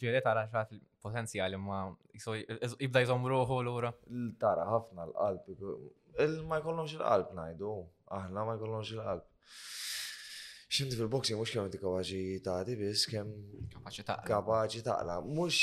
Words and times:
ġiri 0.00 0.20
tara 0.24 0.44
xaħat 0.50 0.72
il-potenzjali 0.76 1.56
ma 1.60 1.78
jibda 2.14 3.00
jżom 3.04 3.24
l-ura. 3.26 3.90
Tara 4.40 4.64
ħafna 4.70 5.00
l-qalb. 5.10 5.40
Ma 6.48 6.56
jkollomx 6.62 6.90
il-qalb 6.96 7.28
najdu. 7.38 7.70
Aħna 8.18 8.38
ma 8.46 8.52
jkollomx 8.58 8.86
il-qalb. 8.94 9.24
Xinti 10.74 10.94
fil-boxing 10.98 11.36
mux 11.38 11.50
kemm 11.54 11.66
inti 11.70 11.78
kapaċi 11.82 12.20
taħdi 12.46 12.72
biss 12.80 13.02
kemm. 13.10 13.30
Kapaċi 13.76 14.02
taqla. 14.08 14.28
Kapaċi 14.34 14.80
taqla. 14.88 15.14
Mux 15.26 15.54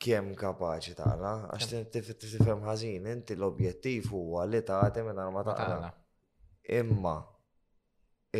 kem 0.00 0.26
kapaċi 0.40 0.96
taqla, 0.96 1.32
għax 1.50 1.64
tifhem 2.30 2.60
ħażin, 2.64 3.04
inti 3.12 3.34
l-objettiv 3.36 4.08
huwa 4.16 4.40
li 4.48 4.60
tagħti 4.64 5.04
meta 5.10 5.28
ma 5.34 5.44
taqla. 5.44 5.88
Imma 6.80 7.16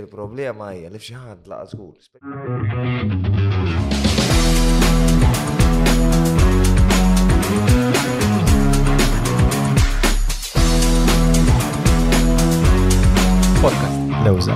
il-problema 0.01 0.73
hija 0.79 0.89
li 0.95 1.01
xi 1.05 1.15
ħadd 1.21 1.45
laqa 1.53 1.65
żgur. 1.77 1.97
Lewza. 14.21 14.53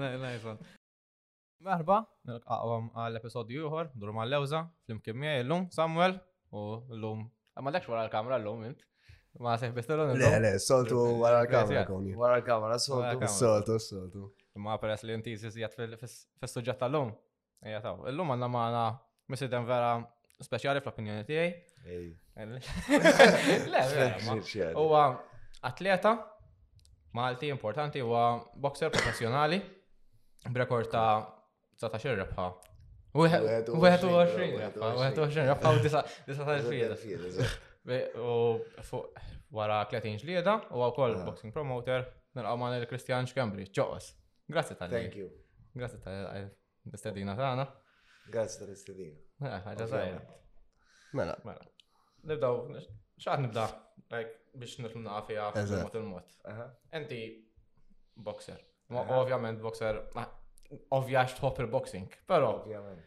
Merba, 1.66 1.96
nil-qaqwam 2.28 2.84
għal 2.96 3.16
episodju 3.18 3.64
juħor, 3.64 3.88
dur 3.98 4.12
ma 4.14 4.22
l-lewza, 4.24 4.60
fl 4.86 4.94
imkim 4.94 5.18
miegħi 5.20 5.42
l-lum, 5.42 5.64
Samuel, 5.74 6.14
u 6.54 6.60
l-lum. 6.94 7.26
Ah, 7.58 7.64
ma 7.66 7.72
l-ekx 7.74 7.90
wara 7.90 8.04
l-kamra 8.06 8.38
l-lum, 8.40 8.62
int. 8.70 8.86
Ma 9.44 9.56
seħ 9.60 9.74
l-lum. 9.82 10.14
Le, 10.22 10.30
le, 10.46 10.52
soltu 10.62 11.02
wara 11.20 11.42
l-kamra. 11.44 11.82
Wara 12.22 12.38
l-kamra, 12.38 12.78
soltu. 12.86 13.26
Soltu, 13.34 13.78
soltu. 13.82 14.26
Ma 14.62 14.78
peress 14.82 15.04
li 15.08 15.18
inti 15.18 15.34
jizjat 15.36 15.74
fil-sujġet 15.76 16.78
tal-lum. 16.86 17.12
Ejataw, 17.66 18.06
l-lum 18.08 18.32
għanna 18.36 18.52
maħna 18.54 18.84
misidem 19.34 19.66
vera 19.68 19.92
speċjali 20.40 20.80
fl-opinjoni 20.86 21.26
tiegħi. 21.26 21.54
Le, 23.74 23.86
Uwa, 24.80 25.04
atleta, 25.68 26.14
Malti 27.12 27.48
importanti 27.48 28.00
huwa 28.00 28.38
boxer 28.62 28.90
professjonali 28.92 29.58
b'rekord 30.54 30.90
ta' 30.92 31.24
19 31.82 32.14
rebħa. 32.20 32.44
21 33.14 34.36
rebħa, 34.36 35.08
rebħa 35.16 35.72
u 35.74 35.82
19 35.82 37.00
xieda. 37.00 37.48
U 38.22 38.60
fuq 38.86 39.24
wara 39.58 39.80
30 39.90 40.22
ġlieda 40.22 40.54
u 40.70 40.84
wkoll 40.86 41.16
ah. 41.18 41.24
boxing 41.26 41.50
promoter 41.54 42.06
nilqgħu 42.38 42.60
ma' 42.62 42.70
il 42.78 42.86
Christian 42.86 43.26
Cambridge, 43.34 43.72
ġoqos. 43.74 44.12
Grazzi 44.50 44.76
tal 44.78 44.92
Thank 44.94 45.18
you. 45.18 45.30
Grazzi 45.74 45.98
tal-istedina 46.04 47.34
tagħna. 47.38 47.66
Grazzi 48.30 48.60
tal-istedina. 48.62 49.18
Mela, 49.40 49.88
Mela, 51.12 51.34
mela. 51.42 51.66
Nibdaw 52.30 52.60
xaħat 53.20 53.42
nibda, 53.44 53.64
like, 54.14 54.36
biex 54.58 54.80
nitlu 54.82 55.02
naqafija 55.04 55.52
mot 55.82 55.98
il-mot. 56.00 56.32
Enti, 56.96 57.20
boxer. 58.26 58.60
Ovvjament, 59.20 59.60
boxer, 59.62 60.00
ovvjax 60.96 61.36
tħobb 61.38 61.62
il-boxing, 61.66 62.14
pero. 62.28 62.54
Ovvjament. 62.62 63.06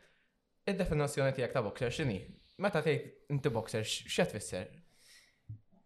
Id-definizjoni 0.71 1.33
tijak 1.35 1.55
ta' 1.57 1.63
boxer 1.65 1.91
xini? 1.91 2.21
Meta 2.63 2.79
tgħid 2.85 3.33
inti 3.33 3.51
boxer, 3.51 3.83
x'qed 3.83 4.29
tfisser? 4.31 4.69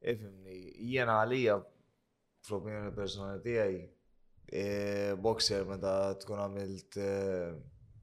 Ifimni, 0.07 0.57
jiena 0.91 1.15
għalija 1.23 1.55
fl-opinjoni 2.45 2.91
personali 2.95 3.39
tiegħi 3.45 3.79
e, 3.79 4.67
boxer 5.23 5.65
meta 5.67 5.95
tkun 6.21 6.43
għamilt 6.43 6.99
e, 7.01 7.07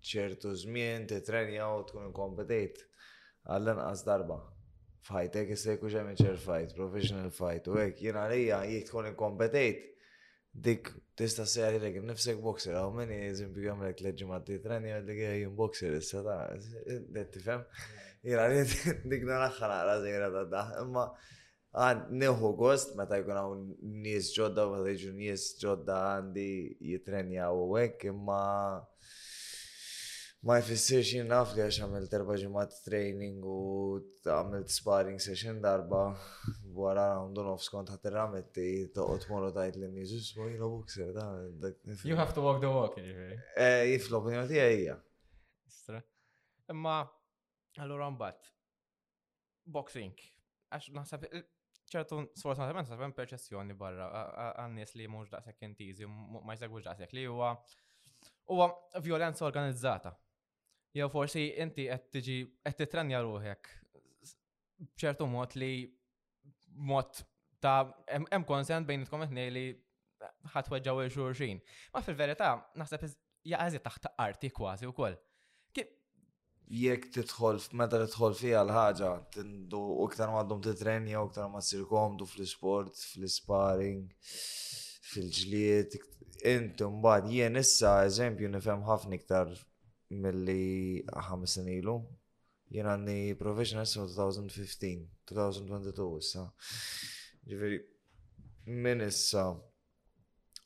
ċertu 0.04 0.56
żmien 0.64 1.06
titrenja 1.12 1.68
u 1.78 1.84
tkun 1.88 2.08
inkompetejt 2.10 2.82
għall-inqas 3.46 4.02
darba 4.08 4.40
fight, 5.04 5.34
ek 5.34 5.34
fajtek 5.34 5.50
jissejku 5.52 5.90
ġemiċer 5.92 6.38
fight, 6.40 6.72
professional 6.76 7.30
fight, 7.34 7.66
u 7.68 7.76
ek, 7.78 8.00
jena 8.06 8.24
lija, 8.30 8.62
jek 8.64 8.86
tkun 8.88 9.10
inkompetejt, 9.10 9.82
dik 10.54 10.88
tista 11.18 11.44
sejri 11.50 11.92
l 11.98 12.04
nifsek 12.06 12.40
boxer, 12.42 12.74
għaw 12.78 12.94
meni 12.94 13.14
għam 13.18 13.32
eżempju 13.32 13.68
għamlek 13.70 14.00
leġimati 14.06 14.60
treni 14.62 14.92
għaddik 14.94 15.20
jim 15.40 15.54
boxer, 15.58 15.94
jissa 15.98 16.22
ta' 16.22 16.38
fem, 17.44 17.66
jena 18.24 18.46
għalija 18.48 18.96
dik 19.12 19.26
naraxħa 19.28 19.70
naqra 19.74 19.98
zejra 20.04 20.30
ta' 20.36 20.46
da, 20.54 20.64
imma 20.84 21.06
għan 21.74 22.04
neħu 22.22 22.54
gost, 22.62 22.94
ta' 22.96 23.18
jkun 23.18 23.42
għaw 23.42 23.58
nies 24.06 24.32
ġodda, 24.38 24.68
meta 24.72 24.94
jġu 24.96 25.12
nies 25.20 25.50
ġodda 25.60 26.00
għandi 26.16 26.48
jitreni 26.48 26.90
jitrenja 26.94 27.50
u 27.52 27.68
għek, 27.80 28.08
imma 28.14 28.44
ma 30.46 30.56
jfissirx 30.60 31.08
jien 31.16 31.28
naf 31.32 31.54
li 31.56 31.62
għax 31.64 31.78
għamilt 31.80 32.14
erba' 32.18 32.34
ġimat 32.36 32.74
training 32.84 33.44
u 33.48 33.54
għamilt 34.28 34.68
sparring 34.74 35.20
session 35.22 35.60
darba 35.64 36.02
wara 36.76 37.06
round 37.14 37.38
of 37.40 37.62
skont 37.64 37.88
għat 37.88 37.96
ħadd 38.02 38.10
irrametti 38.10 38.64
toqot 38.96 39.22
moro 39.32 39.48
tajt 39.56 39.78
li 39.80 39.88
niżus 39.94 40.26
ma 40.36 40.48
jiena 40.50 40.68
bukser 40.68 41.12
da. 41.16 41.28
You 42.04 42.18
have 42.20 42.36
to 42.36 42.44
walk 42.44 42.60
the 42.60 42.68
walk 42.68 42.98
jiġifieri. 43.00 43.38
Eh, 43.56 43.94
l-opinjoni 43.96 44.42
għati 44.44 44.60
għajja. 44.66 44.96
Istra. 45.72 46.02
Imma 46.74 46.98
allura 47.80 48.10
mbagħad 48.12 48.50
boxing 49.78 50.26
għax 50.76 50.90
naħseb 50.98 51.24
eh, 51.40 51.46
ċertu 51.88 52.18
sfortunatament 52.36 52.82
naħseb 52.84 53.00
hemm 53.00 53.16
perċessjoni 53.16 53.78
barra 53.80 54.10
għannis 54.60 54.92
li 55.00 55.08
mux 55.08 55.32
daqshekk 55.32 55.64
intiżi 55.72 56.10
ma 56.10 56.56
jsegwux 56.58 56.84
daqshekk 56.90 57.16
li 57.16 57.24
huwa 57.32 57.54
Uwa, 58.52 58.66
violenza 59.00 59.44
organizzata 59.46 60.10
Jew 60.94 61.08
forsi 61.10 61.42
inti 61.62 61.88
qed 61.90 62.04
tiġi 62.14 62.34
qed 62.66 62.76
titrenja 62.80 63.20
ruħek 63.26 63.70
b'ċertu 64.94 65.26
mod 65.30 65.56
li 65.58 65.70
mod 66.90 67.18
ta' 67.64 67.80
hemm 68.14 68.46
konsent 68.50 68.86
bejn 68.90 69.02
itkom 69.06 69.24
qed 69.26 69.46
li 69.56 69.64
ħatweġġaw 70.54 71.02
il 71.04 71.10
xurxin. 71.14 71.58
Ma 71.94 72.04
fil-verità 72.06 72.52
naħseb 72.82 73.08
jaqgħażi 73.08 73.82
taħt 73.88 74.12
arti 74.26 74.52
kważi 74.60 74.90
wkoll. 74.92 75.18
Jekk 76.74 77.10
tidħol 77.12 77.58
meta 77.76 77.98
tidħol 78.00 78.36
fiha 78.38 78.60
l-ħaġa, 78.64 79.08
tindu 79.34 79.80
u 79.98 80.06
iktar 80.08 80.30
ma 80.32 80.38
għaddum 80.40 80.62
titrenja 80.64 81.20
u 81.20 81.26
iktar 81.28 81.50
ma 81.52 81.60
ssir 81.60 81.82
komdu 81.90 82.24
fl-isport, 82.30 82.94
fl-sparring, 83.10 84.06
fil-ġlied, 85.10 85.98
intu 86.54 86.88
mbagħad 86.94 87.28
jien 87.34 87.60
issa 87.60 87.98
eżempju 88.06 88.48
nifhem 88.54 88.86
ħafna 88.88 89.18
iktar 89.20 89.52
mill-li 90.14 91.04
ħamsin 91.28 91.68
ilu. 91.78 91.94
Jien 92.74 92.88
għanni 92.88 93.34
professional 93.38 93.86
sa 93.86 94.04
2015, 94.08 95.06
2022 95.30 96.20
issa. 96.22 96.44
Ġifiri, 97.44 97.78
minn 98.82 99.04
issa 99.04 99.48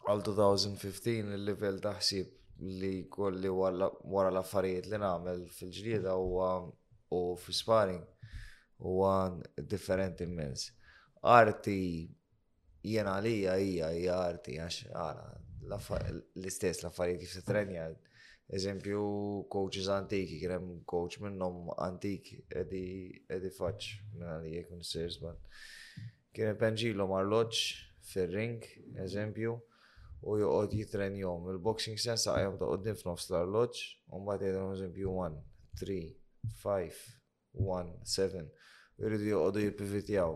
għal 0.08 0.22
2015 0.28 1.32
il-level 1.36 1.80
taħsib 1.84 2.36
li 2.80 2.94
kolli 3.12 3.50
wara 3.54 4.30
l-affarijiet 4.32 4.88
li 4.92 4.98
namel 5.02 5.44
fil-ġlieda 5.54 6.14
u 6.16 7.20
fil-sparring 7.38 8.02
u 8.88 8.96
għan 9.10 9.42
differenti 9.70 10.26
immens. 10.26 10.68
Arti 11.26 11.78
jena 12.88 13.16
għalija 13.18 13.56
hija 13.58 13.88
hija 13.96 14.18
arti 14.24 14.56
għax 14.62 14.90
għala 14.94 15.24
l-istess 16.14 16.84
l-affarijiet 16.84 17.22
kif 17.24 17.34
se 17.36 17.44
trenja 17.46 17.88
eżempju, 18.50 19.44
coaches 19.50 19.88
antiki, 19.88 20.38
kienem 20.40 20.60
hemm 20.62 20.84
coach 20.86 21.20
minnhom 21.20 21.68
antik 21.84 22.30
edi 22.60 23.10
edi 23.34 23.50
faċ 23.52 23.88
minn 24.14 24.24
għalijek 24.32 24.70
minn 24.72 24.86
sirs, 24.88 25.18
but 25.20 25.40
kien 26.34 26.56
penġilhom 26.60 27.12
arloġġ 27.18 27.58
fir 28.08 28.12
ferring, 28.12 28.64
eżempju, 29.04 29.58
u 30.22 30.38
jitren 30.72 31.16
jom. 31.20 31.46
Il-boxing 31.52 32.00
sens 32.00 32.24
għajom 32.26 32.56
ta' 32.60 32.68
qoddim 32.72 32.96
f'nofs 32.98 33.28
l-arloġġ, 33.30 33.82
un 34.16 34.24
bat 34.30 34.42
jedin 34.46 34.72
eżempju 34.72 35.12
1, 35.28 35.42
3, 35.84 35.98
5, 36.64 37.02
1, 37.66 37.92
7, 38.16 38.46
u 38.96 39.06
jridu 39.06 39.28
joqogħdu 39.34 39.66
jippivitjaw 39.68 40.34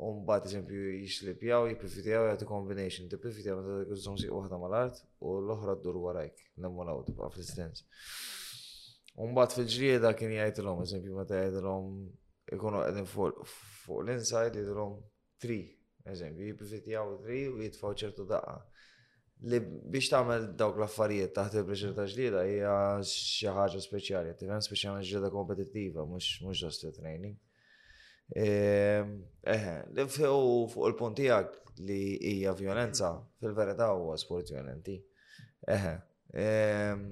bat 0.00 0.46
eżempju, 0.46 0.80
jixlipjaw, 1.04 1.68
jaw, 1.70 2.24
jgħatu 2.26 2.48
combination, 2.50 3.06
ti 3.08 3.18
profitjaw, 3.22 3.60
ta' 3.62 3.76
għużom 3.86 4.16
si 4.18 4.26
uħda 4.34 4.58
mal-art 4.58 4.98
u 5.22 5.36
l-oħra 5.38 5.76
d-dur 5.78 6.00
warajk, 6.02 6.40
nemmu 6.64 6.86
naw 6.88 6.98
tibqa 7.06 7.28
fl-istenz. 7.30 7.84
Umbat 9.22 9.54
fil-ġrieda 9.54 10.10
kien 10.18 10.34
jgħajt 10.34 10.58
l-om, 10.64 10.82
eżempju, 10.88 11.14
ma 11.14 11.26
ta' 11.30 11.38
jgħajt 11.44 11.60
l-om, 11.60 11.92
ikonu 12.58 12.82
għedin 12.88 13.06
fuq 13.12 13.46
l-inside, 14.00 14.58
jgħajt 14.64 14.72
l-om 14.74 14.98
tri, 15.44 15.60
eżempju, 16.10 16.58
tri 17.22 17.44
u 17.54 17.62
jitfaw 17.62 17.94
ċertu 18.02 18.26
daqqa. 18.34 18.58
Li 19.50 19.58
biex 19.94 20.08
tagħmel 20.14 20.50
dawk 20.58 20.78
l-affarijiet 20.80 21.34
taħt 21.36 21.60
il-preċer 21.60 21.94
ta' 22.00 22.08
ġlieda 22.10 22.42
hija 22.50 22.74
xi 23.06 23.46
ħaġa 23.50 23.80
speċjali, 23.86 24.34
tifhem 24.42 24.62
speċjali 24.62 25.06
ġlieda 25.12 25.30
kompetittiva, 25.30 26.04
mhux 26.08 26.34
mhux 26.42 26.82
training. 26.98 27.38
Ehm, 28.32 29.18
eħe, 29.44 30.24
U 30.32 30.64
fuq 30.72 30.88
il-puntijak 30.88 31.58
li 31.84 31.98
hija 32.30 32.54
violenza, 32.56 33.10
fil-verità 33.42 33.90
huwa 33.92 34.16
sport 34.18 34.50
violenti. 34.54 34.96
Eħe. 35.68 35.94
Ehm, 36.32 37.06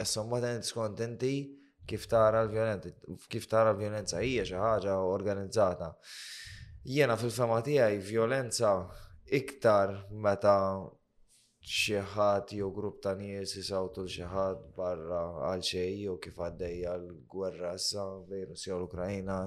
Essomma 0.00 0.38
ten 0.40 0.62
skontenti 0.62 1.32
kif 1.84 2.06
tara 2.08 2.42
l-violenza, 2.46 2.88
kif 3.28 3.46
tara 3.50 3.72
l-violenza 3.74 4.20
hija 4.22 4.44
xi 4.46 4.54
ħaġa 4.60 4.94
organizzata. 5.04 5.90
Jiena 6.84 7.16
fil-fema 7.20 7.60
tiegħi 7.66 7.98
violenza 8.06 8.74
iktar 9.36 9.96
meta 10.24 10.54
xi 11.60 12.00
ħadd 12.14 12.54
jew 12.56 12.70
grupp 12.72 13.02
ta' 13.04 13.12
nies 13.18 13.52
isawtu 13.60 14.06
xi 14.08 14.24
ħadd 14.32 14.72
barra 14.78 15.20
għal 15.50 15.64
xejn 15.68 16.00
jew 16.06 16.16
kif 16.24 16.38
għaddejja 16.46 16.94
l-gwerra 17.02 17.74
issa 17.76 18.06
bejn 18.30 18.54
Russja 18.54 18.76
u 18.78 18.80
l-Ukrajna 18.80 19.42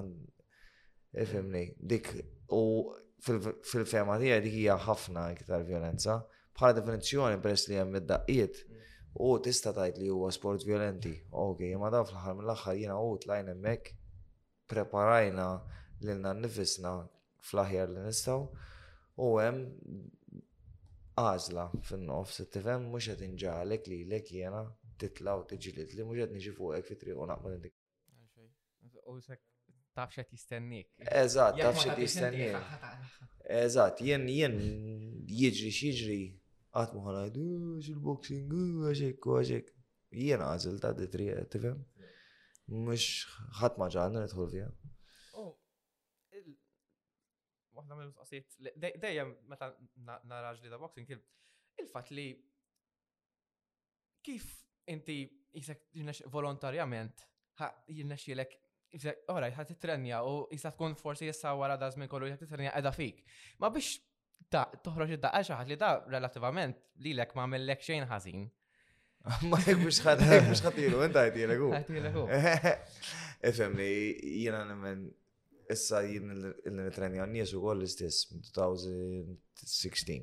Ifimni, 1.22 1.74
dik 1.80 2.08
u 2.48 2.60
fil-fema 3.68 4.16
tijaj 4.18 4.40
dik 4.42 4.52
hija 4.54 4.74
ħafna 4.84 5.28
iktar 5.36 5.62
violenza. 5.68 6.16
Bħala 6.58 6.74
definizjoni 6.80 7.38
peress 7.44 7.68
li 7.70 7.78
hemm 7.78 7.98
id-daqqiet 8.00 8.58
u 9.22 9.28
tista' 9.46 9.70
tajt 9.76 10.00
li 10.02 10.10
huwa 10.10 10.32
sport 10.34 10.66
violenti. 10.66 11.12
Ok, 11.44 11.62
ma 11.82 11.92
daf 11.94 12.10
fl-aħħar 12.10 12.34
mill-aħħar 12.40 12.80
jena 12.82 12.98
u 12.98 13.14
tlajn 13.24 13.52
emmek 13.54 13.92
preparajna 14.74 15.48
n-nifisna 16.16 16.96
fl-aħjar 17.48 17.94
li 17.94 18.04
nistgħu 18.08 18.38
u 19.22 19.32
hemm 19.38 19.64
għażla 21.22 21.68
fin-nofs, 21.92 22.42
tifhem 22.50 22.88
mhux 22.90 23.12
qed 23.12 23.22
inġalek 23.30 23.86
lilek 23.92 24.34
jiena 24.34 24.66
titlaw 25.04 25.46
t-ġilit 25.50 25.94
li 25.94 26.08
mhux 26.08 26.24
qed 26.24 26.34
niġi 26.40 26.56
fuqek 26.58 26.90
fi 26.90 27.00
triq 27.04 27.22
u 27.22 27.30
naqbel 27.32 27.60
dik. 27.68 27.78
U 29.06 29.20
sekk 29.22 29.44
taf 29.94 30.10
xed 30.14 30.28
jistennik. 30.36 30.88
Eżat, 31.22 31.58
taf 31.64 31.78
xed 31.84 31.98
jistennik. 32.02 32.86
Eżat, 33.62 34.00
jen, 34.08 34.24
jen, 34.32 34.56
jiġri 35.40 35.70
xieġri, 35.78 36.20
għatmu 36.74 37.02
għalajdu, 37.04 37.44
il-boxing, 37.92 38.54
għaxek, 38.88 39.26
għaxek. 39.34 39.70
Jien 40.24 40.42
għazil 40.46 40.78
ta' 40.84 40.94
d-tri, 40.98 41.28
t-fem. 41.54 41.80
Mux 42.72 43.08
ħat 43.60 43.78
maġalna 43.82 44.24
nitħol 44.24 44.48
fija. 44.54 44.68
Oh, 45.36 45.50
waħda 47.76 47.98
mill 47.98 48.08
mistoqsijiet 48.10 48.98
dejjem 49.04 49.34
meta 49.52 49.68
naraġ 50.30 50.62
li 50.64 50.72
da' 50.72 50.80
boxing, 50.82 51.12
il-fat 51.82 52.10
li 52.16 52.26
kif 54.24 54.46
inti 54.90 55.18
jisek 55.54 56.24
volontarjament 56.32 57.22
jirnexilek 57.92 58.56
ora, 59.28 59.48
jħat 59.50 59.72
ħat 59.72 59.80
trenja 59.80 60.20
u 60.24 60.34
jista 60.52 60.70
tkun 60.74 60.94
forsi 60.98 61.26
jissa 61.28 61.52
għara 61.52 61.78
da 61.80 61.88
żmien 61.92 62.08
kollu 62.10 62.28
jħat 62.28 62.44
t-trenja 62.44 62.74
edha 62.78 62.92
fik. 62.92 63.22
Ma 63.60 63.70
biex 63.74 63.96
ta' 64.52 64.66
toħroġ 64.84 65.16
id-daqqa 65.16 65.40
xi 65.46 65.54
ħadd 65.58 65.72
li 65.72 65.78
da 65.80 65.90
relattivament 66.12 66.78
lilek 67.02 67.34
ma 67.36 67.44
għamellek 67.46 67.82
xejn 67.86 68.06
ħazin. 68.10 68.44
Ma 69.50 69.56
jek 69.64 69.78
biex 69.82 70.00
ħadd 70.04 70.22
jek 70.28 70.46
biex 70.50 70.62
ħadd 70.66 70.80
jilu, 70.84 70.98
inta 71.06 71.22
qed 71.26 71.40
jilek 71.42 71.62
hu. 71.64 71.70
Qed 71.78 71.92
jilek 71.96 72.16
hu. 72.18 72.24
Ifhemni, 73.50 74.46
nemmen 74.70 75.04
issa 75.72 76.02
jien 76.04 76.28
il 76.28 76.90
trenja 76.94 77.24
n-nies 77.26 77.54
ukoll 77.56 77.80
l-istess 77.82 78.26
2016. 78.52 80.22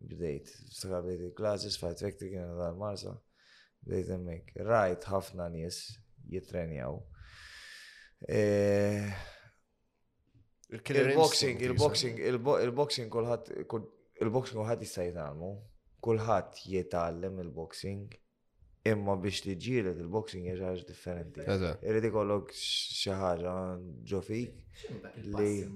Bdejt, 0.00 0.48
stra 0.72 1.02
bdejt 1.04 1.26
il-classes, 1.26 1.76
fajt 1.82 2.06
vektor 2.06 2.30
kien 2.32 2.54
dal 2.56 2.78
Marsa. 2.80 3.16
bidejt 3.84 4.10
emmek, 4.14 4.52
Rajt 4.68 5.04
ħafna 5.10 5.50
nies 5.52 5.82
jitrenjaw. 6.32 7.00
Eh, 8.28 9.04
il-boxing, 10.70 11.58
il-boxing, 11.64 12.18
il-boxing 12.20 13.08
kulħadd 13.12 13.52
il-boxing 14.20 14.54
kulħadd 14.60 14.82
jista' 14.84 15.06
jitgħallmu. 15.06 15.48
Kulħadd 16.04 16.60
jitgħallem 16.70 17.40
il-boxing 17.46 18.18
imma 18.92 19.16
biex 19.20 19.42
tiġġielet 19.44 20.02
il-boxing 20.04 20.46
jħarġ 20.52 20.84
differenti. 20.90 21.46
Irridi 21.48 22.10
kollok 22.12 22.52
xaħġa 22.56 23.16
ħaġa 23.24 23.56
ġo 24.12 24.20
fik 24.24 24.84
li 25.24 25.56
eh, 25.64 25.66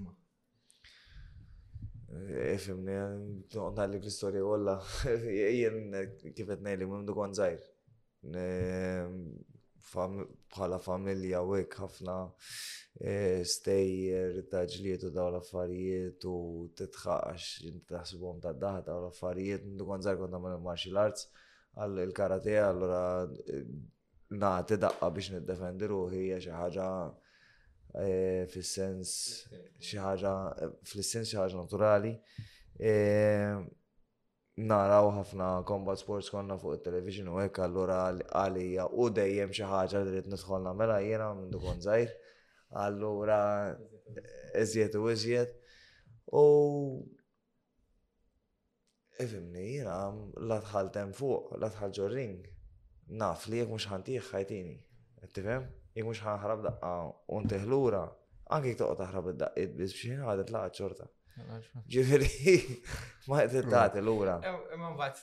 Fimni, 2.62 2.94
għandalli 2.94 3.98
fl-istoria 3.98 4.44
kolla, 4.46 4.76
jien 5.58 5.96
kifet 6.36 6.60
nejli 6.62 6.86
minn 6.92 7.08
dukon 7.08 7.34
zaħir. 7.34 7.64
Eh, 8.44 9.08
bħala 9.92 10.78
familja 10.82 11.40
u 11.44 11.54
hekk 11.58 11.78
ħafna 11.84 12.14
e, 13.00 13.44
stejjer 13.44 14.38
ta' 14.50 14.64
ġlietu 14.70 15.10
daw 15.14 15.28
l-affarijiet 15.32 16.24
u 16.30 16.34
titħaqax 16.78 17.66
inti 17.70 17.90
taħsibhom 17.92 18.40
ta' 18.44 18.54
daħ 18.64 18.80
daw 18.88 19.02
l-affarijiet 19.02 19.66
inti 19.68 19.84
kont 19.88 20.06
żgħar 20.08 20.20
kont 20.22 20.32
nagħmel 20.36 20.62
martial 20.68 21.00
arts 21.04 21.28
għall 21.82 22.02
il-karate 22.06 22.56
allura 22.64 23.02
e, 23.24 23.60
nagħti 24.44 24.80
daqqa 24.86 25.12
biex 25.18 25.34
niddefendi 25.36 25.90
ruħi 25.92 26.22
hija 26.28 26.40
xi 26.44 26.54
ħaġa 26.60 26.88
e, 28.00 28.10
fis-sens 28.54 29.16
xi 29.78 30.00
ħaġa 30.04 30.34
fl-sens 30.82 31.32
xi 31.32 31.40
ħaġa 31.42 31.60
naturali 31.64 32.14
naraw 34.56 35.08
ħafna 35.14 35.46
combat 35.66 35.98
sports 35.98 36.30
konna 36.30 36.54
fuq 36.58 36.74
il-television 36.76 37.28
u 37.32 37.40
hekk 37.42 37.64
allura 37.64 37.94
għalija 38.38 38.84
u 39.02 39.08
dejjem 39.10 39.50
xi 39.56 39.64
ħaġa 39.66 40.02
li 40.04 40.12
rrid 40.12 40.28
nidħol 40.30 40.68
mela 40.78 40.98
jiena 41.02 41.30
minn 41.34 41.50
dukon 41.50 41.80
żgħir. 41.82 42.12
Allura 42.84 43.40
eżjed 44.62 44.94
u 45.00 45.08
iżjed. 45.10 45.54
U 46.38 46.44
ifimni 49.20 49.66
jiena 49.74 49.98
la 50.48 50.60
tħal 50.68 50.90
tem 50.96 51.12
fuq, 51.14 51.54
la 51.58 51.70
tħal 51.74 51.92
ġorring. 51.98 52.46
Naf 53.20 53.48
li 53.50 53.58
jekk 53.60 53.74
mhux 53.74 53.88
ħantih 53.90 54.22
ħajtini. 54.30 54.76
Tifhem? 55.34 55.66
Jekk 55.96 56.06
mhux 56.06 56.22
ħanħrab 56.28 56.62
daqqa 56.68 56.94
un 57.38 57.50
teħlura. 57.50 58.04
anke 58.54 58.68
jek 58.74 58.78
toqgħod 58.78 58.98
taħrab 59.02 59.28
id-daqqiet 59.32 59.70
biex 59.74 59.94
biex 59.98 60.18
ħadet 60.30 60.50
laqgħa 60.52 60.78
ċorta. 60.78 61.06
Ġifiri, 61.92 62.54
ma 63.30 63.40
t-tati 63.50 64.00
l-ura. 64.04 64.36
Imman 64.74 64.94
bat, 64.98 65.18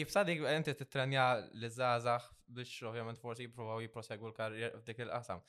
ifsa 0.00 0.24
dik 0.28 0.42
għenti 0.44 0.74
t-tranja 0.82 1.24
l-zazax 1.46 2.28
biex 2.56 2.74
ovvjament 2.90 3.20
forsi 3.20 3.46
jiprofaw 3.46 3.80
jiprosegu 3.84 4.28
l-karrier 4.30 4.74
f'dik 4.82 5.00
il-qasam. 5.04 5.40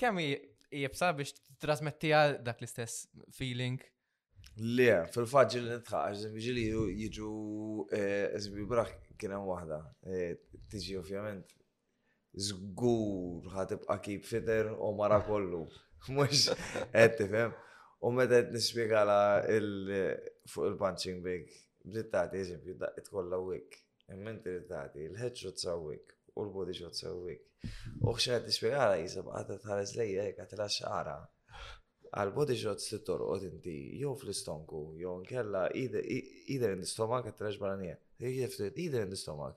Kemm 0.00 0.20
jibsa 0.24 1.10
biex 1.18 1.34
trasmettija 1.60 2.22
dak 2.44 2.62
l-istess 2.62 3.02
feeling? 3.36 3.80
Le, 4.58 4.96
fil-faġġi 5.14 5.60
li 5.62 5.70
nitħax, 5.70 6.24
ġili 6.44 6.64
jiġu 6.72 7.32
eh, 7.90 8.36
eżbi 8.38 8.64
braħ 8.68 8.90
kienem 9.22 9.44
wahda. 9.48 9.78
Eh, 10.12 10.34
tiġi 10.72 10.96
ovvjament 11.00 11.52
zgur 12.46 13.44
ħatibqa 13.54 13.98
kib 14.08 14.24
fitter 14.28 14.72
u 14.72 14.90
mara 14.98 15.20
kollu. 15.24 15.66
Mux, 16.16 16.48
għetti, 16.90 17.28
fem? 17.32 17.54
U 18.02 18.10
meta 18.10 18.40
qed 18.40 18.48
nispjegala 18.50 19.18
fuq 20.50 20.70
il-punching 20.72 21.20
bag, 21.22 21.44
bdiet 21.86 22.08
tagħti 22.14 22.40
eżempju 22.44 22.74
daqqit 22.80 23.10
kollha 23.14 23.38
wik. 23.38 23.78
imment 24.14 24.40
inti 24.50 24.54
li 24.56 24.66
tagħti 24.70 25.04
l-headshot 25.12 25.60
sawwik 25.62 26.10
u 26.34 26.42
l-body 26.44 26.74
shot 26.74 26.98
sawwik. 26.98 27.44
U 28.02 28.12
xi 28.24 28.32
qed 28.34 28.48
nispjegala 28.50 28.98
jisab 29.04 29.30
qatta 29.32 29.54
tħares 29.62 29.94
lejja 30.00 30.24
hekk 30.26 30.42
qed 30.50 30.64
xara. 30.78 31.14
Għal-body 32.10 32.56
shots 32.64 32.90
li 32.92 32.98
torqod 33.06 33.46
inti 33.48 33.76
jew 34.02 34.10
fl-istonku 34.18 34.82
jew 35.04 35.14
nkella 35.22 35.62
either 35.76 36.74
in 36.74 36.82
the 36.82 36.90
stomach 36.94 37.24
qed 37.28 37.38
tirex 37.38 37.62
barranija. 37.62 37.94
Either 38.22 39.02
in 39.06 39.10
the 39.14 39.22
stomach 39.22 39.56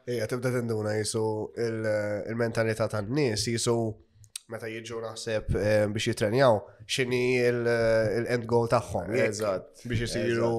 Ija, 0.08 0.26
tibda 0.28 0.50
tinduna 0.52 0.92
jisu 0.98 1.22
il-mentalità 1.64 2.90
ta' 2.92 3.00
n-nis 3.06 3.46
jisu 3.48 3.78
meta 4.52 4.68
jiġu 4.74 5.00
naħseb 5.06 5.54
biex 5.96 6.12
jitrenjaw 6.12 6.60
xini 6.84 7.24
il 7.48 7.64
end 8.36 8.44
goal 8.52 8.68
tagħhom. 8.74 9.16
Eżatt. 9.24 9.86
Biex 9.88 10.04
jisiru 10.10 10.52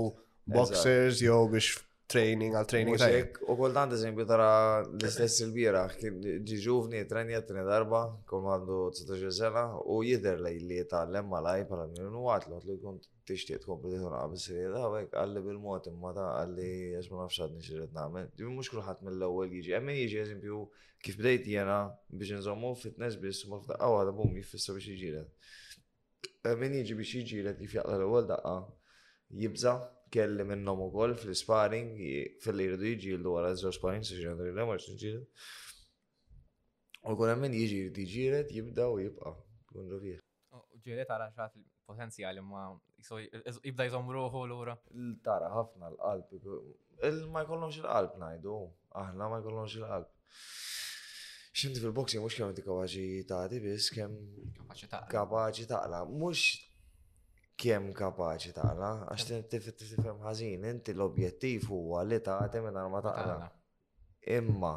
boxers 0.57 1.21
jew 1.21 1.43
biex 1.53 1.77
training 2.11 2.55
għal 2.59 2.67
training 2.69 2.99
tajek. 3.01 3.39
U 3.49 3.55
kol 3.59 3.75
dan 3.75 3.93
eżempju 3.95 4.25
tara 4.29 4.49
l-istess 4.83 5.41
il-bira, 5.45 5.85
ġiġuvni, 6.01 7.05
trenja 7.11 7.39
darba, 7.69 8.01
kol 8.31 8.43
għandu 8.51 8.79
19 8.97 9.31
sena, 9.39 9.63
u 9.85 10.01
jider 10.07 10.43
lej 10.43 10.59
li 10.67 10.81
ta' 10.91 11.05
l-emma 11.07 11.41
laj, 11.47 11.65
pala 11.71 11.87
minn 11.91 12.11
u 12.17 12.27
għatlu, 12.33 12.59
għatlu 12.59 12.77
jkun 12.79 13.01
t-ixtiet 13.05 13.63
t 13.63 13.69
kompli 13.71 13.95
tħun 13.97 14.17
għabis 14.21 14.49
rida, 14.55 14.83
għek 14.91 15.19
għalli 15.21 15.45
bil-mot 15.47 15.89
imma 15.93 16.13
ta' 16.17 16.31
għalli 16.43 16.71
jasmu 16.97 17.21
nafxad 17.21 17.55
nix 17.55 17.63
nixirret 17.69 17.95
namen. 17.97 18.33
Mux 18.51 18.73
kullħat 18.73 19.05
mill-ewel 19.07 19.55
jiġi, 19.55 19.75
għemmin 19.79 20.03
jiġi 20.03 20.25
eżempju 20.25 20.65
kif 21.05 21.17
bdejt 21.21 21.47
jena 21.49 21.79
biex 22.11 22.41
nżommu 22.41 22.75
fitness 22.77 23.21
biex 23.23 23.45
ma 23.49 23.63
fta' 23.63 23.79
għaw 23.79 24.01
għada 24.03 24.17
bum 24.19 24.35
jifissa 24.41 24.75
biex 24.77 24.91
jiġiret. 24.97 26.27
Għemmin 26.49 26.81
jiġi 26.83 26.99
biex 26.99 27.15
jiġiret 27.23 27.65
jifjaqla 27.65 28.01
l-ewel 28.03 28.29
daqqa 28.29 28.59
jibza' 29.41 29.79
kelli 30.11 30.43
minnom 30.45 30.81
ukoll 30.91 31.15
fil 31.21 31.35
sparring 31.39 31.93
fil 32.43 32.63
irdu 32.67 32.89
iġi 32.91 33.11
jiġi 33.15 33.23
l 33.23 33.31
għara 33.33 33.53
żewġ 33.63 33.79
sparring 33.79 34.07
se 34.09 34.19
xi 34.19 34.35
li 34.41 34.67
ma 34.69 34.79
xinġiel. 34.85 35.21
U 37.09 37.15
kun 37.19 37.31
minn 37.41 37.55
iġi 37.57 37.79
jiġi 37.83 37.91
jrid 37.91 38.01
jiġiret 38.11 38.55
jibda 38.57 38.89
u 38.93 38.99
jibqa' 39.01 39.35
kun 39.71 39.91
rovih. 39.95 40.19
Ġieli 40.85 41.07
tara 41.09 41.29
xat 41.37 41.55
il-potenzjal 41.61 42.41
imma 42.43 42.65
jibda 43.65 43.87
jżomm 43.89 44.11
ruħu 44.17 44.45
għura 44.49 44.75
Tara 45.25 45.53
ħafna 45.55 45.93
l-qalb. 45.95 46.51
Ma 47.33 47.45
jkollhomx 47.47 47.79
il-qalb 47.81 48.19
najdu, 48.21 48.57
aħna 49.05 49.29
ma 49.31 49.39
jkollhomx 49.45 49.79
il-qalb. 49.79 50.11
Xinti 51.61 51.83
fil-boxing 51.83 52.23
mux 52.23 52.35
mhux 52.39 52.65
kemm 52.67 53.27
ta' 53.29 53.47
di 53.51 53.59
bis, 53.61 53.91
kem 53.93 54.13
kapaxi 55.11 55.67
ta' 55.69 55.83
la, 55.91 56.05
mux 56.05 56.70
kem 57.61 57.91
kapaċi 57.93 58.55
taqla, 58.57 58.91
għax 59.13 59.49
tifhem 59.85 60.21
ħażin, 60.25 60.63
inti 60.71 60.95
l-objettiv 60.95 61.67
huwa 61.69 62.03
li 62.09 62.19
taqtem 62.25 62.65
meta 62.71 62.87
ma 62.89 63.03
taqla. 63.05 63.35
Imma 64.37 64.71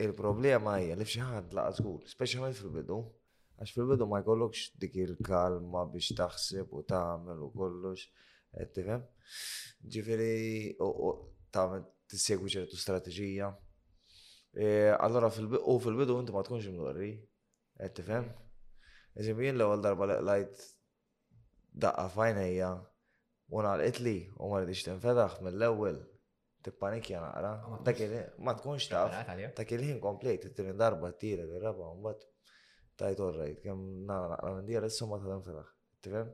il-problema 0.00 0.78
hija 0.80 0.96
li 0.96 1.04
fxieħad 1.08 1.36
ħadd 1.42 1.56
laqa 1.58 1.76
żgur, 1.80 2.56
fil-bidu, 2.60 2.98
għax 3.58 3.74
fil-bidu 3.76 4.08
ma 4.08 4.22
jkollokx 4.22 4.64
dik 4.80 4.96
il-kalma 5.04 5.84
biex 5.92 6.16
taħseb 6.20 6.72
u 6.78 6.84
tagħmel 6.94 7.44
u 7.46 7.50
kollox, 7.54 8.06
qed 8.54 8.74
tifhem. 8.78 9.04
taħmel 11.50 11.84
t-segwi 12.08 12.50
ċertu 12.52 12.76
strategija. 12.80 13.52
E, 14.52 14.90
allora 15.00 15.28
fil-bidu 15.32 16.16
inti 16.20 16.32
ma 16.32 16.42
tkunx 16.44 16.68
imlorri, 16.70 17.12
qed 17.76 17.94
tifhem. 18.00 18.30
Eżempju 19.18 19.52
l-ewwel 19.52 19.82
darba 19.82 20.06
laqlajt 20.12 20.68
daqqa 21.82 22.04
fajnija 22.16 22.70
u 23.56 23.60
naqlit 23.62 23.98
li 24.04 24.16
u 24.42 24.48
ma 24.50 24.58
rridix 24.60 24.82
tinfetaħ 24.86 25.36
mill-ewwel 25.46 25.98
tippanikja 26.66 27.20
naqra. 27.22 27.52
Dak 27.86 28.00
ma 28.46 28.54
tkunx 28.58 28.88
taf. 28.90 29.12
Dak 29.58 29.74
il-ħin 29.78 30.00
komplejt 30.06 30.48
it-tieni 30.50 30.74
darba 30.82 31.12
t-tira 31.14 31.46
l-raba 31.46 31.92
mbagħad 32.00 32.26
tajt 32.98 33.22
orrejt 33.26 33.62
kemm 33.64 33.86
nara 34.10 34.34
naqra 34.34 34.52
minn 34.56 34.68
dira 34.70 34.90
s-summa 34.90 35.20
ta' 35.22 35.30
tinfetaħ. 35.30 35.70
Tifhem? 36.02 36.32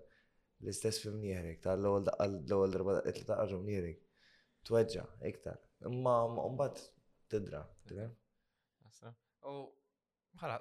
L-istess 0.65 1.05
fim 1.05 1.19
nieħrek, 1.21 1.61
ta' 1.67 1.77
l-ewwel 1.77 2.07
daqqa 2.09 2.27
l-ewwel 2.31 2.75
darba 2.77 2.99
daqqa 2.99 3.21
li 3.21 3.29
taqra 3.33 3.61
nieħrek. 3.69 4.01
Tweġġa 4.65 5.07
iktar. 5.29 5.61
Imma 5.91 6.17
mbagħad 6.33 6.81
tidra, 7.29 7.61
tifhem? 7.89 8.11
U 9.45 9.59
bħala 10.41 10.57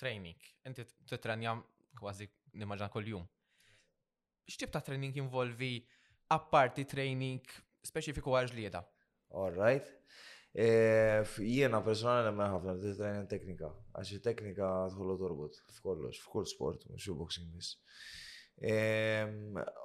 training, 0.00 0.46
inti 0.66 0.86
titranja 1.10 1.52
kważi 2.00 2.24
nimmaġna 2.56 2.88
kull-jum 2.92 3.26
x'tib 4.48 4.70
ta' 4.70 4.80
training 4.82 5.14
involvi 5.16 5.84
apparti 6.32 6.84
training 6.88 7.44
specifiku 7.84 8.34
għax 8.34 8.54
li 8.56 8.64
jeda? 8.66 8.82
All 9.34 9.54
right. 9.56 9.86
E, 10.52 11.22
jiena 11.40 11.80
personali 11.84 12.32
ma 12.36 12.50
ħafna 12.52 12.74
li 12.80 12.92
training 12.98 13.28
teknika, 13.30 13.70
għax 13.96 14.20
teknika 14.26 14.72
tħollu 14.92 15.14
torbot 15.22 15.62
f'kollox, 15.78 16.20
f'kull 16.26 16.48
sport, 16.50 16.86
mhux 16.90 17.08
boxing 17.16 17.48
biss. 17.56 17.78
E, 18.62 18.76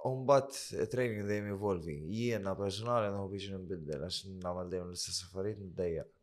Umbat 0.06 0.58
training 0.92 1.28
dejjem 1.30 1.52
involvi. 1.54 1.98
Jiena 2.12 2.56
personali 2.60 3.10
nħu 3.14 3.28
biex 3.32 3.56
nbidel 3.64 4.08
għax 4.10 4.24
namal 4.44 4.70
dejjem 4.74 4.92
l-istess 4.94 5.26
affarijiet 5.30 5.64
ndejjaq. 5.70 6.14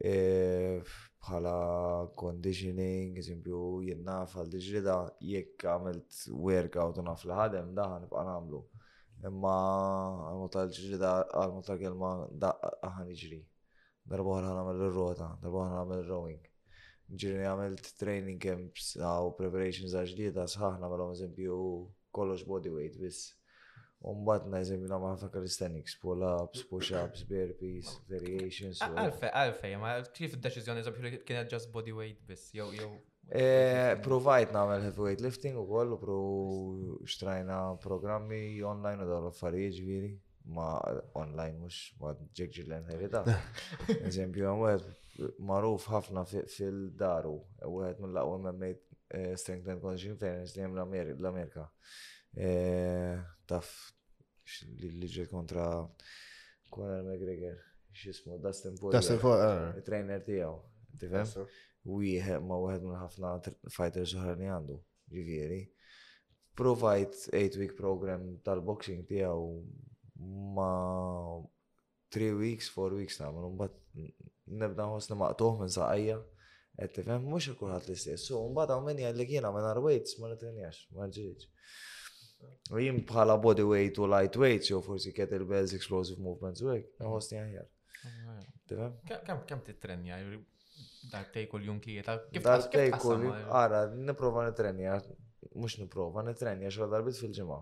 E, 0.00 0.80
bħala 1.20 1.50
conditioning, 2.20 3.16
eżempju, 3.22 3.58
jenna 3.84 4.16
fal 4.32 4.48
diġrida 4.48 4.94
jekk 5.30 5.64
għamilt 5.72 6.20
workout 6.46 7.00
u 7.02 7.02
naf 7.04 7.24
li 7.28 7.34
ħadem 7.36 7.74
daħan 7.76 8.06
nibqa' 8.06 8.22
nagħmlu. 8.30 8.60
Imma 9.28 9.56
għal-mota 10.30 10.62
l-ġrida 10.64 11.10
għal-mota 11.42 11.76
kelma 11.82 12.12
daħan 12.46 13.10
iġri. 13.16 13.42
Darba 14.12 14.38
ħana 14.38 14.54
għamil 14.62 14.80
il-rota, 14.86 15.28
darba 15.42 15.66
ħana 15.68 15.82
għamil 15.82 16.08
rowing. 16.08 16.46
Ġirni 17.20 17.44
għamilt 17.52 17.92
training 18.00 18.40
camps 18.40 18.94
għaw 19.04 19.34
preparations 19.42 19.92
għal 20.00 20.14
ġdida 20.16 20.46
sħaħna 20.56 20.88
għamil 20.88 21.04
eżempju 21.12 21.60
kollox 22.16 22.48
body 22.48 22.72
weight 22.78 22.96
biss. 23.04 23.28
Umbat 24.02 24.46
jizem 24.52 24.86
ma' 24.88 25.14
fakar 25.16 25.28
calisthenics, 25.32 25.94
pull-ups, 26.00 26.62
push-ups, 26.70 27.22
burpees, 27.28 27.98
variations. 28.08 28.80
Alfe, 28.80 29.28
alfe, 29.28 29.68
ma' 29.82 29.98
kif 30.16 30.36
id-deċizjoni 30.36 30.84
li 31.06 31.18
kienet 31.28 31.52
just 31.52 31.68
body 31.74 31.92
weight 31.92 32.22
bis, 32.26 32.46
jow, 32.56 32.70
jow. 32.72 32.88
Eh, 33.30 33.92
Provajt 34.02 34.54
namel 34.56 34.86
weight 34.98 35.20
lifting 35.20 35.58
u 35.60 35.66
kollu 35.68 35.98
pro 36.00 36.16
xtrajna 37.06 37.58
programmi 37.84 38.62
online 38.64 39.04
u 39.04 39.08
dawn 39.10 39.26
l-affarijiet 39.28 39.76
ġviri, 39.84 40.10
ma' 40.56 40.80
online 41.20 41.60
mux 41.60 41.80
ma' 42.00 42.14
ġek 42.40 42.54
ġillen 42.56 42.88
herita. 42.94 43.20
Eżempju, 44.08 44.46
għamwet 44.48 45.34
maruf 45.52 45.90
ħafna 45.92 46.24
fil-daru, 46.32 47.36
u 47.68 47.84
għed 47.84 48.00
mill-laqwa 48.06 48.40
memmejt 48.48 48.80
eh, 49.12 49.34
strength 49.36 49.68
and 49.74 49.84
conditioning 49.84 50.16
trainers 50.24 50.56
li 50.56 50.64
jem 50.64 50.74
l-Amerika. 50.80 51.68
E, 52.36 52.50
taf 53.50 53.70
l-liġi 54.78 55.26
kontra 55.30 55.64
Conor 56.70 57.02
McGregor, 57.02 57.56
xismu, 57.94 58.38
Dustin 58.38 58.76
Poirier. 58.78 59.00
Dustin 59.00 59.18
Poirier. 59.22 59.50
Ah, 59.50 59.66
ah. 59.74 59.82
Trainer 59.86 60.22
tijaw, 60.26 60.60
tifem? 60.98 61.26
u 61.88 61.96
Wieħed 62.02 62.44
ma 62.44 62.58
wieħed 62.60 62.84
minn 62.86 62.98
ħafna 63.00 63.28
fighters 63.72 64.12
oħra 64.18 64.34
li 64.38 64.50
għandu, 64.52 64.74
ġifieri. 65.10 65.62
Provajt 66.60 67.22
8-week 67.34 67.72
program 67.78 68.26
tal-boxing 68.46 69.06
tijaw 69.08 69.42
ma 70.56 70.68
3 72.14 72.34
weeks, 72.38 72.68
4 72.76 73.00
weeks 73.00 73.16
namlu, 73.22 73.48
mbagħad 73.56 74.58
nibda 74.60 74.90
ħosni 74.92 75.18
maqtuħ 75.24 75.56
minn 75.64 75.72
saqajja. 75.78 76.20
Qed 76.78 76.92
tifhem 77.00 77.24
mhux 77.28 77.56
kulħadd 77.58 77.88
l-istess. 77.90 78.28
So 78.30 78.44
mbagħad 78.52 78.76
hawn 78.76 78.86
min 78.92 79.00
jgħidlek 79.02 79.38
jiena 79.38 79.54
minn 79.56 79.82
weights 79.88 80.20
ma 80.20 80.30
nitrenjax, 80.34 80.84
ma 80.98 81.08
nġirix. 81.10 81.48
U 82.72 82.78
jim 82.78 83.00
bħala 83.08 83.34
weight 83.42 83.98
u 84.00 84.06
lightweight, 84.06 84.68
jo 84.70 84.78
forsi 84.84 85.10
kettlebells, 85.14 85.72
explosive 85.76 86.22
movements 86.22 86.62
u 86.62 86.70
hekk, 86.74 86.88
mhmm. 86.96 87.06
nħossni 87.06 87.40
aħjar. 87.40 87.68
Kemm 89.08 89.44
kemm 89.50 89.64
titrenja? 89.66 90.18
Dak 91.10 91.32
tejkol 91.34 91.64
junkijiet, 91.66 92.06
kif 92.32 92.42
Dak 92.44 92.68
tejkol, 92.72 93.24
għara, 93.48 93.80
niprofa 93.96 94.44
n-trenja, 94.50 94.98
mux 95.58 95.78
niprofa 95.80 96.20
n-trenja, 96.26 96.70
xogħol 96.72 96.92
darbit 96.92 97.16
fil-ġimgħa. 97.18 97.56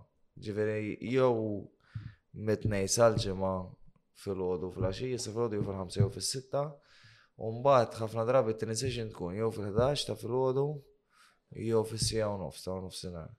Ġiveri, 0.45 0.97
jew 1.07 1.63
mitnej 2.51 2.91
sal-ġimgħa 2.93 3.53
fil-ħodu 4.25 4.73
fil 4.75 4.89
ħaxi 4.89 5.11
jessa 5.15 5.33
fil-ħodu 5.35 5.59
jew 5.59 5.67
fil-ħamsa 5.71 6.01
jew 6.03 6.11
fil-sitta, 6.19 6.65
u 7.39 7.53
ħafna 7.65 8.27
drabi 8.29 8.57
t-tini 8.59 9.09
tkun 9.15 9.39
jew 9.39 9.49
fil-11 9.57 10.09
ta' 10.11 10.19
fil-ħodu 10.19 10.67
jew 11.65 11.85
fil 11.93 12.03
sija 12.05 12.29
u 12.35 12.39
nofs 12.45 12.67
ta' 12.69 12.77
nofsinhar. 12.85 13.31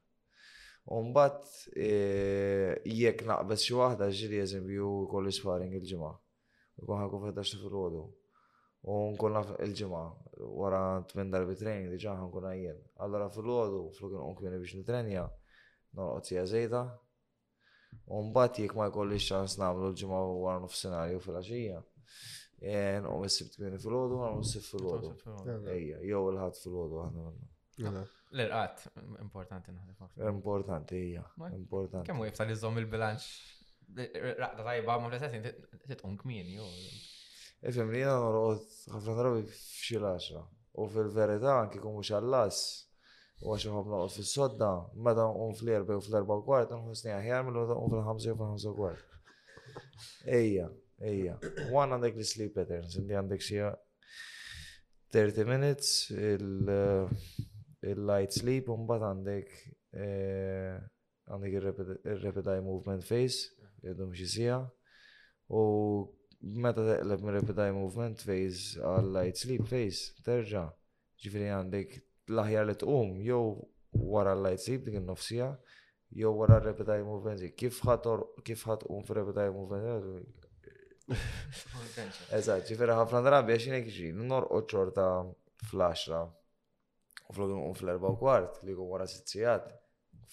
Umbat 0.89 1.46
eh, 1.77 2.74
jek 2.89 3.22
naqbes 3.27 3.62
xi 3.67 3.75
waħda 3.77 4.08
ġiri 4.17 4.39
eżempju 4.41 4.88
kolli 5.12 5.29
sparing 5.36 5.75
il-ġimgħa. 5.77 6.10
Ikun 6.81 7.01
ħakun 7.03 7.24
fedax 7.27 7.60
fil-ħodu. 7.62 8.01
U 8.89 8.96
nkunna 9.13 9.43
il-ġimgħa 9.67 10.01
wara 10.58 10.79
tmien 11.12 11.29
darbi 11.29 11.58
training 11.60 11.91
diġà 11.93 12.15
ħankun 12.24 12.50
jien. 12.55 12.81
Allora 13.05 13.29
fil-ħodu 13.36 13.84
flok 14.00 14.17
inqum 14.31 14.55
biex 14.58 14.74
nitrenja, 14.79 15.27
norqod 16.00 16.31
sija 16.31 16.48
żejda. 16.50 16.81
U 18.10 18.24
mbagħad 18.31 18.62
jekk 18.63 18.77
ma 18.81 18.89
jkollix 18.89 19.29
ċans 19.29 19.62
nagħmlu 19.62 19.91
l-ġimgħa 19.91 20.24
wara 20.41 20.63
nofsinhar 20.65 21.13
fil-għaxija. 21.25 21.84
Eh, 22.65 22.96
nqum 23.05 23.27
is-sibt 23.29 23.60
kmieni 23.60 23.77
fil-ħodu, 23.86 24.24
nqum 24.24 24.48
is 24.48 24.72
fil-ħodu. 24.72 25.17
Ejja, 25.77 26.01
jew 26.01 26.27
il-ħadd 26.34 26.63
fil-ħodu 26.65 27.03
aħna. 27.05 28.08
L-irqat, 28.29 28.83
importanti 29.24 29.71
naħdem. 29.74 30.09
Importanti, 30.29 30.98
hija. 31.09 31.24
Importanti. 31.55 32.05
Kemmu 32.09 32.27
wif 32.27 32.41
li 32.45 32.55
zom 32.57 32.77
il-bilanċ 32.77 33.29
raqda 34.38 34.65
tajba 34.67 34.98
ma 35.01 35.09
fl 35.17 35.53
t-tun 35.89 36.17
kmin, 36.21 36.51
jo. 36.59 36.67
Efem, 37.65 37.89
li 37.89 38.03
jiena 38.03 38.19
norqod 38.21 38.62
ħafna 38.93 39.15
drabi 39.17 39.41
f'xi 39.50 40.45
U 40.79 40.86
fil 40.93 41.09
verita 41.12 41.55
anki 41.63 41.81
kumu 41.81 42.03
xallas, 42.05 42.59
u 43.41 43.50
għax 43.55 43.65
ħom 43.74 43.89
u 43.98 44.03
fis-sodda, 44.13 44.69
meta 45.03 45.25
nqum 45.27 45.55
fl-erba 45.57 45.98
u 45.98 46.03
fl-erba 46.05 46.38
kwart 46.45 46.71
nħossni 46.75 47.12
għahjar, 47.15 47.48
mill 47.50 47.65
nqum 47.65 47.91
fil-ħamsa 47.98 48.36
u 48.36 48.39
fil-ħamsa 48.43 48.75
kwart. 48.77 49.19
Ejja, 50.38 50.69
ejja. 51.01 51.39
Wan 51.74 51.98
għandek 51.98 52.21
li 52.21 52.29
sleep 52.29 52.53
patterns, 52.55 52.95
indi 53.01 53.17
għandek 53.17 53.43
xi 53.43 53.65
30 55.17 55.50
minutes 55.50 56.12
il- 56.13 57.09
il-light 57.83 58.31
sleep, 58.36 58.67
un 58.74 58.86
bat 58.89 59.03
għandek 59.03 59.51
eh, 59.95 60.75
għandek 61.29 61.55
il-rapid 61.57 62.50
eye 62.51 62.63
movement 62.65 63.05
phase, 63.07 63.51
jedum 63.86 64.12
xisija, 64.15 64.57
u 65.55 65.63
meta 66.62 66.83
teqleb 66.88 67.24
minn 67.24 67.38
rapid 67.39 67.62
eye 67.63 67.75
movement 67.75 68.21
phase 68.24 68.79
għal 68.81 69.12
light 69.19 69.39
sleep 69.43 69.65
phase, 69.69 70.13
terġa, 70.25 70.65
ġifiri 71.21 71.51
għandek 71.55 71.95
l-aħjar 72.29 72.67
li 72.69 72.77
tqum, 72.81 73.15
jow 73.25 73.48
wara 74.13 74.36
l-light 74.38 74.63
sleep 74.63 74.86
dik 74.88 75.00
il-nofsija, 75.00 75.50
jow 76.19 76.33
wara 76.39 76.59
rapid 76.63 76.91
eye 76.95 77.03
movement, 77.05 77.45
kif 77.59 77.79
ħat 77.86 78.09
qum 78.89 79.03
fi 79.07 79.19
rapid 79.19 79.41
eye 79.45 79.55
movement, 79.55 80.36
Eżat, 82.38 82.67
ġifiri 82.69 82.93
ħafna 82.93 83.24
drabi 83.25 83.55
għaxin 83.55 83.79
ekġi, 83.79 84.12
ġi, 84.12 84.27
norqod 84.29 84.67
ċorta 84.69 85.07
flasra 85.71 86.19
U 87.29 87.33
flogin 87.33 87.57
u 87.57 87.74
fl-erba 87.77 88.09
u 88.09 88.17
kwart, 88.17 88.57
li 88.65 88.74
għu 88.74 88.86
wara 88.89 89.05
sitzijat, 89.07 89.67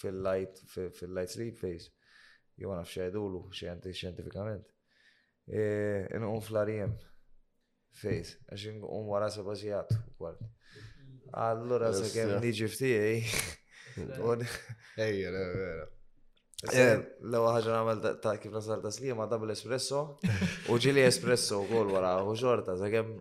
fil-light, 0.00 0.62
fil-light 0.96 1.32
sleep 1.34 1.58
phase. 1.60 1.90
Jow 2.56 2.72
għana 2.72 2.88
fxejdulu, 2.88 3.44
Inu 5.86 6.28
għu 6.32 6.40
fl-arijem 6.42 6.90
phase, 7.94 8.40
għaxin 8.50 8.80
għum 8.82 9.10
wara 9.12 9.28
sebazijat 9.30 9.92
u 10.00 10.14
kwart. 10.18 10.40
Allora, 11.38 11.92
sa' 11.94 12.08
kem 12.10 12.32
niġi 12.42 12.66
ftijaj. 12.72 13.20
Ejja, 15.06 15.30
vera. 15.36 15.84
L-ewwel 16.72 17.52
ħaġa 17.60 17.76
nagħmel 17.76 18.18
ta' 18.24 18.34
kif 18.42 18.50
nasal 18.56 18.82
ta' 18.82 18.90
slima 18.94 19.28
double 19.30 19.54
espresso 19.54 20.00
u 20.72 20.80
ġili 20.82 21.04
espresso 21.06 21.60
wkoll 21.62 21.92
wara 21.94 22.16
u 22.24 22.34
xorta 22.40 22.74
sakemm 22.80 23.12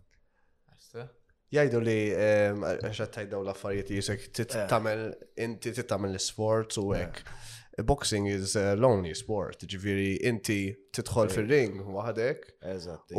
Jgħidu 1.52 1.80
li 1.84 1.98
għaxat 2.16 3.12
tajdaw 3.20 3.44
l-affarijiet 3.44 3.90
jisek 3.94 4.24
tittamel, 4.34 5.04
eh. 5.10 5.44
inti 5.46 5.70
tittamel 5.76 6.16
l-sport 6.16 6.74
u 6.82 6.88
għek. 6.96 7.20
Eh. 7.22 7.52
Boxing 7.86 8.24
is 8.26 8.54
a 8.56 8.70
lonely 8.80 9.12
sport, 9.12 9.60
ġiviri 9.68 10.14
inti 10.30 10.56
titħol 10.96 11.28
fil-ring 11.30 11.76
eh. 11.78 11.92
waħdek. 11.94 12.46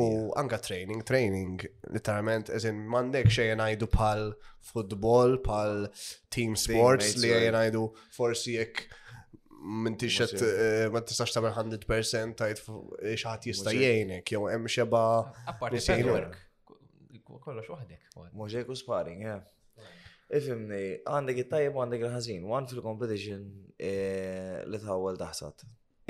U 0.02 0.08
anka 0.42 0.60
training, 0.66 1.06
training, 1.08 1.62
literalment, 1.94 2.52
eżin 2.58 2.82
mandek 2.92 3.30
xej 3.32 3.52
jenajdu 3.54 3.88
pal 3.96 4.32
futbol, 4.74 5.38
pal 5.46 5.86
team 6.34 6.58
sports 6.60 7.14
li 7.24 7.32
jenajdu 7.36 7.86
forsi 8.18 8.58
jek 8.58 8.88
m'intix 9.68 10.18
qed 10.24 10.42
eh, 10.46 10.88
ma 10.94 11.02
tistax 11.04 11.34
tagħmel 11.36 11.52
100% 11.52 12.38
tajt 12.42 12.62
eh, 13.04 13.16
xi 13.18 13.28
ħadd 13.28 13.48
jista' 13.52 13.74
jgħinek 13.76 14.32
jew 14.34 14.46
hemm 14.54 14.70
xeba. 14.72 15.02
Apparti 15.52 15.98
work. 16.08 16.38
Kolla 17.44 17.62
xoħdek. 17.64 18.16
Moġek 18.40 18.72
u 18.72 18.76
sparring, 18.80 19.26
ja. 19.26 19.38
Ifimni, 20.38 20.80
għandek 21.08 21.42
il 21.44 21.48
tajjeb 21.52 21.76
u 21.78 21.82
għandek 21.84 22.04
il-ħażin. 22.06 22.48
Wan 22.48 22.68
fil-competition 22.68 23.44
eh, 23.76 24.64
li 24.68 24.80
tħawwel 24.84 25.20
taħsad. 25.20 25.64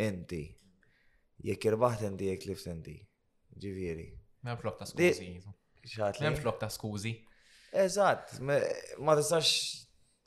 Inti. 0.06 0.42
Jek 1.48 1.68
irbaħt 1.72 2.06
inti 2.12 2.30
jek 2.32 2.48
lift 2.52 2.70
inti. 2.70 2.96
Ġifieri. 3.66 4.08
Hemm 4.48 4.62
flok 4.62 4.82
ta' 4.84 4.90
skużi. 4.92 5.30
Hemm 6.22 6.40
flok 6.42 6.60
ta' 6.62 6.70
skużi. 6.74 7.16
Eżat, 7.86 8.38
ma 8.46 9.16
t 9.18 9.22
tistax 9.24 9.54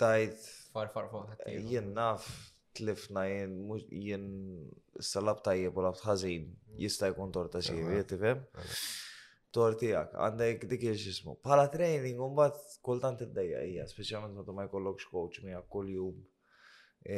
tajt. 0.00 0.48
Far 0.74 0.90
far 0.94 1.08
far. 1.10 1.32
Jinnaf 1.50 2.26
tlifna 2.80 3.24
jen, 3.28 3.52
jen 3.90 4.24
salab 5.02 5.40
tajjeb 5.44 5.76
u 5.80 5.84
labt 5.84 6.02
ħazin, 6.06 6.46
mm. 6.48 6.78
jista 6.80 7.08
jkun 7.10 7.32
torta 7.34 7.60
xiri, 7.64 8.00
tifem? 8.08 8.40
Torti 9.50 9.90
għak, 9.98 10.14
għandek 10.28 10.66
dik 10.70 10.84
il 10.86 10.94
ġismu 11.00 11.32
Pala 11.42 11.64
training, 11.72 12.20
un 12.22 12.36
bat 12.38 12.58
kultant 12.86 13.24
id-dajja, 13.24 13.64
ija, 13.72 13.86
specialment 13.90 14.46
ma 14.54 14.64
ma 14.68 14.92
xkoċ 15.02 15.40
mi 15.44 15.56
għak 15.56 15.68
kol 15.72 15.88
jub. 15.90 16.20
E, 17.00 17.16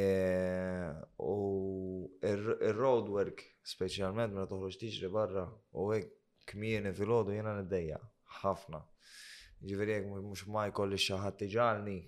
u 1.19 2.07
il-road 2.29 3.11
work, 3.13 3.43
specialment 3.67 4.33
ma 4.33 4.47
toħroġ 4.49 4.79
tiġri 4.85 5.11
barra, 5.13 5.45
u 5.77 5.91
għek 5.93 6.49
kmieni 6.53 6.95
fil-ħodu 6.97 7.37
jena 7.37 7.57
id-dajja, 7.61 8.01
ħafna. 8.41 8.81
Ġiveri 9.63 9.99
għek 9.99 10.09
mux 10.11 10.47
ma 10.51 10.65
jkolli 10.71 10.99
xaħat 10.99 11.37
tiġalni, 11.45 11.99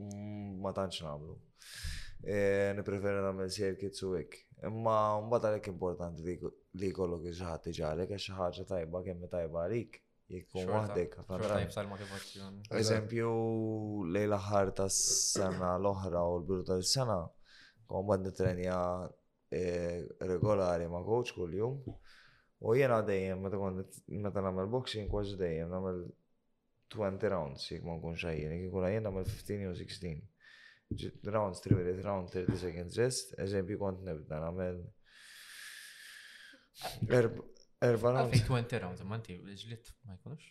mm, 0.00 0.58
ma 0.60 0.74
tanċ 0.76 1.04
nablu. 1.06 1.38
E, 2.22 2.72
nipreferi 2.76 3.20
nagħmel 3.24 3.48
circuits 3.52 3.96
kitsu 4.00 4.08
ik. 4.20 4.34
Imma 4.68 4.96
mbagħad 5.24 5.46
għalhekk 5.48 5.70
importanti 5.72 6.20
li 6.80 6.90
kollu 6.94 7.16
xi 7.22 7.48
diġà 7.70 7.92
għalek 7.94 8.12
għax 8.12 8.24
xi 8.26 8.34
ħaġa 8.36 8.64
tajba 8.68 9.00
kemm 9.06 9.28
tajba 9.32 9.62
għalik 9.64 9.96
jekun 10.30 10.68
waħdek. 10.68 11.16
Eżempju, 12.80 13.30
lejla 14.16 14.36
ħar 14.50 14.72
ta' 14.80 14.88
sena 14.92 15.72
l-oħra 15.80 16.24
u 16.28 16.36
l-biru 16.42 16.66
ta' 16.68 16.76
sena 16.84 17.16
kon 17.88 18.06
bad 18.10 18.26
nitrenja 18.28 18.76
e, 19.48 20.04
regolari 20.20 20.88
ma' 20.92 21.00
coach 21.08 21.32
kull-jum. 21.38 21.80
U 22.68 22.74
jena 22.76 23.00
dejjem, 23.00 23.40
meta 23.46 23.56
kon 23.56 23.80
meta 23.80 24.44
nagħmel 24.44 24.68
boxing, 24.76 25.08
kważi 25.08 25.40
dejjem 25.40 25.72
nagħmel 25.72 26.04
20 27.00 27.32
rounds 27.32 27.64
jek 27.72 27.86
ma 27.88 27.96
nkunx 27.96 28.26
xajjen, 28.26 28.58
jek 28.58 28.68
ikun 28.68 28.84
ħajjin 28.90 29.08
nagħmel 29.08 29.24
15 29.38 29.70
u 29.72 29.78
16 29.80 30.29
rounds 31.24 31.60
3 31.60 31.74
minutes, 31.76 32.04
round 32.04 32.28
30 32.30 32.56
seconds 32.58 32.96
rest, 32.98 33.34
eżempju 33.38 33.78
kont 33.78 34.02
nebda 34.02 34.40
namel. 34.40 34.78
Erba 37.10 37.44
rounds. 38.12 38.34
Għalfej 38.40 38.42
20 38.48 38.82
rounds, 38.82 39.04
manti, 39.08 39.36
ġlit 39.62 39.92
ma 40.04 40.16
jkunux? 40.18 40.48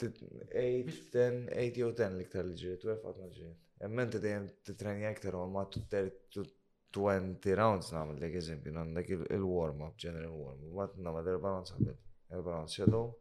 8, 0.00 0.28
10, 0.56 1.48
8 1.56 1.80
jew 1.80 1.88
10 1.92 2.14
liktar 2.20 2.44
li 2.46 2.54
ġrit, 2.56 2.84
12 2.84 3.04
għatma 3.10 3.30
ġrit. 3.34 3.66
Emmenti 3.86 4.20
dejjem 4.20 4.46
titrenja 4.68 5.10
iktar 5.14 5.36
u 5.40 5.46
ma 5.54 5.64
20 5.72 7.54
rounds 7.56 7.90
namel, 7.94 8.16
dek 8.20 8.36
eżempju, 8.40 8.74
għandek 8.76 9.10
il-warm-up, 9.16 9.96
general 10.04 10.36
warm-up, 10.36 10.74
ma 10.78 10.88
t-namel 10.90 11.28
erba 11.34 11.54
rounds 11.54 11.72
għabel, 11.76 11.96
erba 12.36 12.56
rounds 12.56 12.76
shadow, 12.76 13.12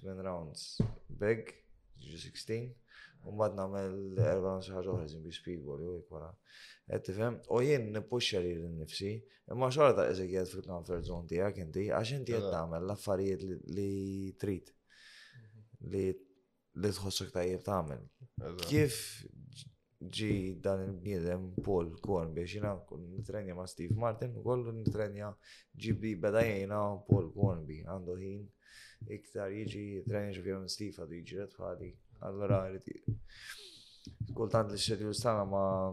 8 0.00 0.18
rounds 0.22 0.66
beg, 1.22 1.54
16, 2.04 2.70
Umbad 3.26 3.56
namel 3.58 3.94
erba 4.24 4.52
nonsi 4.54 4.70
ħagħa 4.74 4.92
uħra 4.92 5.20
bi 5.22 5.32
speedball, 5.34 5.82
u 5.86 5.94
jkwara. 5.98 6.28
Għettifem, 6.94 7.38
u 7.56 7.60
jien 7.64 7.88
nipuxa 7.96 8.40
li 8.42 8.52
l-nifsi, 8.54 9.08
imma 9.50 9.70
xorta 9.74 10.04
eżegħed 10.12 10.52
fil-comfort 10.52 11.06
zone 11.08 11.26
tijak 11.30 11.58
inti, 11.64 11.88
għax 11.94 12.12
inti 12.20 12.36
għed 12.38 12.50
namel 12.54 12.86
laffarijiet 12.92 13.42
li 13.74 14.34
trit, 14.42 14.70
li 15.90 16.06
li 16.76 16.90
ta' 16.92 17.14
tajjeb 17.38 17.62
tamel. 17.66 18.02
Kif 18.68 18.96
ġi 20.18 20.30
dan 20.62 20.82
il-bniedem 20.84 21.46
Paul 21.66 21.90
Korn 22.04 22.34
biex 22.36 22.52
jina 22.58 22.74
nitrenja 23.14 23.54
ma' 23.56 23.64
Steve 23.70 23.96
Martin 23.98 24.34
u 24.36 24.42
kollu 24.44 24.74
nitrenja 24.76 25.30
ġibbi 25.82 26.12
beda 26.20 26.42
jena 26.44 26.82
Paul 27.08 27.30
Kornby 27.34 27.78
għandu 27.88 28.18
ħin 28.20 28.44
iktar 29.16 29.48
jiġi 29.56 29.86
trenja 30.06 30.36
ġifjem 30.36 30.68
Steve 30.70 31.00
għadu 31.06 31.16
jiġi 31.22 31.40
retfadi 31.40 31.88
Allora, 32.20 32.68
rriti. 32.68 32.92
Mm. 33.10 34.34
Kultant 34.34 34.70
li 34.70 34.78
xerju 34.78 35.12
stana 35.12 35.44
ma 35.44 35.92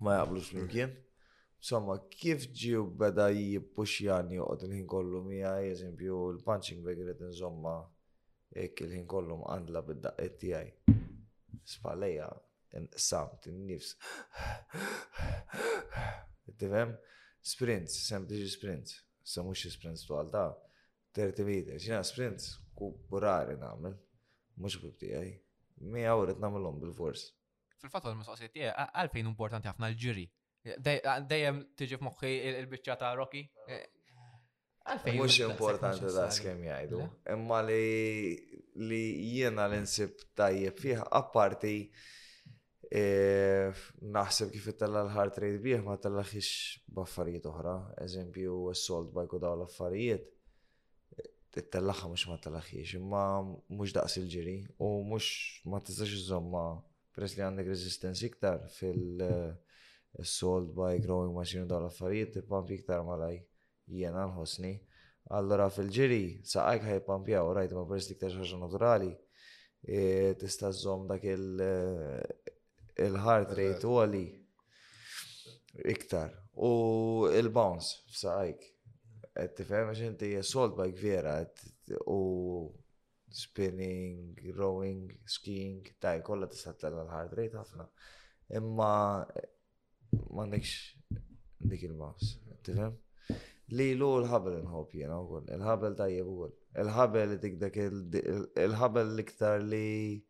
ma 0.00 0.14
jaqblux 0.18 0.52
minkien. 0.56 0.90
Insomma, 1.62 1.98
kif 2.10 2.44
ġiju 2.58 2.82
beda 2.98 3.28
jippuxjani 3.32 4.40
uqt 4.42 4.66
il-ħin 4.66 4.86
kollu 4.90 5.22
mija, 5.26 5.54
eżempju, 5.70 6.18
il 6.34 6.40
punching 6.46 6.82
bag 6.84 7.00
irrit 7.02 7.22
insomma, 7.28 7.72
ekk 8.62 8.84
il-ħin 8.86 9.06
kollu 9.10 9.38
għandla 9.52 9.82
bid-daqqet 9.88 10.36
tijaj. 10.42 10.70
Spalleja, 11.74 12.28
samt, 13.08 13.48
n-nifs. 13.50 13.94
Tifem? 16.60 16.94
Sprints, 17.46 17.98
sempliċi 18.12 18.52
sprints. 18.54 19.00
Sa 19.26 19.42
mux 19.42 19.66
sprints 19.72 20.04
tu 20.06 20.14
għalta, 20.20 20.46
30 21.18 21.46
meters, 21.48 21.86
jina 21.88 22.02
sprints, 22.06 22.52
ku 22.78 22.92
rari 23.22 23.56
namel 23.58 23.96
mux 24.60 24.76
bib 24.80 25.02
għaj. 25.04 25.32
Mi 25.92 26.04
għawret 26.08 26.40
namlom 26.40 26.78
bil-fors. 26.80 27.26
Fil-fat 27.82 28.06
għal 28.08 28.18
mis 28.22 28.30
tijaj, 28.46 28.72
għalfejn 28.96 29.30
importanti 29.30 29.68
għafna 29.70 29.90
l-ġiri. 29.92 30.26
Dejjem 30.82 31.60
tiġi 31.78 31.98
f'moħħi 32.00 32.30
il-bicċa 32.52 32.96
ta' 33.00 33.10
Rocky. 33.18 33.42
Eh, 33.68 33.84
għalfejn. 34.88 35.18
Mux 35.20 35.38
importanti 35.46 36.08
da' 36.16 36.28
skem 36.34 36.62
jgħidu. 36.66 37.02
Imma 37.36 37.60
li 37.68 39.02
jiena 39.36 39.68
l-insib 39.68 40.14
tajjeb 40.38 40.80
fih, 40.80 41.02
apparti 41.20 41.76
e, 42.88 43.06
naħseb 44.00 44.54
kif 44.56 44.70
it-tella 44.72 45.04
l-ħart 45.06 45.42
rejt 45.44 45.60
bieħ 45.64 45.84
ma 45.84 45.98
tella 46.00 46.24
xiex 46.24 46.80
baffarijiet 46.96 47.50
uħra, 47.52 47.76
eżempju, 48.06 48.56
s-sold 48.72 49.12
bajku 49.16 49.42
daw 49.44 49.58
l-affarijiet 49.60 50.32
it-tellaħħa 51.56 52.08
mux 52.10 52.26
ma 52.28 52.36
tellaħħiex, 52.44 52.94
imma 53.00 53.22
mux 53.72 53.92
daqs 53.96 54.18
il-ġiri 54.20 54.54
u 54.84 54.90
mux 55.08 55.28
ma 55.72 55.80
tistax 55.80 56.16
iżomma 56.18 56.64
peress 57.16 57.36
li 57.38 57.44
għandek 57.46 57.70
resistance 57.70 58.24
iktar 58.28 58.66
fil-sold 58.76 60.74
by 60.76 61.00
growing 61.04 61.32
machine 61.36 61.64
u 61.64 61.70
dawn 61.70 61.86
l-affarijiet 61.86 62.34
tippampi 62.38 62.76
iktar 62.80 63.04
malaj 63.08 63.38
jiena 63.88 64.26
nħossni. 64.28 64.74
Allora 65.36 65.68
fil-ġiri 65.72 66.40
saqajk 66.46 66.86
ħaj 66.90 67.04
pampjaw, 67.08 67.48
rajt 67.56 67.72
ma 67.76 67.86
peress 67.88 68.10
li 68.10 68.18
iktar 68.18 68.36
ħaġa 68.36 68.60
naturali 68.62 69.10
e, 69.82 70.34
tista' 70.40 70.72
żomm 70.84 71.08
dak 71.10 71.24
il-heart 72.96 73.56
rate 73.58 73.90
u 73.90 73.96
għali 74.04 74.24
iktar 75.94 76.36
u 76.56 76.72
il-bounce 77.36 78.02
f'saqajk 78.12 78.72
għed 79.36 79.54
tifem 79.58 79.90
għax 79.90 80.02
inti 80.06 80.28
assault 80.40 80.76
bike 80.78 81.00
vera 81.00 81.34
u 82.12 82.18
spinning, 83.36 84.38
rowing, 84.56 85.10
skiing, 85.28 85.88
taj, 86.00 86.22
kolla 86.24 86.48
t 86.48 86.56
tella 86.80 87.02
l-hard 87.04 87.34
rate 87.36 87.58
ħafna. 87.58 87.84
Imma 88.60 88.92
m'għandekx 90.10 91.64
dik 91.72 91.84
il-mouse, 91.90 92.36
tifhem? 92.64 92.94
Li 93.74 93.88
lu 93.98 94.08
l-ħabel 94.20 94.60
nħob 94.62 94.94
jena 95.00 95.18
u 95.20 95.40
il-ħabel 95.42 95.96
tajjeb 95.98 96.30
u 96.36 96.48
Il-ħabel 96.76 97.30
li 97.32 97.36
tikdek 97.40 97.76
il-ħabel 97.88 99.14
l-iktar 99.14 99.62
li 99.64 100.20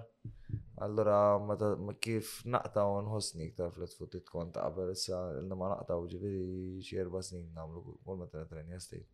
Allora, 0.80 1.38
ma 1.42 1.94
kif 2.00 2.28
naqta 2.46 2.84
u 2.86 2.98
nħosni 3.02 3.48
iktar 3.48 3.72
fl 3.74 3.88
fut 3.90 4.12
tkun 4.22 4.52
ta' 4.54 4.62
qabel, 4.68 4.92
issa 4.94 5.18
l 5.40 5.48
ma 5.58 5.72
naqta 5.72 5.96
u 5.98 6.04
ġiviri 6.10 6.98
erba 7.02 7.22
snin 7.24 7.48
namlu 7.56 7.82
kull 8.06 8.20
ma 8.20 8.28
t-tren 8.30 8.70
jastajt. 8.74 9.08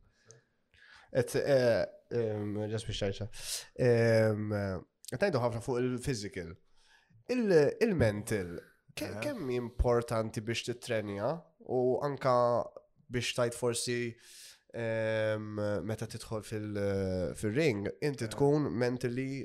Et, 1.21 1.33
ġas 1.33 2.13
eh, 2.13 2.69
biex 2.69 2.99
ċajċa. 2.99 3.29
Tajdu 5.15 5.41
ħafna 5.43 5.61
fuq 5.65 5.81
il 5.81 5.95
fizikil 6.03 6.51
Il-mental, 7.33 8.57
eh. 8.93 9.17
kemm 9.25 9.53
importanti 9.57 10.43
biex 10.45 10.67
t-trenja 10.69 11.33
u 11.73 11.83
anka 12.05 12.37
biex 13.09 13.33
tajt 13.39 13.57
forsi 13.57 13.99
meta 14.75 16.09
tidħol 16.11 16.45
fil-ring, 16.51 17.89
inti 18.05 18.29
eh. 18.29 18.33
tkun 18.37 18.69
mentally 18.85 19.45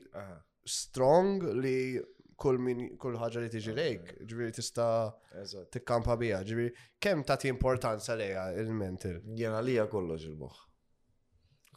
strong 0.70 1.42
li 1.64 2.00
kull 2.40 2.60
min 2.62 2.96
kull 3.02 3.18
ħaġa 3.20 3.42
li 3.44 3.50
tiġi 3.52 3.74
lejk, 3.76 4.12
ġifieri 4.30 4.54
tista' 4.56 5.68
tikkampa 5.74 6.16
biha, 6.22 6.38
ġifieri 6.46 6.74
kemm 7.04 7.26
tagħti 7.28 7.50
importanza 7.52 8.16
lejha 8.20 8.46
il-mental. 8.62 9.18
Jena 9.36 9.60
lija 9.66 9.88
kollox 9.92 10.28
il-moħħ. 10.30 10.62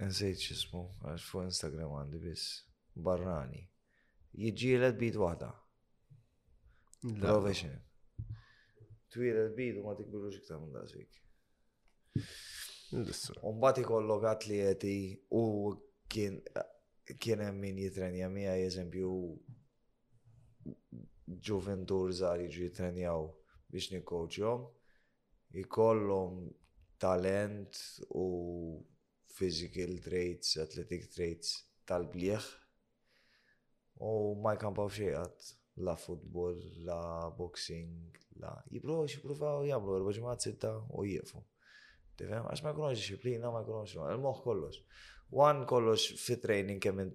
nsejt 0.08 0.42
xismu 0.50 0.88
għax 1.12 1.30
fuq 1.30 1.48
Instagram 1.50 1.94
għandi 2.02 2.24
biss 2.26 2.50
barrani 2.94 3.68
jġielet 4.36 4.98
bid 4.98 5.16
wahda. 5.20 5.52
Provexe. 7.22 7.72
Twilet 9.14 9.54
bid 9.58 9.76
u 9.78 9.84
ma 9.86 9.94
tikbiru 9.98 10.30
xiktar 10.34 10.58
minn 10.62 10.74
daqsik. 10.74 11.12
Umbati 13.46 13.84
kollok 13.88 14.24
atleti 14.30 15.14
u 15.34 15.44
kien 16.10 16.40
kien 17.20 17.44
min 17.60 17.78
jitrenja 17.82 18.30
mija 18.30 18.54
eżempju 18.70 19.12
ġuventur 21.48 22.12
żgħar 22.18 22.44
jiġu 22.46 22.64
jitrenjaw 22.66 23.24
biex 23.74 23.92
nikoċjom. 23.94 24.62
ikollhom 25.62 26.34
talent 26.98 27.72
u 28.10 28.26
physical 29.36 29.94
traits, 30.04 30.58
athletic 30.58 31.12
traits 31.14 31.50
tal 31.86 32.08
bliħ 32.10 32.46
my 34.46 34.56
camp 34.58 34.78
of 34.80 34.94
shit. 34.94 35.56
la 35.76 35.96
football, 35.96 36.64
la 36.86 37.34
boxing, 37.38 37.92
la. 38.40 38.64
Jipruvaw 38.72 39.06
xipruvaw 39.10 39.64
jamlu 39.66 39.96
erba 39.98 40.12
ġimgħat 40.14 40.40
sitta 40.46 40.70
u 40.94 41.04
jieqfu. 41.08 41.40
Tifhem? 42.20 42.44
Għax 42.46 42.60
ma 42.62 42.92
disciplina, 42.94 43.48
One 45.36 45.66
fit 45.98 46.42
training 46.42 46.80
kemm 46.80 47.12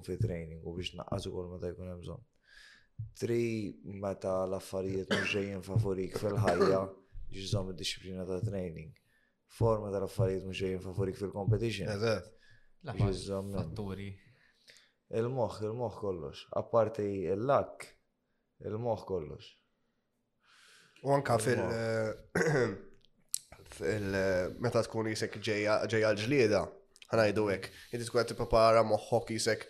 fit 0.00 0.20
training 0.24 0.60
tri 3.18 3.74
meta 4.00 4.32
l-affarijiet 4.46 5.10
mhux 5.10 5.62
favorik 5.66 6.16
fil-ħajja 6.22 6.80
ġizom 7.36 7.72
id-disciplina 7.72 8.24
ta' 8.28 8.40
training. 8.46 8.92
Forma 9.58 9.90
ta' 9.92 10.00
l-affarijiet 10.02 10.46
mhux 10.46 10.84
favorik 10.86 11.18
fil-competition. 11.20 11.90
Fatturi. 12.88 14.10
il 15.18 15.28
moħ 15.34 15.62
il 15.66 15.72
moħ 15.76 15.98
kollox. 16.02 16.44
Apparti 16.62 17.08
il 17.34 17.44
lak 17.50 17.86
il-moħħ 18.68 19.04
kollox. 19.06 19.52
U 21.06 21.12
anka 21.14 21.36
fil- 21.38 21.62
eh, 21.62 22.10
eh, 23.92 24.22
meta 24.58 24.82
tkun 24.82 25.10
jisek 25.12 25.36
ġejja 25.46 25.76
ġlieda, 26.18 26.62
ħanajdu 27.12 27.44
hekk, 27.52 27.68
inti 27.94 28.08
tkun 28.08 28.24
qed 28.24 28.34
papara 28.40 28.82
moħħok 28.84 29.30
jisek 29.36 29.68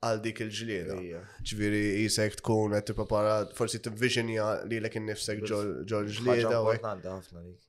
għal 0.00 0.20
dik 0.22 0.40
il-ġlieda. 0.44 0.96
ċviri 1.42 1.78
jisek 2.04 2.36
tkun 2.38 2.74
għed 2.78 2.90
t-prepara, 2.92 3.32
forsi 3.58 3.80
t-visionja 3.82 4.44
li 4.70 4.78
l-ek 4.78 5.00
nifsek 5.02 5.40
ġol 5.42 5.72
ġlieda. 5.88 6.60
Għanda 6.74 7.14
għafna 7.16 7.42
dik 7.46 7.64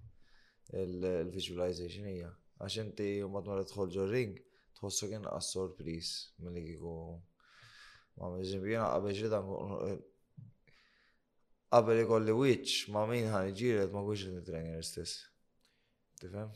il-visualization 0.84 2.06
hija. 2.12 2.30
Għax 2.62 2.76
inti 2.84 3.08
madwar 3.34 3.64
tħol 3.66 3.90
ġol 3.96 4.12
ring, 4.14 4.36
tħossu 4.78 5.10
kien 5.10 5.26
għas 5.26 5.50
sorpris 5.56 6.12
mill-li 6.46 6.66
kiku. 6.68 6.96
Ma 8.20 8.30
mizimbi 8.36 8.74
bjena 8.76 8.92
għabel 8.98 9.16
ġlieda 9.18 9.42
għabel 11.74 12.04
ikolli 12.04 12.34
wiċ 12.36 12.92
ma 12.94 13.08
min 13.10 13.26
ħan 13.32 13.50
iġiret 13.56 13.92
ma 13.96 14.04
kux 14.06 14.28
il-trainer 14.30 14.86
stess. 14.86 15.18
Tifem? 16.22 16.52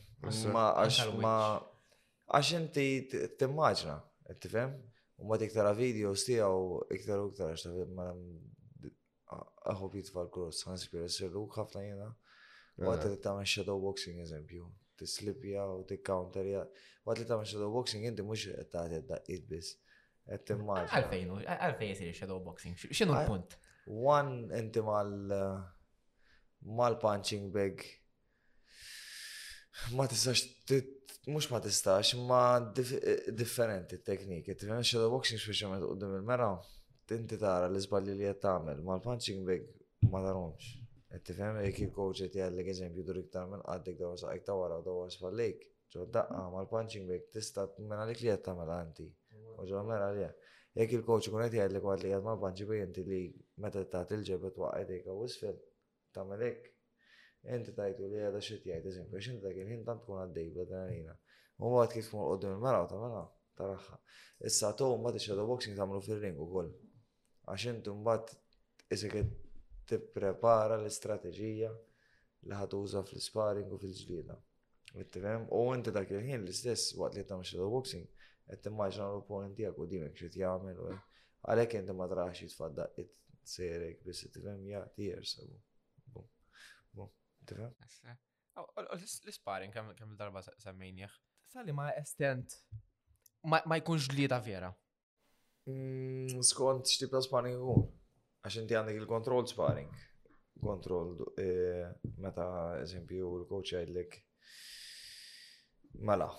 Ma 0.52 0.68
għax 0.84 1.14
ma 1.18 1.36
għax 2.30 2.58
inti 2.62 2.88
t-immaġna, 3.40 3.98
tifem? 4.38 4.78
U 5.18 5.26
ma 5.28 5.36
video 5.36 5.72
videos 5.74 6.24
tiegħu 6.26 6.86
iktar 6.96 7.20
u 7.22 7.28
iktar 7.30 7.50
għaxta 7.50 7.70
ma 7.94 8.08
aħob 9.74 9.94
jitfall 10.00 10.28
kurs 10.34 10.64
ħanspira 10.66 11.06
s-sirluk 11.06 11.54
ħafna 11.60 11.82
jena. 11.86 12.08
U 12.82 12.88
għat 12.90 13.06
li 13.12 13.20
tagħmel 13.22 13.46
shadow 13.46 13.78
boxing 13.84 14.18
eżempju, 14.24 14.66
tislipja 14.98 15.68
u 15.70 15.84
tikkounterja. 15.86 16.64
U 16.66 17.06
għat 17.12 17.20
li 17.22 17.28
tagħmel 17.30 17.46
shadow 17.52 17.70
boxing 17.76 18.08
inti 18.10 18.26
mhux 18.26 18.48
qed 18.56 18.66
tagħti 18.74 19.00
daqqiet 19.12 19.46
biss. 19.52 19.76
Qed 20.26 20.48
timmaġ. 20.50 20.90
Għalfejn 20.90 21.32
għalfejn 21.46 21.94
isir 21.94 22.14
shadow 22.18 22.42
boxing. 22.50 22.74
X'inhu 22.90 23.14
l-punt? 23.14 23.54
One 23.86 24.50
inti 24.58 24.82
mal 24.82 25.14
mal 26.64 26.98
punching 26.98 27.50
bag 27.54 27.86
ma 29.94 30.06
mux 31.30 31.46
ma 31.50 31.60
tistax, 31.60 32.12
ma 32.14 32.72
differenti 33.34 33.96
t-tekniki. 33.98 34.54
tifem 34.54 34.82
shadow 34.84 35.10
boxing 35.10 35.40
speċjalment 35.40 35.84
qoddim 35.88 36.14
il-mera, 36.18 36.48
tinti 37.08 37.38
tara 37.40 37.68
l-izballi 37.70 38.12
li 38.16 38.26
qed 38.26 38.44
ma 38.84 38.96
l-punching 38.96 39.44
bag 39.48 39.64
ma 40.10 40.20
tarhomx. 40.24 40.74
E 41.08 41.20
tifem 41.22 41.60
jekk 41.64 41.92
coach 41.96 42.20
qed 42.24 42.36
jgħallek 42.36 42.68
eżempju 42.74 43.04
dur 43.08 43.20
iktar 43.22 43.44
tamel, 43.46 43.62
qaddek 43.64 43.98
dawar 44.02 44.18
għajk 44.32 44.44
ta' 44.44 44.56
u 44.58 44.82
dawar 44.90 45.12
sfallejk. 45.16 45.64
Ġo 45.94 46.04
daqqa 46.18 46.40
ma 46.52 46.60
l-punching 46.66 47.06
bag 47.08 47.26
tista' 47.32 47.68
minn 47.78 47.88
mena 47.94 48.04
li 48.10 48.16
qed 48.20 48.42
tagħmel 48.44 48.74
għanti. 48.76 49.08
U 49.60 49.64
ġo 49.70 49.84
mera 49.92 50.10
li 50.12 50.28
Jekk 50.74 50.92
il-coach 50.98 51.28
kun 51.30 51.44
qed 51.46 51.54
jgħallek 51.56 51.84
waqt 51.88 52.02
li 52.04 52.10
ma 52.18 52.32
l-punching 52.36 52.66
bag 52.68 52.80
inti 52.90 53.04
li 53.08 53.20
meta 53.64 53.80
tagħt 53.86 54.16
il-ġebet 54.18 54.58
waqgħet 54.60 54.90
jgħid 54.98 55.12
u 55.14 55.22
isfel, 55.30 55.56
tagħmel 56.12 56.42
Enti 57.44 57.72
tajtu 57.76 58.06
li 58.08 58.20
għada 58.24 58.40
xit 58.40 58.62
jgħajt, 58.64 58.84
eżempju, 58.88 59.18
xin 59.22 59.40
dak 59.42 59.56
il 59.60 59.80
tant 59.86 60.00
tkun 60.02 60.20
għaddej 60.22 60.46
b'adrenalina. 60.54 61.14
U 61.68 61.72
għad 61.80 61.90
kif 61.92 62.06
kun 62.12 62.22
għoddu 62.24 62.52
minn 62.54 62.62
mara 62.64 62.78
u 62.84 62.86
ta' 62.88 63.00
mara, 63.00 63.18
mela, 63.20 63.26
taraħħa. 63.60 63.98
Issa 64.50 64.70
to 64.78 64.86
mbagħad 65.00 65.18
ix-shadow 65.20 65.48
boxing 65.50 65.76
tagħmlu 65.76 66.00
fil-ring 66.06 66.38
ukoll. 66.40 66.70
Għax 67.44 67.66
intu 67.74 67.94
mbagħad 67.98 68.32
isek 68.96 69.18
tipprepara 69.92 70.78
l-istrateġija 70.80 71.74
li 72.48 72.58
ħatuża 72.62 73.04
fl-sparring 73.10 73.76
u 73.76 73.80
fil-ġlieda. 73.84 74.38
Mittifem, 74.94 75.44
u 75.52 75.60
inti 75.76 75.92
dak 76.00 76.08
il-ħin 76.16 76.38
l-istess 76.46 76.96
waqt 77.02 77.18
li 77.20 77.26
tagħmel 77.28 77.50
shadow 77.50 77.68
boxing, 77.76 78.08
qed 78.48 78.64
timmaġna 78.70 79.10
l-opponent 79.10 79.58
tiegħek 79.60 79.84
u 79.84 79.90
dimek 79.92 80.16
xi 80.16 80.32
jagħmel 80.46 80.80
u 80.88 80.96
għalhekk 81.44 81.80
inti 81.82 81.98
ma 82.00 82.08
traħx 82.14 82.48
jitfadda 82.48 82.88
it-serek 83.04 84.00
biss 84.08 84.32
tifhem 84.32 84.64
jagħti 84.72 85.12
jersabu. 85.12 85.62
Oh, 88.56 88.64
oh, 88.76 88.84
oh, 88.94 89.10
l-sparring 89.26 89.72
kemm 89.74 90.14
darba 90.16 90.40
semmejnieħ. 90.62 91.16
Sali 91.52 91.74
ma 91.76 91.90
estent. 91.98 92.54
Ma 93.44 93.60
jkunx 93.76 94.06
li 94.16 94.28
ta' 94.32 94.38
vera. 94.46 94.70
Mm, 95.68 96.38
skont 96.44 96.88
x'tip 96.88 97.12
ta' 97.12 97.20
sparring 97.24 97.58
ikun. 97.58 97.84
Għax 98.44 98.60
inti 98.62 98.76
għandek 98.78 99.00
il 99.02 99.08
kontrol 99.10 99.44
sparring. 99.50 99.92
Kontrol, 100.64 101.12
eh, 101.42 101.90
meta 102.24 102.46
eżempju 102.80 103.30
l-coach 103.42 103.74
jgħidlek. 103.74 104.18
Mela, 106.08 106.30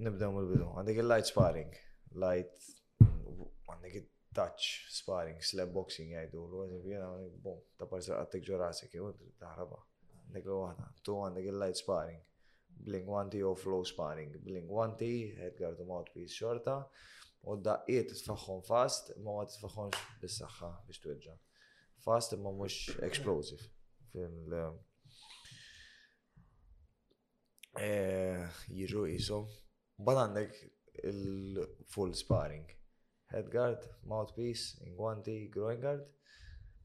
nibdew 0.00 0.30
mill-bidu. 0.34 0.70
Għandek 0.80 1.00
il-light 1.04 1.28
sparring. 1.30 1.76
Light 2.14 2.70
għandek 3.04 4.08
touch 4.34 4.70
sparring, 4.90 5.38
slap 5.46 5.70
boxing 5.74 6.16
għajdu, 6.18 6.40
L-għazim 6.48 6.80
jgħidu, 6.80 7.42
bom, 7.44 7.60
ta' 7.78 7.86
parza 7.90 8.16
għattek 8.22 8.46
ġorasek, 8.48 8.96
għu, 8.98 9.34
taħraba 9.38 9.78
dik 10.34 10.46
li 10.48 10.54
għana 10.58 10.88
tu 11.06 11.14
għandek 11.24 11.48
il-light 11.52 11.78
sparring, 11.80 12.20
bling 12.84 13.08
għanti 13.10 13.42
u 13.46 13.52
flow 13.58 13.84
sparring, 13.86 14.34
bling 14.42 14.66
għanti, 14.66 15.10
wanti, 15.30 15.40
headguard 15.40 15.80
mod 15.82 15.90
mouthpiece 15.92 16.34
xorta, 16.34 16.78
u 17.44 17.56
daqqiet 17.62 18.12
tfaħħom 18.16 18.64
fast, 18.66 19.12
ma 19.22 19.38
għad 19.40 19.52
t 19.52 19.60
tfaħħomx 19.60 20.02
bis 20.24 20.38
saxħa 20.42 20.72
biex 20.88 21.04
tweġġa. 21.04 21.36
Fast 22.04 22.34
ma 22.38 22.52
mux 22.52 22.96
explosive. 23.06 23.70
Fil 24.12 24.56
eh, 27.80 28.42
jiġu 28.78 29.06
jisu. 29.12 29.38
Bad 29.98 30.20
għandek 30.24 30.58
il-full 31.08 32.12
sparring. 32.18 32.68
Headguard, 33.34 33.86
mouthpiece, 34.12 34.82
inguanti, 34.86 35.38
groin 35.54 35.80
guard 35.82 36.04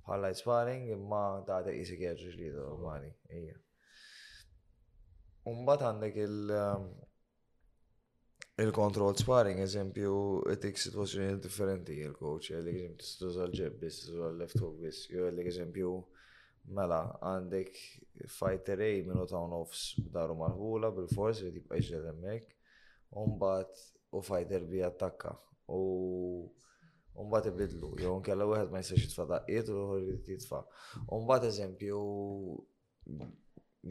bħalla 0.10 0.30
sparring 0.36 0.88
imma 0.96 1.20
ta' 1.48 1.62
ta' 1.66 1.74
jisik 1.76 2.02
jgħagġi 2.04 2.36
ġlidu 2.36 2.68
Umbat 5.50 5.82
għandek 5.90 6.16
il- 6.24 6.52
um, 6.56 6.88
il-control 8.60 9.14
sparring, 9.18 9.62
eżempju, 9.64 10.10
it-tik 10.54 10.78
situazzjoni 10.82 11.38
differenti 11.42 11.96
il-coach, 12.06 12.50
għallek 12.52 12.76
mm. 12.76 12.82
eżempju, 12.82 12.98
t-istuża 13.00 13.46
l-ġebbis, 13.48 14.00
t-istuża 14.02 14.28
l-left 14.34 14.66
bis, 14.84 15.00
jo 15.14 15.24
għallek 15.30 15.50
eżempju, 15.54 15.92
mela, 16.78 17.00
għandek 17.32 17.80
fighter 18.36 18.84
A 18.86 18.92
minu 19.08 19.24
ta' 19.32 19.40
un-offs 19.40 19.86
daru 20.16 20.36
marħula 20.42 20.92
bil-forsi 20.98 21.54
tibqa 21.56 21.80
iġġed 21.80 22.12
emmek, 22.12 22.52
umbat 23.24 23.80
u 24.12 24.22
fighter 24.26 24.66
B 24.70 24.84
attakka. 24.86 25.34
U 25.72 25.82
Umbat 27.18 27.46
ibidlu, 27.50 27.90
jow 28.00 28.20
nkella 28.20 28.46
wieħed 28.48 28.70
ma 28.72 28.80
jistax 28.84 29.02
jitfa' 29.08 29.26
daqqiet 29.34 29.70
u 29.74 29.78
l 29.98 30.14
jitfa'. 30.28 30.62
Umbat 31.18 31.46
eżempju 31.50 31.98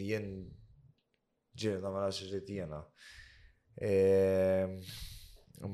jien 0.00 0.28
ġirna 1.58 1.90
ma 1.92 2.04
nafx 2.06 2.22
irid 2.28 2.52
jiena. 2.54 2.80
Ehm, 3.88 4.78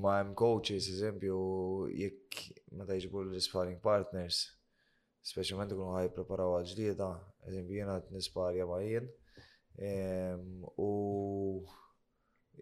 ma 0.03 0.17
hemm 0.21 0.35
coaches 0.39 0.89
eżempju 0.97 1.37
jekk 2.01 2.41
meta 2.73 2.97
jiġbu 2.99 3.27
l-sparring 3.29 3.79
partners, 3.85 4.41
speċjalment 5.25 5.77
ikunu 5.77 5.95
ħaj 5.99 6.11
preparaw 6.17 6.59
għal 6.59 6.69
ġlieda, 6.73 7.11
eżempju 7.53 7.79
jiena 7.81 8.01
qed 8.01 8.13
nisparja 8.19 8.67
ma 8.71 8.81
jien. 8.83 9.09
Ehm, 9.85 10.63
u 10.79 10.93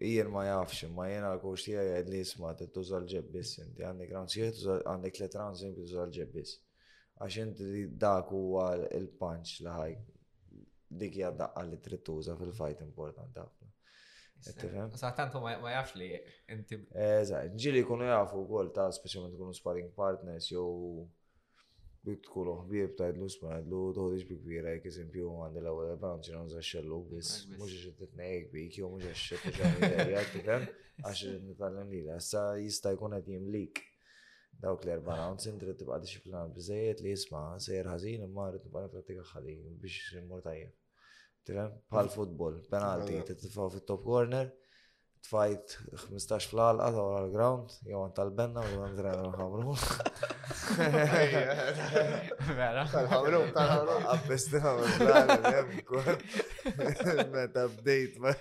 Jien 0.01 0.29
ma 0.33 0.41
jafx, 0.47 0.79
ma 0.97 1.05
jien 1.11 1.23
għal 1.25 1.39
kux 1.41 1.67
tijaj 1.67 1.89
għed 1.97 2.07
li 2.09 2.21
jisma 2.23 2.53
t-tuża 2.57 2.97
l-ġebbis, 2.99 3.51
inti 3.63 3.83
għandek 3.85 4.13
round 4.15 4.31
sieħ, 4.33 4.63
għandek 4.89 5.19
let 5.21 5.35
round 5.37 5.59
sieħ 5.59 5.75
tuża 5.77 6.05
l-ġebbis. 6.07 6.53
Għax 7.21 7.37
inti 7.43 7.83
dak 8.01 8.31
u 8.33 8.41
għal 8.63 8.87
il-punch 8.97 9.59
li 9.67 9.75
ħaj 9.75 9.93
dik 11.03 11.19
hija 11.19 11.29
daqqa 11.43 11.65
li 11.67 11.77
trid 11.85 12.09
fil-fajt 12.41 12.81
importanti 12.87 13.39
għafna. 13.39 14.97
Saħtantu 15.03 15.43
ma 15.45 15.53
jafx 15.75 15.95
li 16.01 16.09
inti. 16.55 16.81
Eżaj, 16.89 17.45
eh, 17.45 17.53
ġili 17.63 17.85
kunu 17.91 18.09
jafu 18.09 18.41
għol 18.63 18.73
ta' 18.79 18.89
speċjalment 18.97 19.37
kunu 19.39 19.53
sparring 19.61 19.93
partners 20.01 20.49
jew 20.55 20.67
tkun 22.03 22.47
uħbib 22.51 22.95
tajdlu 22.99 23.29
smajdlu, 23.31 23.79
toħdiġ 23.95 24.23
bi 24.29 24.37
kbira, 24.41 24.71
jek 24.75 24.87
eżempju 24.89 25.29
għandi 25.43 25.61
l-ewel 25.61 25.93
branċi 26.01 26.33
non 26.35 26.49
zaxxellu, 26.51 26.97
bis 27.13 27.29
muġi 27.55 27.77
iġi 27.79 28.07
nejk 28.19 28.49
bi, 28.51 28.65
kjo 28.71 28.89
muġi 28.91 29.07
mux 29.07 29.13
nejk 29.15 29.39
bi, 29.39 29.47
kjo 29.47 29.47
muġi 29.47 29.47
tifem 30.33 30.65
nejk 30.65 30.65
bi, 30.65 31.53
t-tallem 31.53 31.93
li 31.93 32.01
l-assa 32.03 32.43
jista 32.59 32.91
jkun 32.95 33.15
għed 33.19 33.29
jimlik. 33.31 33.83
Dawk 34.63 34.83
l-erba 34.85 35.15
rounds 35.17 35.47
intri 35.49 35.73
tibqa 35.75 35.97
disciplinat 35.99 36.51
bizzejiet 36.55 36.99
li 37.03 37.09
jisma 37.15 37.45
sejr 37.63 37.87
ħazin 37.91 38.21
imma 38.27 38.49
rrit 38.51 38.67
nibqa 38.67 38.83
niprattika 38.85 39.23
ħadin 39.31 39.63
biex 39.81 40.17
immur 40.21 40.43
tajjeb. 40.45 40.75
Tifem, 41.47 41.73
bħal 41.91 42.11
futbol, 42.13 42.59
penalti, 42.71 43.15
t-tifaw 43.29 43.71
fit-top 43.73 44.03
corner, 44.07 44.51
tfajt 45.23 45.77
15 46.09 46.49
fl-għalqa 46.51 46.89
ta' 46.91 47.03
għal 47.15 47.29
ground, 47.33 47.71
jow 47.87 48.01
għan 48.03 48.13
tal-benna 48.17 48.59
u 48.67 48.71
għan 48.83 48.95
drajna 48.97 49.21
l-ħamru. 49.29 49.75
Vera. 50.95 51.69
Mela. 52.57 52.83
Tal-ħamru, 52.91 53.39
tal-ħamru. 53.57 53.95
Għabbestina 54.11 54.69
mill-għalqa, 54.81 56.01
meta 57.37 57.63
bdejt 57.77 58.13
ma 58.19 58.31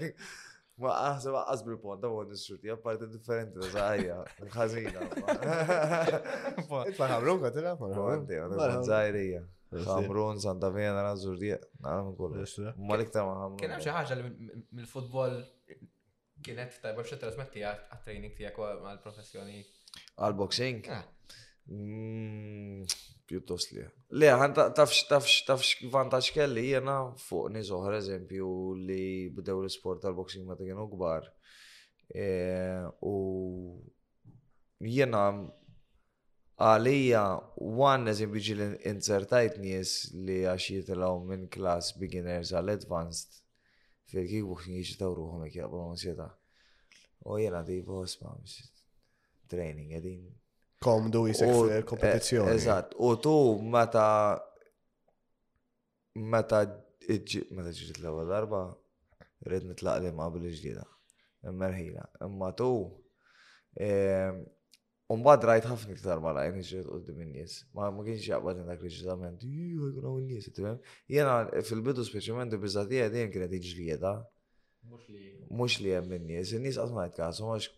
għasab 0.90 1.35
għaz 1.45 1.61
bil-pont, 1.68 1.99
da 2.03 2.07
għon 2.11 2.29
nisċuti, 2.35 2.66
għaparti 2.75 3.07
differenti 3.14 3.57
da 3.62 3.66
zaħja, 3.79 4.16
nħazina. 4.49 5.01
Ħamrun 7.16 7.40
għatila? 7.49 7.73
għan 8.66 8.88
zaħirija. 8.90 9.40
Ħamrun, 9.87 10.37
Santa 10.42 10.68
Vena, 10.75 11.01
kienet 16.44 16.76
tajba 16.85 17.05
xe 17.07 17.18
trasmetti 17.20 17.62
għat-training 17.66 18.35
tijak 18.37 18.59
u 18.59 18.64
għal-professjoni? 18.68 19.62
Għal-boxing? 20.18 20.88
Ah. 20.90 21.07
Mm, 21.70 22.83
Pjuttost 23.31 23.72
li. 23.76 23.85
Le, 24.18 24.31
għan 24.35 24.57
tafx, 24.59 25.05
tafx, 25.11 25.37
tafx 25.48 25.87
vantax 25.94 26.33
kelli 26.35 26.66
jena 26.72 26.98
fuq 27.22 27.52
nizoħra 27.55 28.00
eżempju 28.02 28.48
li 28.88 29.05
bdew 29.37 29.62
l-sport 29.66 30.02
tal-boxing 30.02 30.48
ma 30.48 30.57
t 30.59 30.66
kienu 30.66 30.88
gbar. 30.90 31.28
E, 32.12 32.26
u 33.07 33.76
jena 34.83 35.22
għalija 36.62 37.22
għan 37.62 38.11
eżempju 38.12 38.42
ġil 38.50 38.66
insertajt 38.92 39.61
nies 39.62 39.94
li 40.26 40.42
għax 40.50 40.68
jitilaw 40.74 41.22
minn 41.22 41.46
klas 41.55 41.94
beginners 42.02 42.50
għal 42.59 42.74
advanced 42.74 43.38
fil-kickboxing 44.12 44.77
jiġitaw 44.81 45.14
ruħom 45.16 45.46
ek 45.48 45.57
jaqbu 45.61 45.81
għonsjeta. 45.87 46.27
U 47.33 47.38
jena 47.40 47.61
di 47.66 47.79
bħos 47.87 48.16
ma' 48.20 48.37
training 49.53 49.94
għedin. 49.98 50.22
Komdu 50.83 51.22
jisek 51.31 51.53
fil-kompetizjoni. 51.55 52.53
Eh, 52.53 52.59
Eżat, 52.61 52.96
u 52.98 53.12
tu 53.25 53.35
meta 53.72 54.07
meta 56.33 56.61
meta 56.66 57.77
ġiġit 57.79 58.01
l-ewwel 58.03 58.29
darba 58.31 58.62
rrid 59.46 59.66
nitlaq 59.68 60.03
li 60.05 60.12
ma' 60.16 60.31
bil-ġdida. 60.35 60.85
Merħila. 61.59 62.05
Imma 62.27 62.53
tu 62.55 62.68
eh, 63.83 64.31
Umbad 65.12 65.44
rajt 65.48 65.66
ħafna 65.68 65.94
iktar 65.96 66.20
mara, 66.25 66.42
jien 66.48 66.62
xejt 66.64 66.88
u 66.88 66.98
d 67.05 67.12
nies 67.31 67.57
ma 67.77 67.90
ma 67.92 68.05
kienx 68.07 68.22
jaqbad 68.31 68.62
dak 68.66 68.81
l-ġizament, 68.81 69.42
ju, 69.44 69.88
jkun 69.90 70.05
għu 70.09 70.20
n-nies, 70.22 70.46
tifem. 70.57 70.79
Jena 71.14 71.35
fil-bidu 71.68 72.05
bizzati 72.62 73.01
għed 73.01 73.12
dejjem 73.16 73.33
kienet 73.35 73.55
iġlieda. 73.59 74.12
Mux 75.53 75.77
li 75.85 75.92
hemm 75.92 76.09
minn 76.14 76.25
nies 76.31 76.53
in-nies 76.57 76.79
għed 76.81 76.94
ma 76.96 77.05
jitkasu, 77.11 77.44
għax 77.44 77.68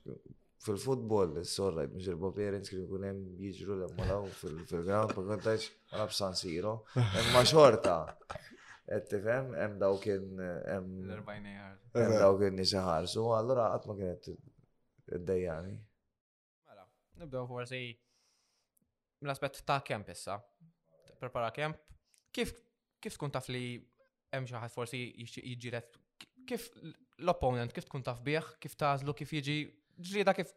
fil-futbol, 0.64 1.34
s-sorra, 1.42 1.88
mġirbo 1.90 2.30
parents 2.38 2.70
kienu 2.70 2.86
kun 2.88 3.04
hemm 3.08 3.24
jġru 3.42 3.80
l-malaw 3.80 4.28
fil-ground, 4.38 5.10
pa 5.16 5.24
kontax 5.32 5.66
għana 5.90 6.10
san 6.20 6.38
Siro, 6.38 6.76
Ma 7.34 7.42
xorta. 7.42 7.96
għed 8.86 9.08
t 9.08 9.16
tifem, 9.16 9.50
hemm 9.58 9.80
daw 9.82 9.98
kien 9.98 10.30
hemm. 10.38 10.94
L-40 11.08 11.58
Hemm 11.98 12.14
daw 12.22 12.38
kien 12.38 12.54
nies 12.62 12.76
ħarsu, 12.78 13.26
għallura 13.40 13.72
għatma 13.74 13.98
kienet 14.02 14.30
id 14.30 15.26
dajani 15.30 15.74
nibdew 17.20 17.46
forsi 17.50 17.80
mill 19.22 19.32
aspett 19.34 19.60
ta' 19.68 19.80
kemp 19.84 20.08
issa. 20.10 20.38
Prepara 21.20 21.50
kemp. 21.56 21.78
Kif 22.34 22.52
kif 23.04 23.14
tkun 23.16 23.32
taf 23.34 23.48
li 23.52 23.62
hemm 24.34 24.48
xi 24.48 24.56
ħadd 24.58 24.72
forsi 24.74 25.00
jiġilet 25.20 26.00
kif 26.48 26.66
l-opponent 27.22 27.72
kif 27.76 27.86
tkun 27.86 28.04
taf 28.04 28.20
bih, 28.26 28.46
kif 28.60 28.74
tażlu, 28.80 29.14
kif 29.16 29.32
jiġi 29.38 29.58
ġrieda 30.10 30.34
kif 30.40 30.54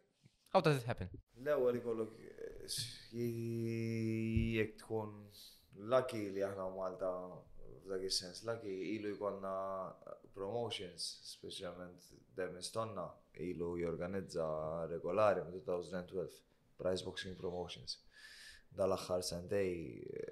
How 0.48 0.62
does 0.64 0.78
it 0.80 0.86
happen? 0.88 1.10
L-ewwel 1.36 1.76
ikollok 1.76 2.14
eh, 2.24 3.16
jekk 4.56 4.78
tkun 4.80 5.10
lucky 5.92 6.22
li 6.32 6.40
aħna 6.46 6.70
Malta 6.72 7.10
f'dak 7.84 8.06
is-sens 8.08 8.40
lucky 8.48 8.72
ilu 8.94 9.12
jkollna 9.12 9.50
promotions, 10.38 11.04
speċjalment 11.34 12.08
dem 12.40 12.56
istonna 12.62 13.04
ilu 13.40 13.76
jorganizza 13.82 14.46
regolari 14.90 15.42
minn 15.44 15.58
2012 15.58 16.42
Prize 16.80 17.04
Boxing 17.06 17.36
Promotions. 17.38 17.98
Dal-axħar 18.78 19.24
sentej 19.26 19.70
eh, 19.70 20.28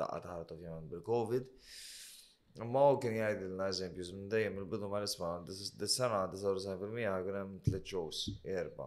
daqqat 0.00 0.28
ħart 0.30 0.52
ovvjament 0.54 0.90
bil-Covid. 0.92 1.48
Ma 2.70 2.84
u 2.94 2.98
kien 3.02 3.16
jgħidilna 3.18 3.68
eżempju, 3.72 4.06
minn 4.14 4.28
dejjem 4.32 4.60
il-bidu 4.62 4.88
ma 4.92 5.00
nisma, 5.02 5.32
dis-sena 5.48 6.20
99% 6.32 7.20
kien 7.26 7.38
hemm 7.40 7.56
tliet 7.66 7.88
shows, 7.94 8.20
erba. 8.60 8.86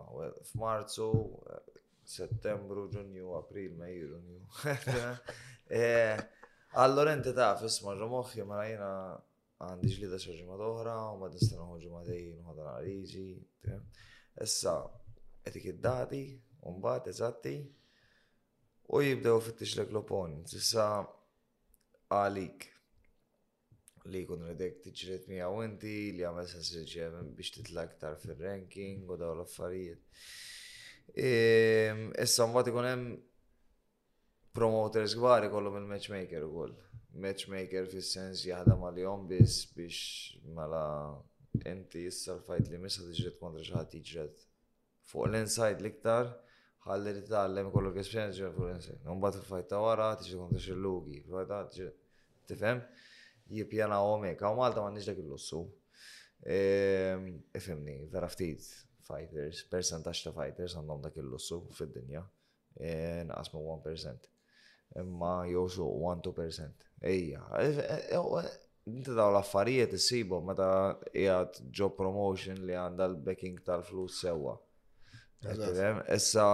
F'Marzu, 0.53 1.09
eh, 1.51 1.83
Settembru, 2.07 2.85
Ġunju, 2.93 3.33
April, 3.43 3.77
Mej, 3.81 4.01
Ġunju. 4.15 4.43
Eh, 5.67 6.13
allora 6.79 7.11
inti 7.11 7.33
taf, 7.35 7.59
isma' 7.67 7.91
ġo 7.99 8.05
moħħi 8.07 8.45
ma 8.47 8.55
mela 8.61 8.67
jina 8.71 8.91
għandi 9.63 9.89
ġlida 9.95 10.17
xaġima 10.21 10.57
d-ohra, 10.59 10.95
u 11.13 11.17
ma 11.17 11.29
distan 11.33 11.63
uħuġu 11.65 11.89
ma 11.89 12.01
dejjin 12.05 12.41
uħad 12.43 12.63
għariġi. 12.63 13.27
Issa, 14.45 14.73
etikeddati, 15.49 16.19
unbat, 16.69 17.07
eżatti, 17.09 17.55
u 18.93 19.01
jibdew 19.01 19.39
fittix 19.41 19.73
l 19.79 19.87
klopon. 19.89 20.43
Sissa, 20.51 20.85
għalik 22.13 22.67
li 24.07 24.21
kun 24.29 24.45
redek 24.47 24.77
tiġret 24.85 25.25
mi 25.27 25.41
għawenti, 25.43 25.95
li 26.15 26.23
għamel 26.27 26.45
sens 26.47 26.75
biex 26.77 27.55
titla 27.57 27.87
tar 27.99 28.15
fil-ranking 28.21 29.09
u 29.09 29.17
daw 29.19 29.33
l-affarijiet. 29.35 30.05
Essa, 31.17 32.43
ehm, 32.43 32.51
mbagħad 32.53 32.69
ikun 32.73 32.87
promoters 34.57 35.13
gbar 35.17 35.45
kollu 35.53 35.69
il-matchmaker 35.77 36.43
u 36.47 36.51
koll. 36.55 36.71
Matchmaker 37.23 37.85
fil 37.89 38.03
sens 38.05 38.43
jaħdem 38.45 38.81
għalihom 38.87 39.25
biss 39.29 39.65
biex 39.75 40.49
mela 40.57 40.81
inti 41.69 42.03
jissa 42.07 42.33
l-fajt 42.37 42.69
li 42.73 42.79
missa 42.81 43.05
ġret 43.05 43.37
kontra 43.41 43.63
xaħat 43.65 43.89
t 43.91 43.99
tiġret 43.99 44.43
fuq 45.09 45.27
l-inside 45.29 45.85
liktar, 45.85 46.29
iktar 46.29 46.87
ħalli 46.87 47.13
li 47.19 47.23
tgħallem 47.27 47.69
ikollok 47.71 47.99
t-ġret 48.01 48.39
fuq 48.57 48.65
l-inside. 48.65 49.17
bat 49.21 49.37
fil-fajt 49.39 49.69
ta' 49.73 49.81
wara 49.81 50.09
t-ġret 50.19 50.41
kontra 50.43 50.61
xil 50.65 50.81
lugi, 50.85 51.21
fil-fajt 51.25 51.81
tifhem 52.49 52.81
jippjana 53.57 53.99
hekk, 54.25 54.45
hawn 54.45 54.57
Malta 54.59 54.81
m'għandniex 54.83 55.11
dak 55.11 55.19
il-lussu. 55.21 55.61
Ehm, 56.55 57.29
Ifemni, 57.59 57.97
vera 58.13 58.27
ftit 58.29 58.65
fighters, 59.07 59.63
percentage 59.71 60.23
ta' 60.27 60.33
fighters 60.35 60.75
għandhom 60.81 61.05
dak 61.07 61.17
il-lussu 61.21 61.61
fil 61.77 61.93
dinja 61.95 62.25
eh, 62.77 63.21
naqas 63.29 63.53
ma' 63.53 63.61
1% 63.63 64.33
imma 64.95 65.45
jew 65.45 65.67
1-2%. 65.67 66.69
Ejja, 67.02 67.41
eh, 67.60 67.78
eh, 67.78 68.06
eh, 68.10 68.19
oh, 68.19 68.41
inti 68.88 69.13
daw 69.13 69.32
l-affarijiet 69.36 69.93
issibu 69.93 70.39
meta 70.41 70.69
qiegħed 71.12 71.60
job 71.76 71.93
promotion 71.97 72.62
li 72.65 72.73
għanda 72.76 73.10
l-backing 73.12 73.60
tal-flus 73.67 74.21
sewa. 74.23 74.56
Issa 75.43 76.47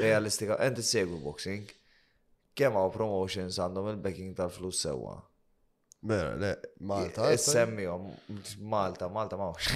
realistika, 0.00 0.56
inti 0.64 0.84
s-sibu 0.84 1.18
boxing, 1.24 1.66
kemm 2.56 2.78
hawn 2.78 2.92
promotions 2.94 3.58
għandhom 3.60 3.92
il-backing 3.96 4.36
tal-flus 4.38 4.80
sewa. 4.86 5.18
Mera, 6.00 6.30
le, 6.40 6.54
Malta. 6.88 7.26
Semmihom, 7.36 8.06
Malta, 8.64 9.10
Malta 9.12 9.36
ma' 9.36 9.50
mawx. 9.50 9.68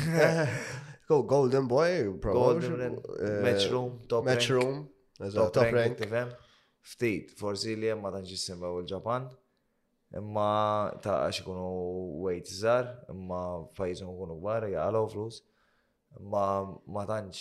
Golden 1.04 1.66
Boy, 1.68 2.14
promotion. 2.16 2.78
Golden 2.80 3.42
Matchroom, 3.44 3.98
Top 4.08 4.24
Matchroom, 4.24 4.86
top 5.18 5.72
rank, 5.76 6.00
ftit, 6.84 7.32
forsi 7.38 7.74
li 7.80 7.88
ma 8.02 8.10
tantx 8.14 8.46
u 8.52 8.70
l 8.82 8.86
ġapan 8.92 9.28
imma 10.14 10.92
ta' 11.02 11.20
għax 11.26 11.40
ikunu 11.42 11.66
wejt 12.24 12.50
zar, 12.60 12.84
imma 13.12 13.40
pajjiżhom 13.76 14.12
ikunu 14.14 14.36
kbar 14.38 14.66
jaqalgħu 14.72 15.08
flus, 15.14 15.38
imma 16.20 16.44
ma 16.94 17.02
tantx 17.08 17.40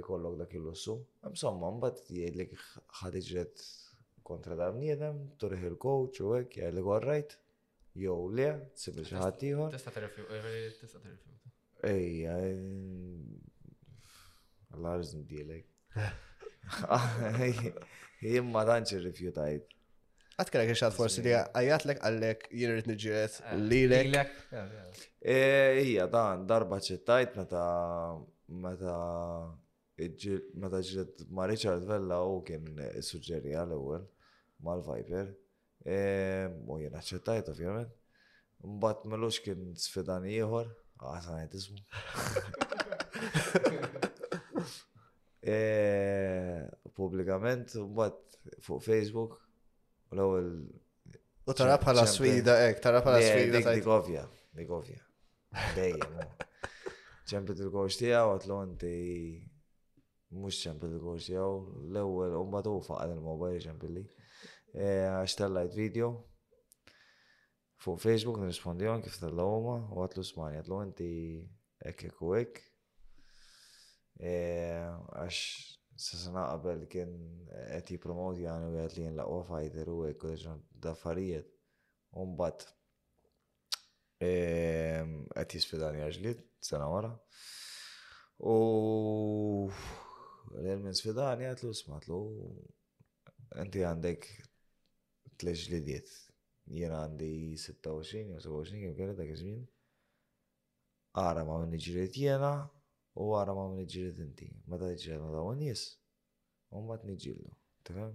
ikollok 0.00 0.38
dak 0.40 0.54
il-lussu. 0.56 0.94
Insomma, 1.28 1.68
mbat 1.76 2.00
jgħidlek 2.08 2.54
li 3.10 3.20
iġret 3.20 3.64
kontra 4.30 4.56
da' 4.56 4.70
bniedem, 4.72 5.18
turih 5.42 5.66
il-coach 5.72 6.22
u 6.24 6.30
għek, 6.38 6.46
hekk 6.46 6.60
jgħidlek 6.62 6.90
orrajt, 6.96 7.36
jew 8.04 8.16
le, 8.38 8.48
tsib 8.78 9.02
xi 9.04 9.20
ħadd 9.20 9.44
ieħor. 9.50 9.74
Tista' 9.74 9.90
tista' 9.90 10.08
eh, 10.14 10.38
eh, 10.38 10.94
terrefjuta. 10.94 11.42
Ejja, 11.90 12.38
Allah 14.78 14.96
rżin 15.02 15.26
dielek. 15.28 15.68
Imma 18.24 18.62
tanċ 18.64 19.02
rifjutajt. 19.04 19.66
Għatkara 20.40 20.66
kiexat 20.70 20.94
forsi 20.96 21.20
li 21.22 21.34
għajatlek 21.36 22.00
għallek 22.08 22.46
jirrit 22.56 22.86
nġiret 22.88 23.34
eh, 23.44 23.58
li 23.60 23.82
lek. 23.90 24.32
Eh, 24.50 24.76
eh, 25.20 25.80
Ija, 25.84 26.06
dan, 26.10 26.46
darba 26.48 26.78
ċittajt 26.82 27.36
meta 27.36 27.64
meta 28.48 28.94
meta 30.58 30.80
ġiret 30.82 31.26
ma 31.30 31.46
Richard 31.50 31.84
Vella 31.86 32.22
u 32.26 32.40
kien 32.46 32.64
suġġeri 33.04 33.52
għal 33.60 33.76
ewwel 33.76 34.08
mal-Viper. 34.66 35.28
U 36.64 36.80
jena 36.80 37.04
ċittajt 37.04 37.52
ovvijament. 37.52 37.92
Mbat 38.64 39.04
melux 39.10 39.36
kien 39.44 39.68
sfidani 39.76 40.32
jħor, 40.38 40.72
għasa 41.04 41.36
ngħid 41.36 41.58
ismu. 41.60 41.76
publikament, 46.98 47.74
u 47.80 47.86
mbagħad 47.90 48.60
fuq 48.64 48.82
Facebook, 48.84 49.38
u 50.10 50.16
l-ewwel. 50.18 50.50
U 51.44 51.52
tara 51.56 51.76
bħala 51.80 52.04
swida 52.08 52.56
ek, 52.70 52.80
tara 52.84 53.02
bħala 53.04 53.20
swida. 53.26 53.62
Dik 53.74 53.88
ovvja, 53.92 54.24
dik 54.58 54.70
ovvja. 54.74 55.00
Dejjem. 55.76 56.36
Ċempet 57.28 57.60
il-kors 57.64 57.98
tiegħu 58.00 58.34
għatlu 58.38 58.58
inti 58.68 58.94
mhux 60.36 60.60
ċempet 60.66 60.94
il-kors 60.96 61.28
tiegħu, 61.30 61.88
l 61.94 62.00
ewel 62.02 62.38
u 62.40 62.44
mbagħad 62.48 62.70
u 62.72 62.76
faqqa 62.86 63.10
il-mobile 63.12 63.62
ċempilli. 63.64 64.04
Għax 64.80 65.36
tellajt 65.38 65.76
video, 65.78 66.08
fuq 67.84 68.00
Facebook 68.02 68.40
nirrispondi 68.42 68.88
għan 68.90 69.04
kif 69.04 69.20
tal 69.22 69.40
huma 69.44 69.78
u 69.94 70.02
għatlu 70.02 70.24
smani, 70.26 70.60
għatlu 70.62 70.80
inti 70.88 71.12
ek 71.90 72.06
ek 72.10 72.22
ek. 72.42 72.62
E, 74.14 74.34
għax 75.18 75.38
Sassana 75.94 76.48
għabel 76.56 76.86
kien 76.90 77.10
qed 77.70 77.90
jippromoti 77.94 78.48
għani 78.50 78.66
u 78.72 78.78
għed 78.82 78.96
li 78.98 79.04
laqwa 79.14 79.44
fajter 79.46 79.90
u 79.92 79.98
għek 80.08 80.24
u 80.26 80.54
daffarijiet. 80.82 81.52
Umbat 82.18 82.64
ehm, 84.24 85.12
qed 85.36 85.54
jisfidani 85.54 86.02
s 86.10 86.18
sena 86.68 86.88
għara. 86.90 87.12
U 88.44 88.56
l-elmin 90.58 90.98
sfidani 90.98 91.46
għatlu 91.52 91.70
smatlu 91.78 92.18
għandek 93.54 94.28
t-leġlidiet. 95.38 96.10
Jena 96.74 97.04
għandi 97.04 97.32
26 97.58 98.34
u 98.34 98.40
27 98.40 98.82
kien 98.82 98.98
kienet 98.98 99.18
dak 99.18 99.30
iż-żmien. 99.34 99.62
ma' 101.14 101.58
minni 101.62 101.78
ġiriet 101.78 102.16
jena, 102.18 102.54
u 103.20 103.30
għara 103.38 103.52
ma 103.54 103.64
minn 103.70 103.86
ġirid 103.90 104.16
dinti, 104.18 104.48
ma 104.68 104.78
ta' 104.80 104.88
ġirid 104.98 105.20
ma 105.22 105.28
dawn 105.34 105.60
nis, 105.60 105.84
u 106.74 106.80
ma 106.86 106.96
t-nġillu, 107.00 107.52
tefem? 107.86 108.14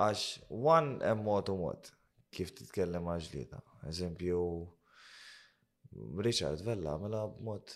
Għax, 0.00 0.22
għan 0.48 0.88
emmot 1.12 1.50
u 1.52 1.58
mot, 1.60 1.90
kif 2.34 2.54
titkellem 2.56 3.10
għaġlita, 3.12 3.60
eżempju, 3.90 4.38
Richard 6.26 6.64
Vella 6.66 6.96
mela 6.98 7.20
b-mot 7.30 7.74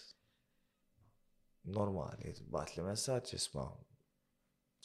normali, 1.77 2.33
bat 2.51 2.73
li 2.75 2.87
messaċ 2.89 3.37
jisma, 3.37 3.69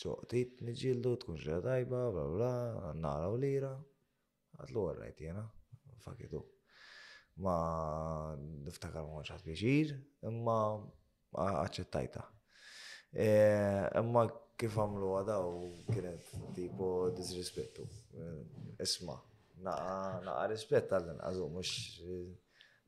ċoqtit 0.04 0.62
nġildu, 0.68 1.16
tkun 1.24 1.40
ġra 1.42 1.62
tajba, 1.72 2.04
bla 2.14 2.28
bla, 2.36 2.54
nara 3.00 3.32
u 3.34 3.40
lira, 3.42 3.74
għatlu 4.60 4.90
għarrajt 4.92 5.24
jena, 5.30 5.48
fakidu 6.04 6.44
ma 7.36 8.36
niftakar 8.66 9.04
ma 9.10 9.24
ċaħt 9.26 9.46
bieċir, 9.48 9.94
imma 10.30 10.58
għacċettajta. 11.34 12.24
E, 13.14 13.30
imma 14.00 14.26
kif 14.58 14.76
għamlu 14.78 15.12
għada 15.22 15.38
u 15.46 15.72
kienet 15.90 16.30
tipo 16.56 16.90
disrespettu. 17.18 17.86
E, 18.14 18.32
isma, 18.86 19.18
naqa 19.66 20.44
rispett 20.52 20.94
għallin, 20.94 21.22
għazu, 21.26 21.48
mux, 21.50 21.74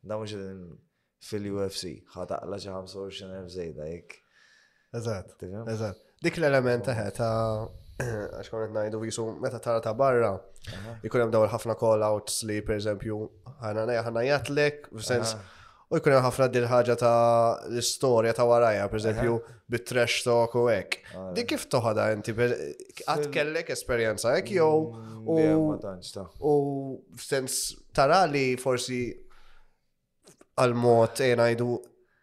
da 0.03 0.19
mux 0.21 0.36
fil-UFC, 1.25 2.03
għalla 2.21 2.62
ċaħam 2.62 2.89
sorxin 2.91 3.49
zejda, 3.49 3.89
jek. 3.95 4.19
Eżat, 4.95 5.34
eżat. 5.73 6.03
Dik 6.23 6.38
l-element 6.39 6.86
ta' 6.88 7.34
għax 8.01 8.49
konet 8.51 8.71
najdu 8.75 8.99
visu 8.99 9.23
meta 9.39 9.60
tara 9.63 9.79
ta' 9.79 9.93
barra, 9.95 10.34
jkun 11.05 11.21
hemm 11.21 11.31
dawl 11.31 11.47
ħafna 11.47 11.77
call 11.79 12.03
outs 12.03 12.41
li 12.43 12.58
per 12.65 12.75
eżempju 12.81 13.19
ħana 13.63 13.86
nejja 13.88 14.01
ħana 14.10 14.23
jatlek, 14.25 14.89
f'sens 14.99 15.36
u 15.93 15.99
jkun 16.01 16.15
hemm 16.17 16.25
ħafna 16.27 16.49
dir 16.51 16.67
ħaġa 16.67 16.97
ta' 16.99 17.63
l-istorja 17.69 18.36
ta' 18.36 18.47
warajja, 18.49 18.89
per 18.91 18.99
eżempju 18.99 19.38
bit-trash 19.71 20.25
talk 20.27 20.58
u 20.60 20.65
hekk. 20.67 21.08
Di 21.37 21.48
kif 21.48 21.69
toħada 21.71 22.10
inti 22.15 22.35
għad 22.35 23.29
kellek 23.33 23.71
esperjenza 23.73 24.35
hekk 24.41 24.58
jew 24.58 24.71
mm, 24.91 26.37
u 26.43 26.96
f'sens 27.21 27.62
tara 27.96 28.25
li 28.27 28.50
forsi 28.60 29.02
għal-mod 30.60 31.23
ngħidu 31.31 31.71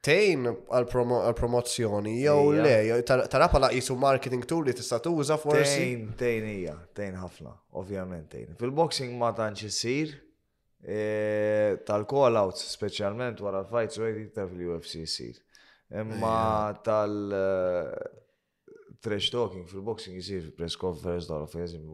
tejn 0.03 0.49
għal-promozzjoni, 0.67 2.15
jew 2.25 2.57
le, 2.59 2.99
tara 3.07 3.47
pala 3.51 3.69
jisu 3.71 3.95
marketing 4.01 4.43
tool 4.51 4.65
li 4.67 4.75
tista' 4.75 4.99
tuża 5.03 5.37
forsi. 5.39 5.77
Tejn, 5.85 6.09
tejn 6.19 6.49
hija, 6.51 6.75
tejn 6.97 7.19
ħafna, 7.21 7.53
ovvjament 7.79 8.27
tejn. 8.33 8.57
Fil-boxing 8.59 9.15
ma 9.21 9.31
tantx 9.37 9.63
isir, 9.69 10.17
e, 10.83 11.77
tal-call-outs 11.87 12.65
speċjalment 12.75 13.43
wara 13.47 13.63
l-fights 13.63 14.01
u 14.03 14.09
għedin 14.09 14.33
fil-UFC 14.51 15.05
isir. 15.07 15.39
Imma 16.03 16.73
tal- 16.83 17.37
e, 17.39 17.47
trash 19.03 19.31
talking 19.35 19.67
fil-boxing 19.69 20.17
jisir 20.19 20.43
here, 20.43 20.51
press 20.57 20.75
conference, 20.77 21.29
dal-fejzim, 21.31 21.87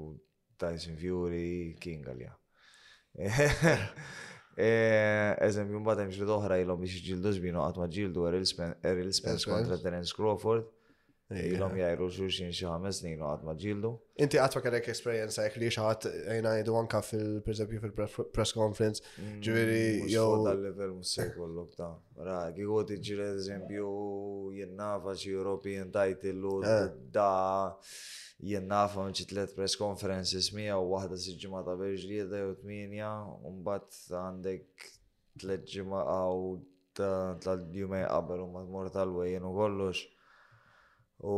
Tyson 0.59 0.97
Fury, 0.99 1.77
King 1.79 2.09
għalja. 2.09 2.33
E, 4.59 4.71
eżempju, 5.47 5.79
mbagħad 5.85 6.01
hemm 6.03 6.15
ġrid 6.17 6.33
oħra 6.35 6.57
ilhom 6.59 6.81
biex 6.83 6.99
ġildu 7.05 7.31
zbino 7.37 7.61
għatma 7.63 7.87
ġildu 7.95 8.25
Eril 8.33 9.13
Spence 9.15 9.47
kontra 9.47 9.77
Terence 9.79 10.17
Crawford. 10.17 10.67
Ilhom 11.29 11.75
eh. 11.77 11.85
jgħidu 11.85 12.07
xulxin 12.09 12.51
xi 12.57 12.67
ħames 12.67 12.99
snin 13.03 13.19
qatt 13.21 13.45
ma 13.47 13.53
ġildu. 13.63 13.93
Inti 14.25 14.41
għatma 14.41 14.73
ma 14.75 14.81
esperienza 14.91 15.45
jek 15.47 15.61
li 15.63 15.71
xaħat 15.71 16.09
jina 16.33 16.57
jidu 16.57 16.75
għanka 16.81 17.03
fil 17.07 17.37
pereżempju 17.47 17.83
fil-press 17.85 18.57
conference. 18.57 19.05
Mm, 19.23 19.39
ġifieri 19.47 20.13
jew 20.17 20.27
tal-level 20.27 20.95
mhux 20.97 21.15
se 21.21 21.29
jkollok 21.29 21.77
ta' 21.79 21.93
ra 22.27 22.41
għigoti 22.51 22.99
ġiviri, 22.99 23.39
eżempju 23.45 23.87
jinnafa 24.59 25.15
xi 25.21 25.37
European 25.39 25.93
title 25.95 26.57
u 26.57 26.65
eh. 26.67 26.91
da' 27.15 27.77
jennafa 28.41 28.95
nafa 29.01 29.05
minn 29.05 29.15
tlet 29.29 29.55
press 29.55 29.77
conferences 29.79 30.53
mija 30.55 30.77
u 30.79 30.91
wahda 30.93 31.17
s-ġimma 31.19 31.63
ta' 31.67 31.75
verġli 31.79 32.21
jeda 32.21 32.45
u 32.47 32.53
tminja, 32.61 33.09
un-bat 33.43 33.97
għandek 34.15 34.87
tlet 35.43 35.65
ġimma 35.67 36.05
għaw 36.07 37.41
tal-jumej 37.43 38.05
qabel 38.07 38.45
u 38.45 38.47
mat-mor 38.55 38.93
tal-wejjen 38.95 39.45
u 39.47 39.51
kollox. 39.59 40.05
U 41.19 41.35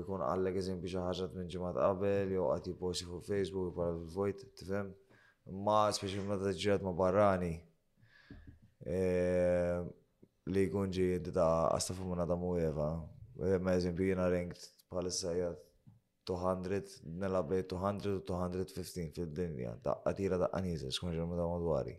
jkun 0.00 0.24
għallek 0.24 0.56
eżempi 0.62 0.92
xaħġat 0.94 1.36
minn 1.36 1.52
ġimgħat 1.52 1.80
qabel, 1.82 2.34
jew 2.38 2.48
għati 2.54 2.74
posti 2.80 3.08
fuq 3.10 3.28
Facebook, 3.28 3.74
para 3.76 3.92
fil-vojt, 3.98 4.46
tifhem. 4.56 4.94
Ma 5.66 5.80
speċi 5.92 6.24
meta 6.24 6.54
ġirat 6.56 6.84
ma 6.84 6.92
barrani. 6.96 7.52
Eh, 8.86 9.84
li 10.48 10.66
jkun 10.70 10.88
ġi 10.96 11.14
d-da 11.26 11.50
għasta 11.76 11.96
minna 12.00 12.24
da 12.24 12.40
Ma 13.40 13.72
eżempju 13.72 14.06
jena 14.10 14.28
ranked 14.28 14.66
bħalissa 14.92 15.30
hija 15.32 15.50
200, 16.28 16.96
nelab 17.22 17.54
200 17.72 18.10
u 18.16 18.18
215 18.28 19.14
fil-dinja, 19.16 19.70
ta' 19.84 19.94
għatira 20.10 20.36
ta' 20.42 20.60
nisa, 20.64 20.90
xkun 20.92 21.14
ġemma 21.16 21.38
ta' 21.38 21.46
madwari. 21.48 21.94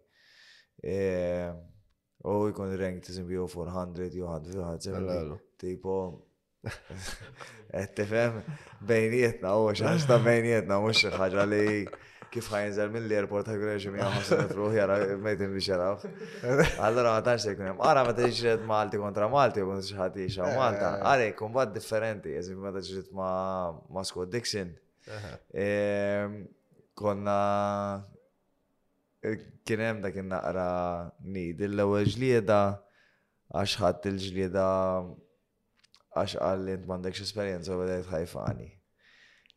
U 2.31 2.35
jkun 2.51 2.75
ranked 2.81 3.09
eżempju 3.13 3.47
400 3.55 4.11
jew 4.19 4.29
100 4.29 5.39
tipo 5.65 5.95
Et 7.73 7.89
tifem 7.97 8.35
bejnietna 8.85 9.55
u 9.57 9.71
xaħġ 9.79 10.03
ta' 10.05 10.19
bejnietna 10.21 10.75
mux 10.83 11.01
ħaġa 11.17 11.45
li 11.49 11.63
kif 12.31 12.45
ħajnżel 12.51 12.91
mill-airport 12.95 13.47
ta' 13.49 13.55
għreġi 13.59 13.91
mi 13.91 13.99
s 14.19 14.29
ruħ 14.55 14.75
jara 14.77 14.95
mejtin 15.19 15.51
biex 15.51 15.67
jaraw. 15.67 15.97
Allora 16.87 17.15
ma 17.17 17.23
tanx 17.25 17.47
jekun 17.49 17.67
Għara, 17.73 18.05
ma 18.07 18.13
meta 18.13 18.29
jiġret 18.31 18.63
Malti 18.69 18.99
kontra 19.01 19.27
Malti, 19.31 19.65
u 19.65 19.71
kun 19.73 19.83
xaħat 19.83 20.19
jixa 20.23 20.47
Malta. 20.55 20.93
Għare, 21.01 21.27
eh. 21.31 21.35
kumbat 21.39 21.73
differenti, 21.75 22.33
eżim 22.39 22.63
meta 22.63 22.83
jiġret 22.85 23.11
ma' 23.19 24.05
Scott 24.07 24.31
Dixon. 24.33 24.71
Eh. 25.51 26.39
Konna 27.01 27.39
Kienem 29.21 29.99
da' 30.01 30.09
dak 30.09 30.23
naqra 30.25 30.69
ni, 31.27 31.49
l-ewwel 31.67 32.07
ġlieda 32.15 32.61
għax 33.53 33.75
ħadd 33.83 34.07
il-ġlieda 34.13 34.65
għax 36.17 36.39
qal 36.41 36.65
li 36.65 36.77
int 36.79 36.87
m'għandekx 36.89 37.35
u 37.37 37.81
bedejt 37.83 38.09
ħajfani. 38.09 38.71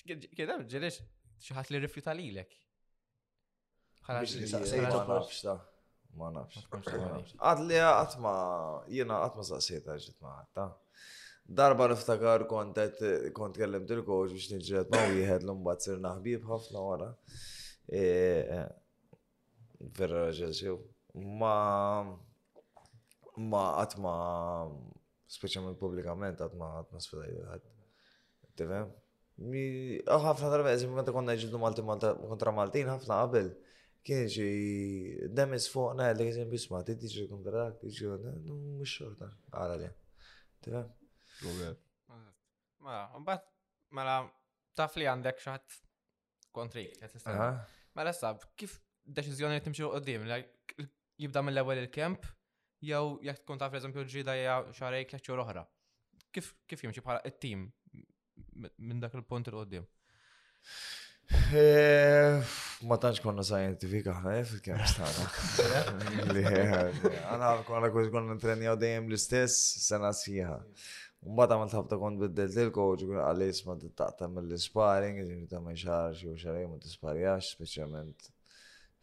Kien 0.06 0.50
hemm 0.52 0.66
ġilex 0.68 1.00
xaħat 1.44 1.72
li 1.74 1.80
rifjuta 1.82 2.14
li 2.16 2.28
lek. 2.36 2.56
Sejta 4.06 4.62
ma 4.62 5.16
nafx 5.16 5.42
ta. 5.44 5.56
Ma 6.16 6.30
nafx. 6.32 6.66
Għad 7.36 7.62
li 7.68 7.80
għat 7.82 8.18
ma, 8.24 8.34
jena 8.94 9.18
għat 9.26 9.38
ma 9.40 9.44
saqsejta 9.50 9.98
ġit 10.00 10.18
ma 10.24 10.36
għatta. 10.40 10.68
Darba 11.58 11.86
niftakar 11.92 12.42
kontet 12.50 12.98
kont 13.36 13.54
kellem 13.58 13.84
til-koċ 13.86 14.32
biex 14.34 14.48
nġiet 14.62 14.90
ma' 14.92 15.04
wieħed 15.12 15.44
l-mbagħad 15.46 15.84
sirna 15.84 16.14
ħbieb 16.18 16.46
ħafna 16.52 16.82
wara. 16.82 17.12
E, 17.86 18.02
e, 18.02 18.66
Verra 19.96 20.24
raġel 20.30 20.78
Ma 21.14 22.02
ma 23.36 23.62
qatt 23.76 23.98
ma 24.00 24.12
speċjalment 25.30 25.78
pubblikament 25.80 26.40
qatt 26.40 26.56
ma 26.58 26.78
qatt 26.80 26.94
ma 26.96 27.00
sfidaj 27.04 27.42
ħadd. 27.52 28.94
Oh, 29.36 30.20
ħafna 30.24 30.48
darba, 30.48 30.70
eżempju, 30.72 30.96
meta 30.96 31.12
konna 31.12 31.34
ġidu 31.36 31.58
Malti 31.60 31.82
kontra 31.84 32.52
Maltin, 32.56 32.86
ħafna 32.92 33.18
għabel, 33.24 33.50
Kien 34.06 34.28
ġi 34.30 34.48
demis 35.34 35.64
fuq 35.66 35.88
fuqna 35.88 36.12
li 36.14 36.28
kien 36.30 36.46
bisma' 36.48 36.78
tiġi 36.86 37.24
kontra 37.26 37.64
dak, 37.64 37.80
tiġi 37.80 38.06
mhux 38.12 38.92
xorta. 39.00 39.26
Ara 39.50 39.74
li. 39.80 39.88
Tifhem? 40.62 40.86
Mela, 42.86 43.00
mbagħad 43.18 43.48
mela 43.98 44.14
taf 44.78 44.94
li 45.00 45.08
għandek 45.10 45.42
xi 45.42 45.50
ħadd 45.50 45.78
kontri 46.54 46.84
qed 47.00 47.18
Mela 47.98 48.12
sab, 48.14 48.46
kif 48.54 48.78
deċiżjoni 49.10 49.58
timxi 49.66 49.82
qudiem, 49.90 50.30
jibda 51.24 51.42
mill-ewwel 51.42 51.82
il-kemp 51.82 52.30
jew 52.86 53.02
jekk 53.26 53.42
tkun 53.42 53.58
taf 53.58 53.74
eżempju 53.74 54.06
ġrida 54.06 54.38
hija 54.38 54.60
xarejk 54.70 55.18
jekk 55.18 55.34
oħra. 55.34 55.66
Kif 56.30 56.54
kif 56.68 56.86
jimxi 56.86 57.02
bħala 57.02 57.26
it-tim 57.26 57.66
minn 58.76 59.00
dak 59.00 59.14
il-punt 59.14 59.48
il-qoddim? 59.50 59.84
Eh, 61.58 62.38
ma 62.86 62.98
tanċ 63.02 63.18
konna 63.24 63.42
sajentifika, 63.46 64.12
eh, 64.34 64.44
fil-kem 64.52 64.78
stana. 64.90 65.24
Eh, 66.42 67.02
għana 67.26 67.50
konna 67.66 67.90
kważi 67.92 68.12
konna 68.14 68.36
u 68.36 68.76
dejjem 68.80 69.08
l-istess 69.08 69.86
sena 69.88 70.12
sħiħa. 70.14 70.60
Mbata 71.26 71.56
ma 71.58 71.66
tħabta 71.66 71.98
kont 71.98 72.20
biddelt 72.22 72.58
il-coach, 72.62 73.02
għun 73.04 73.18
għalis 73.26 73.64
ma 73.66 73.74
t-taqta 73.82 74.28
mill 74.30 74.54
sparing 74.62 75.18
ġivni 75.24 75.48
ta' 75.50 75.58
ma 75.60 75.74
jxarx 75.74 76.22
u 76.28 76.36
xarej 76.38 76.68
ma 76.70 76.78
t-sparjax, 76.84 77.50
specialment 77.58 78.30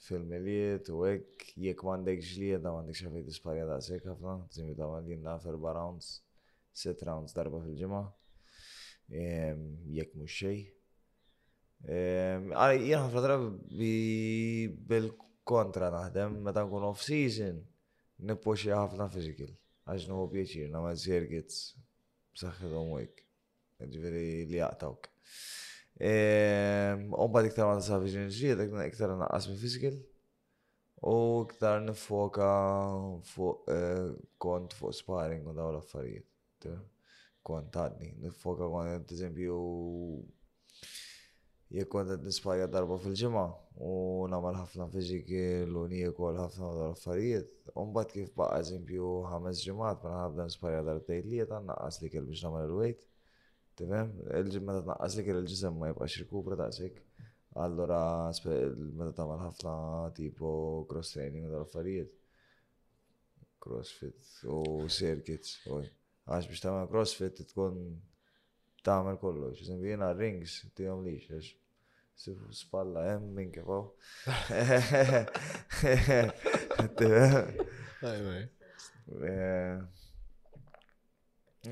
fil-miliet 0.08 0.88
u 0.94 1.04
ek, 1.10 1.52
jek 1.66 1.84
mandek 1.88 2.24
ġlieda 2.24 2.72
mandek 2.72 3.00
xafi 3.02 3.26
t-sparja 3.28 3.68
da' 3.68 3.82
sekafna, 3.84 4.38
ġivni 4.56 4.78
ta' 4.80 4.88
ma 4.88 5.02
l-jinn 5.04 5.28
4 5.28 5.60
rounds, 5.60 6.22
6 6.86 7.04
rounds 7.10 7.36
darba 7.36 7.60
fil-ġimma 7.66 8.06
jekk 9.14 10.16
mhux 10.18 10.38
xejn. 10.38 10.66
Jien 12.84 13.02
ħafna 13.04 13.24
drabi 13.24 14.70
bil-kontra 14.90 15.90
naħdem 15.92 16.40
meta 16.46 16.64
nkun 16.66 16.86
off-season 16.90 17.60
nippoxi 18.24 18.72
ħafna 18.74 19.10
physical 19.12 19.52
għax 19.92 20.08
nħu 20.08 20.28
pieċir 20.32 20.72
namel 20.72 20.96
circuits 20.98 21.60
b'saħħithom 22.38 22.94
hekk. 23.02 23.20
Ġifieri 23.84 24.26
li 24.48 24.62
jaqtawk. 24.62 25.10
Umba 27.12 27.44
iktar 27.46 27.68
ma 27.70 27.78
nisa 27.82 28.00
vision 28.02 28.32
ġdid, 28.32 28.64
iktar 28.88 29.14
naqqas 29.20 29.50
minn 29.52 29.60
physical 29.62 30.00
u 31.04 31.18
iktar 31.44 31.82
nifoka 31.84 32.50
fuq 33.28 33.70
eh, 33.76 34.08
kont 34.40 34.74
fuq 34.80 34.96
sparring 35.04 35.44
u 35.46 35.52
dawn 35.52 35.76
l-affarijiet 35.76 36.26
kontatni. 37.48 38.08
għadni, 38.10 38.24
nifoka 38.28 38.68
kont 38.72 39.12
eżempju 39.12 39.58
jek 41.74 41.90
kont 41.92 42.10
qed 42.12 42.24
nispajja 42.26 42.68
darba 42.72 42.98
fil-ġimgħa 43.04 43.44
u 43.90 43.94
namal 44.32 44.58
ħafna 44.62 44.88
fiżikil 44.94 45.74
u 45.82 45.86
niekol 45.92 46.38
ħafna 46.40 46.70
dar 46.78 46.92
affarijiet. 46.94 47.50
Umbat 47.84 48.14
kif 48.14 48.30
baqa' 48.38 48.60
eżempju 48.62 49.10
ħames 49.32 49.64
ġimgħat 49.66 50.04
ma 50.06 50.10
mela 50.12 50.24
ħabda 50.28 50.46
nispajja 50.50 50.84
darbtejn 50.90 51.30
li 51.32 51.42
jetan 51.42 51.68
naqqas 51.72 52.00
li 52.04 52.12
kell 52.14 52.30
biex 52.30 52.46
nagħmel 52.46 52.68
il-wejt. 52.70 53.06
Tifhem? 53.82 54.14
Il-ġimgħa 54.42 54.78
ta' 54.78 54.86
naqqas 54.92 55.18
li 55.18 55.26
kell 55.28 55.42
il-ġisem 55.42 55.80
ma 55.82 55.92
jibqax 55.92 56.22
ta' 56.62 56.70
sik. 56.78 57.02
Allora 57.64 57.98
meta 58.44 59.10
tagħmel 59.20 59.44
ħafna 59.48 59.74
tipo 60.20 60.52
cross 60.90 61.18
training 61.18 61.50
u 61.50 61.52
dar 61.56 61.66
affarijiet. 61.68 62.14
Crossfit 63.64 64.34
u 64.52 64.62
circuits. 64.92 65.58
Għax 66.24 66.46
biex 66.48 66.62
tamel 66.64 66.86
crossfit 66.88 67.40
tkun 67.50 67.80
tamel 68.88 69.18
kollox. 69.20 69.58
Eżempju 69.66 69.90
jiena 69.92 70.14
rings 70.16 70.54
tihom 70.78 71.02
lix 71.04 71.26
għax 71.30 72.54
spalla 72.56 73.04
jem 73.10 73.26
min 73.36 73.50
kifaw. 73.52 73.84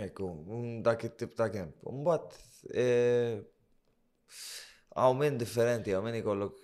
Eku, 0.01 0.27
dak 0.87 1.07
it-tip 1.07 1.31
ta' 1.37 1.49
kemp. 1.51 1.87
Mbatt, 1.95 2.35
eh, 2.75 3.39
għaw 4.95 5.15
minn 5.19 5.39
differenti, 5.41 5.95
għaw 5.95 6.03
minn 6.05 6.19
ikollok 6.19 6.57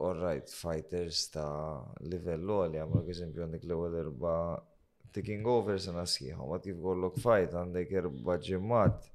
all 0.00 0.22
right 0.22 0.48
fighters 0.50 1.26
ta' 1.34 1.82
livellu 2.10 2.62
għolja, 2.64 2.84
għamlu 2.84 3.04
eżempju 3.14 3.44
għandek 3.48 3.66
l-ewel 3.68 4.00
erba' 4.04 4.38
taking 5.12 5.44
over 5.46 5.78
sena 5.80 6.04
sħiħa, 6.06 6.42
ma 6.46 6.58
tif 6.62 6.80
kollok 6.82 7.18
fajt 7.22 7.56
għandek 7.58 7.94
erba 8.00 8.36
ġemmat 8.46 9.08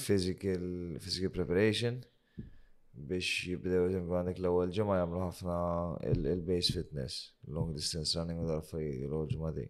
physical, 0.00 0.64
physical 1.02 1.32
preparation 1.34 1.98
biex 2.90 3.48
jibdew 3.48 3.86
eżempju 3.88 4.16
għandek 4.18 4.40
l-ewwel 4.42 4.72
ġemma 4.76 4.98
jamlu 5.00 5.20
ħafna 5.24 5.56
il-base 6.10 6.74
fitness, 6.78 7.18
long 7.54 7.72
distance 7.76 8.14
running 8.18 8.40
u 8.42 8.48
dal-fej 8.48 8.88
l-ewwel 9.06 9.28
ġimgħa 9.30 9.52
di. 9.56 9.64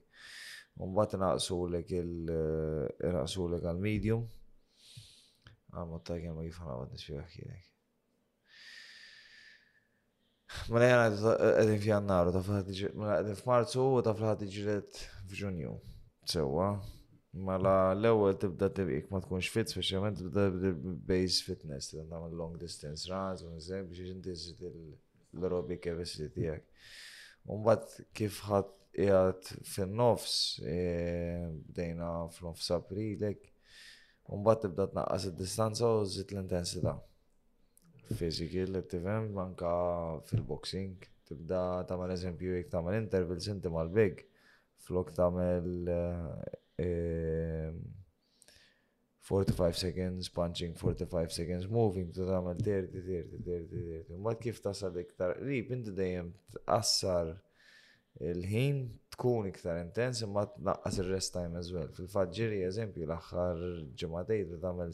Mbagħad 0.80 1.20
naqsulek 1.20 1.94
il-naqsulek 2.00 3.60
eh, 3.60 3.68
għal 3.70 3.84
medium. 3.86 4.24
Għal 5.74 5.90
mod 5.92 6.06
ta' 6.08 6.18
kemm 6.22 6.42
kif 6.48 6.62
għad 6.64 6.94
nispjega 6.96 7.26
ħkielek. 7.28 7.69
Mela 10.70 10.86
jena 10.88 11.34
għedin 11.58 11.78
f'jannaru, 11.80 12.32
ta' 12.34 12.62
għedin 12.62 13.36
f'marzu 13.38 13.82
u 13.82 14.00
ta' 14.02 14.14
fl-ħat 14.16 14.42
iġilet 14.46 15.02
f'ġunju. 15.30 15.74
Sewa. 16.32 16.70
Mela 17.46 17.74
l-ewel 17.94 18.34
tibda 18.42 18.66
tibqik 18.74 19.12
ma 19.14 19.20
tkunx 19.22 19.50
fit, 19.54 19.70
specialment 19.70 20.18
tibda 20.18 20.48
base 21.06 21.44
fitness, 21.46 21.92
tibda 21.92 22.06
namel 22.10 22.34
long 22.38 22.56
distance 22.58 23.06
runs, 23.10 23.44
un 23.46 23.54
biex 23.60 24.02
jintiżid 24.10 24.64
l 24.70 25.48
robi 25.52 25.78
capacity 25.84 26.26
tijak. 26.34 26.64
Umbat 27.54 27.86
kif 28.18 28.40
ħat 28.48 28.74
jgħat 29.04 29.52
fin-nofs, 29.70 30.34
e, 30.66 30.80
bdejna 31.70 32.10
f'nofs 32.34 32.72
aprilek, 32.74 33.46
umbat 34.34 34.66
tibda 34.66 34.88
t-naqqas 34.90 35.28
il 35.30 35.38
distanza 35.38 35.92
u 36.00 36.02
zit 36.16 36.34
l 36.34 36.42
intensita 36.42 36.98
physical 38.14 38.70
li 38.74 38.80
tifhem 38.88 39.28
manka 39.34 40.20
fil-boxing. 40.30 40.96
Tibda 41.30 41.84
tagħmel 41.88 42.14
eżempju 42.16 42.56
jekk 42.56 42.72
tagħmel 42.72 42.96
intervals 42.98 43.46
inti 43.52 43.70
mal-big 43.70 44.24
flok 44.84 45.12
tagħmel 45.14 45.76
45 45.88 46.48
eh, 49.32 49.60
ehm, 49.66 49.78
seconds 49.78 50.32
punching, 50.34 50.72
45 50.74 51.36
seconds 51.36 51.68
moving, 51.70 52.10
tu 52.16 52.26
tagħmel 52.26 52.58
terti, 52.66 53.04
terti, 53.06 53.40
terti, 53.46 53.84
terti. 53.92 54.16
Mbagħad 54.18 54.42
kif 54.42 54.58
tasal 54.64 54.98
iktar 55.04 55.36
qrib 55.38 55.70
inti 55.76 55.94
dejjem 55.94 56.32
tqassar 56.56 57.30
il-ħin 58.26 58.82
tkun 59.14 59.46
iktar 59.52 59.78
intens 59.84 60.24
imma 60.26 60.48
tnaqqas 60.56 60.98
il 61.04 61.12
rest 61.14 61.36
time 61.38 61.62
as 61.62 61.70
well. 61.70 61.86
Fil-fatt 61.94 62.34
ġiri 62.34 62.64
eżempju 62.66 63.06
l-aħħar 63.06 63.62
ġematej 64.02 64.46
li 64.50 64.58
tagħmel 64.66 64.90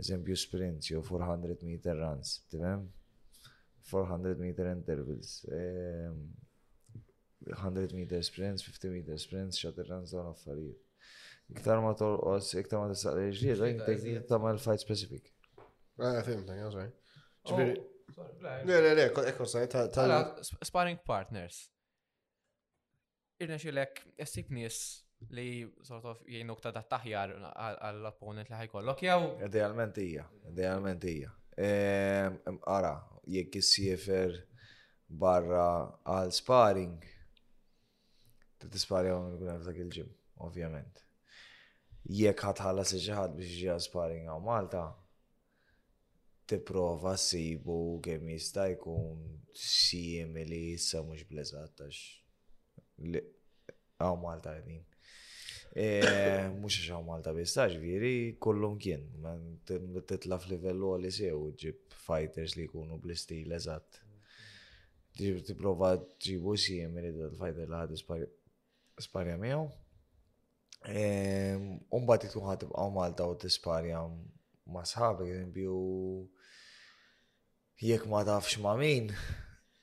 eżempju 0.00 0.36
sprints 0.36 0.90
jew 0.90 1.04
400 1.08 1.62
meter 1.64 1.96
runs, 1.98 2.46
tifhem? 2.48 2.90
400 3.86 4.38
meter 4.38 4.76
intervals, 4.76 5.46
100 5.46 6.12
ehm, 7.66 7.96
meter 7.98 8.24
sprints, 8.24 8.62
50 8.62 8.90
meter 8.90 9.18
sprints, 9.20 9.58
shuttle 9.58 9.84
runs 9.84 10.10
dawn 10.10 10.26
affarijiet. 10.30 10.78
Iktar 11.50 11.78
ma 11.84 11.92
torqos, 11.94 12.48
iktar 12.58 12.80
ma 12.82 12.88
tistaq 12.90 13.14
l-ġlied, 13.28 13.58
għajn 13.62 14.42
ma 14.42 14.50
l 14.50 14.58
fight 14.58 14.80
specific. 14.82 15.24
Għaj, 16.02 16.22
fim, 16.26 16.40
ta' 16.48 16.56
għazaj. 16.64 16.88
Ġibiri. 17.46 17.74
Le, 18.16 18.24
le, 18.70 18.76
le, 18.96 19.04
ekko 19.30 19.44
sajt 19.50 19.70
Sparring 20.66 20.98
partners. 21.06 21.56
Irna 23.42 23.56
xilek, 23.62 23.94
essib 24.22 24.46
nis 24.54 24.76
li 25.36 25.52
sort 25.88 26.04
of 26.06 26.18
jgħinuk 26.28 26.60
ta' 26.60 26.72
taħjar 26.84 27.32
għall-opponent 27.56 28.50
li 28.50 28.56
ħajkollok 28.60 29.02
jew? 29.06 29.28
Idealment 29.46 29.98
hija, 30.02 30.26
idealment 30.50 31.04
hija. 31.08 31.32
Ehm, 31.56 32.58
ara, 32.68 32.94
jekk 33.32 33.56
issiefer 33.62 34.34
barra 35.08 35.68
għal 36.16 36.32
sparring, 36.36 37.06
ta' 38.60 38.68
tisparja 38.68 39.16
għom 39.16 39.30
il-gunar 39.32 39.64
ta' 39.64 39.74
il-ġim, 39.80 40.12
ovvjament. 40.46 41.02
Jekk 42.06 42.44
ħatħalla 42.50 42.84
seġħad 42.86 43.34
biex 43.38 43.60
ġi 43.64 43.76
sparring 43.88 44.28
għaw 44.30 44.42
Malta, 44.46 44.84
tipprova 46.46 47.16
sibu 47.18 47.96
kem 48.04 48.28
jista' 48.30 48.68
jkun 48.76 49.24
simili 49.58 50.74
issa 50.76 51.00
mhux 51.02 51.24
għax. 51.26 51.96
Għaw 53.96 54.20
Malta 54.22 54.52
għedin. 54.60 54.84
E, 55.76 56.50
Mux 56.60 56.72
xaw 56.72 57.02
Malta 57.04 57.32
bistax, 57.36 57.74
viri 57.76 58.34
kollum 58.40 58.78
kien. 58.80 59.02
Titla 60.08 60.38
f-livellu 60.40 60.94
għalli 60.94 61.10
sew, 61.12 61.50
ġib 61.60 61.82
fighters 62.06 62.54
li 62.56 62.64
kunu 62.70 62.96
blisti 63.02 63.42
l 63.44 63.52
eżat. 63.58 63.98
Ġib 65.20 65.42
t-prova 65.44 65.90
ġibu 66.24 66.54
sijem 66.58 66.96
irridu 66.96 67.26
l-fighter 67.28 67.68
li 67.68 67.76
ħadu 67.76 68.00
sparja 69.04 69.36
miħu. 69.44 69.66
E, 70.96 71.04
Umbat 71.92 72.24
ikun 72.30 72.48
ħatib 72.48 72.72
għaw 72.72 72.94
Malta 72.96 73.28
u 73.28 73.36
t-sparja 73.44 74.00
ma 74.72 74.84
sħabi, 74.88 75.28
eżempju, 75.28 75.84
jek 77.84 78.06
ma 78.14 78.22
tafx 78.30 78.56
ma 78.64 78.72
min, 78.80 79.12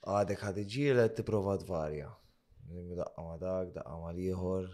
għadek 0.10 0.42
ħad 0.48 0.60
iġilet 0.66 1.20
t-prova 1.22 1.60
d 1.62 1.70
varja 1.70 2.10
Daqqa 2.64 3.22
ma 3.22 3.36
dak, 3.38 3.74
daqqa 3.76 3.96
ma 4.00 4.10
liħor, 4.16 4.70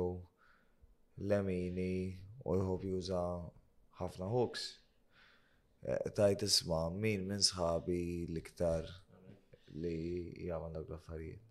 lemini 1.28 1.90
u 2.48 2.56
jħob 2.56 2.86
juża 2.94 3.20
ħafna 4.00 4.30
hooks. 4.32 4.64
E, 5.84 5.98
tajt 6.16 6.46
isma 6.48 6.86
min 6.96 7.26
minn 7.28 7.44
sħabi 7.44 7.98
l-iktar 8.30 8.88
li 9.76 9.94
jgħamil 10.46 10.78
dak 10.78 10.88
l-affarijiet. 10.94 11.42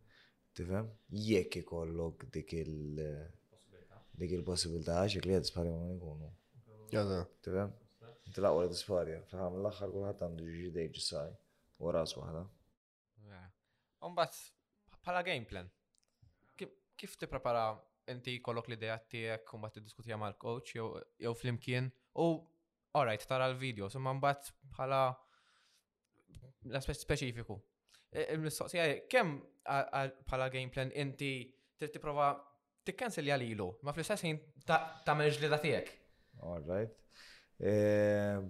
Tifhem? 0.55 0.89
Jekk 1.11 1.61
ikollok 1.61 2.26
dik 2.34 2.57
il- 2.57 3.03
possibilità 4.47 5.03
għax 5.05 5.22
li 5.28 5.38
għed 5.38 5.51
spari 5.51 5.70
ma 5.70 5.86
nkunu. 5.93 6.32
Jaza. 6.92 7.26
Tifem? 7.42 7.74
Inti 15.36 15.64
kif 16.96 17.18
tiprepara 17.20 17.64
inti 18.10 18.38
kollok 18.40 18.70
l 18.72 18.76
idea 18.80 18.96
tiegħek 18.96 19.52
u 19.52 19.60
mbagħad 19.60 19.84
diskutija 19.84 20.16
mal 20.18 20.38
coach 20.40 20.72
jew 20.78 20.92
flimkien. 21.36 21.90
imkien 21.92 21.92
u 22.16 22.28
alright, 22.96 23.26
tara 23.28 23.50
l-video, 23.52 23.90
summa 23.92 24.14
mbatt 24.16 24.54
bħala 24.78 25.02
l-aspet 26.72 26.96
specifiku. 27.02 27.58
Il-mistoqsija, 28.12 28.86
bħala 29.10 30.52
game 30.54 30.72
plan 30.72 30.92
inti 30.94 31.34
trid 31.78 31.92
tipprova 31.98 32.30
t-kanselja 32.88 33.36
ma 33.84 33.92
fl-istess 33.92 34.24
ta' 34.66 35.18
meġlida 35.20 35.60
tiegħek. 35.60 36.05
All 36.44 36.62
right. 36.66 36.90
Eh, 37.64 38.42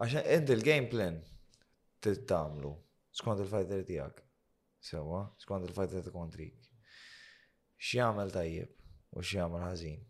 Għaxan 0.00 0.26
end 0.34 0.50
il-game 0.50 0.88
plan 0.90 1.18
t-tamlu 2.02 2.72
skont 3.14 3.42
il-fighter 3.44 3.84
tijak. 3.86 4.22
Sewa, 4.84 5.22
skont 5.40 5.64
il-fighter 5.68 6.02
t-kontrik. 6.08 6.56
X'jagħmel 7.84 8.32
tajjeb 8.34 9.14
u 9.14 9.22
x'jagħmel 9.24 9.64
ħażin 9.64 10.02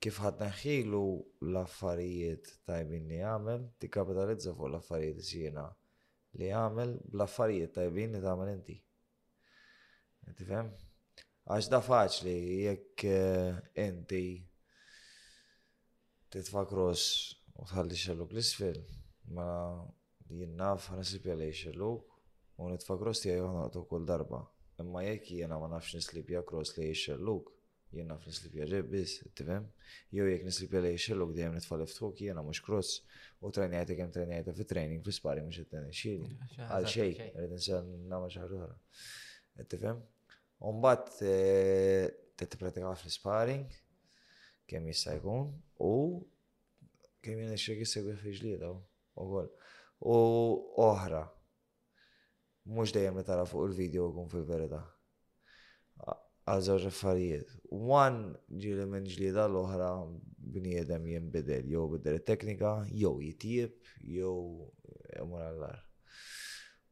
kif 0.00 0.16
ħatna 0.24 0.46
ħilu 0.62 1.00
l-affarijiet 1.44 2.46
tajbin 2.68 3.08
li 3.10 3.18
għamel, 3.20 3.64
kapitalizza 3.92 4.54
fuq 4.56 4.70
l-affarijiet 4.70 5.24
sjena 5.26 5.66
li 6.40 6.48
għamel 6.56 6.94
bl-affarijiet 7.12 7.74
tajbin 7.76 8.14
li 8.16 8.22
tamel 8.24 8.52
inti. 8.54 8.78
Inti 10.30 10.46
fem? 10.48 10.70
Għax 11.50 11.68
da 11.72 11.82
faċli 11.84 12.36
jekk 12.70 13.04
eh, 13.10 13.84
inti 13.86 14.24
titfa' 16.30 16.62
kross 16.68 17.34
u 17.58 17.64
tħalli 17.66 17.96
xelluk 17.98 18.30
l 18.34 18.40
isfil 18.42 18.78
Ma 19.34 19.46
jien 20.30 20.54
naf 20.58 20.88
ħanasib 20.90 21.26
għalli 21.32 21.50
xelluk 21.62 22.18
u 22.60 22.68
nitfa' 22.70 22.96
tija 22.98 23.22
tiegħi 23.22 23.60
għatu 23.60 23.82
kull 23.88 24.06
darba. 24.08 24.40
Imma 24.82 25.04
jek 25.06 25.28
jena 25.38 25.58
ma 25.60 25.68
nafx 25.70 25.94
nislipja 26.00 26.42
kross 26.48 26.74
li 26.76 26.88
xelluk, 27.00 27.50
jien 27.94 28.10
naf 28.10 28.24
nislipja 28.26 28.66
ġebbis, 28.72 29.14
tifhem? 29.38 29.68
Jew 30.16 30.26
jekk 30.32 30.46
nislipja 30.48 30.82
li 30.82 30.92
xelluk 31.04 31.34
dejjem 31.36 31.54
nitfa' 31.60 31.78
left 31.78 32.02
hook 32.02 32.22
jena 32.26 32.42
mux 32.46 32.60
kross 32.66 32.98
u 33.40 33.52
trejnijajta 33.54 33.96
kemm 34.00 34.12
trejnijajta 34.16 34.54
fi 34.58 34.66
training 34.74 35.06
fi 35.06 35.14
spari 35.14 35.46
mhux 35.46 35.62
qed 35.62 35.84
xili. 36.02 36.30
Għal 36.66 36.90
xej, 36.90 37.14
xejn, 37.20 37.32
qed 37.38 37.54
insel 37.58 37.92
nagħmel 38.10 38.34
xi 38.34 38.42
ħaġa 38.42 38.60
oħra. 38.60 38.74
Tifhem? 39.70 40.02
Umbat 40.72 41.14
eh, 41.28 42.10
t-pratika 42.42 42.94
fl 42.98 43.14
sparing, 43.14 43.78
kemm 44.70 44.86
jista' 44.86 45.14
jkun 45.18 45.46
u 45.82 45.90
kemm 47.24 47.40
jien 47.42 47.50
nixtieq 47.50 47.80
jissegwi 47.82 48.14
fi 48.20 48.32
ġlieda 48.38 48.68
wkoll. 49.18 49.50
U 50.00 50.12
oħra, 50.86 51.24
mhux 52.70 52.94
dejjem 52.94 53.18
li 53.18 53.24
tara 53.26 53.44
fuq 53.50 53.66
il-video 53.68 54.06
jkun 54.12 54.30
fil-verità. 54.32 54.84
Għal 56.50 56.62
żewġ 56.68 56.86
affarijiet. 56.88 57.50
Wan 57.90 58.16
ġieli 58.62 58.86
minn 58.88 59.10
ġlieda 59.10 59.44
l-oħra 59.50 59.90
bniedem 60.54 61.04
jinbidel, 61.12 61.66
jew 61.74 61.84
bidel 61.92 62.16
it-teknika, 62.20 62.72
jew 63.02 63.12
jitjieb, 63.26 63.76
jew 64.14 64.32
imur 65.20 65.44
għall 65.50 65.78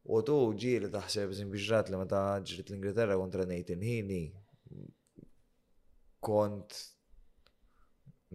U 0.09 0.21
tu 0.25 0.35
ġieli 0.57 0.87
taħseb 0.89 1.33
biġrat 1.51 1.89
li 1.91 1.97
meta 1.99 2.21
ġrit 2.41 2.69
l-Ingilterra 2.71 3.17
kontra 3.19 3.43
Nathan 3.45 3.81
inħini, 3.83 4.21
kont 6.23 6.73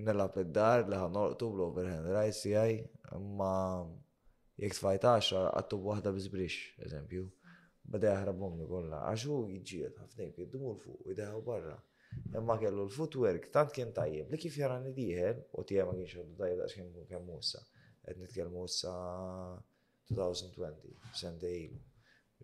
nilab 0.03 0.37
id-dar 0.43 0.85
li 0.91 0.99
ħanorqtu 0.99 1.49
bl-overhand 1.55 2.11
rice 2.17 2.51
jgħaj, 2.51 2.73
ma 3.39 3.53
jek 4.59 4.75
tfajt 4.77 5.07
10 5.11 5.51
għattu 5.61 5.79
waħda 5.87 6.13
bizbrix, 6.17 6.59
eżempju. 6.89 7.29
Bada 7.85 8.15
jahrab 8.15 8.39
mummi 8.41 8.67
kolla, 8.67 9.03
għaxu 9.11 9.39
jġiet 9.59 9.99
ħafna 10.01 10.25
jek 10.31 10.41
l 10.45 10.49
dumur 10.55 10.79
fuq, 10.83 11.03
id-daħu 11.13 11.43
barra. 11.47 11.77
Imma 12.39 12.57
kellu 12.59 12.85
l-footwork 12.87 13.49
tant 13.55 13.71
kien 13.75 13.93
tajjeb, 13.95 14.31
li 14.33 14.39
kif 14.39 14.57
jarani 14.59 14.93
diħel, 14.97 15.45
u 15.59 15.65
tijem 15.69 15.91
ma 15.91 15.97
kienx 16.01 16.19
għaddu 16.21 16.37
tajjeb 16.43 16.65
għax 16.67 16.77
kien 16.81 16.93
kien 17.11 17.27
mussa. 17.29 17.63
Għed 18.05 18.21
nitkelmu 18.21 18.67
sa 18.69 18.95
2020, 20.11 20.97
sentej 21.17 21.59
ilu. 21.69 21.79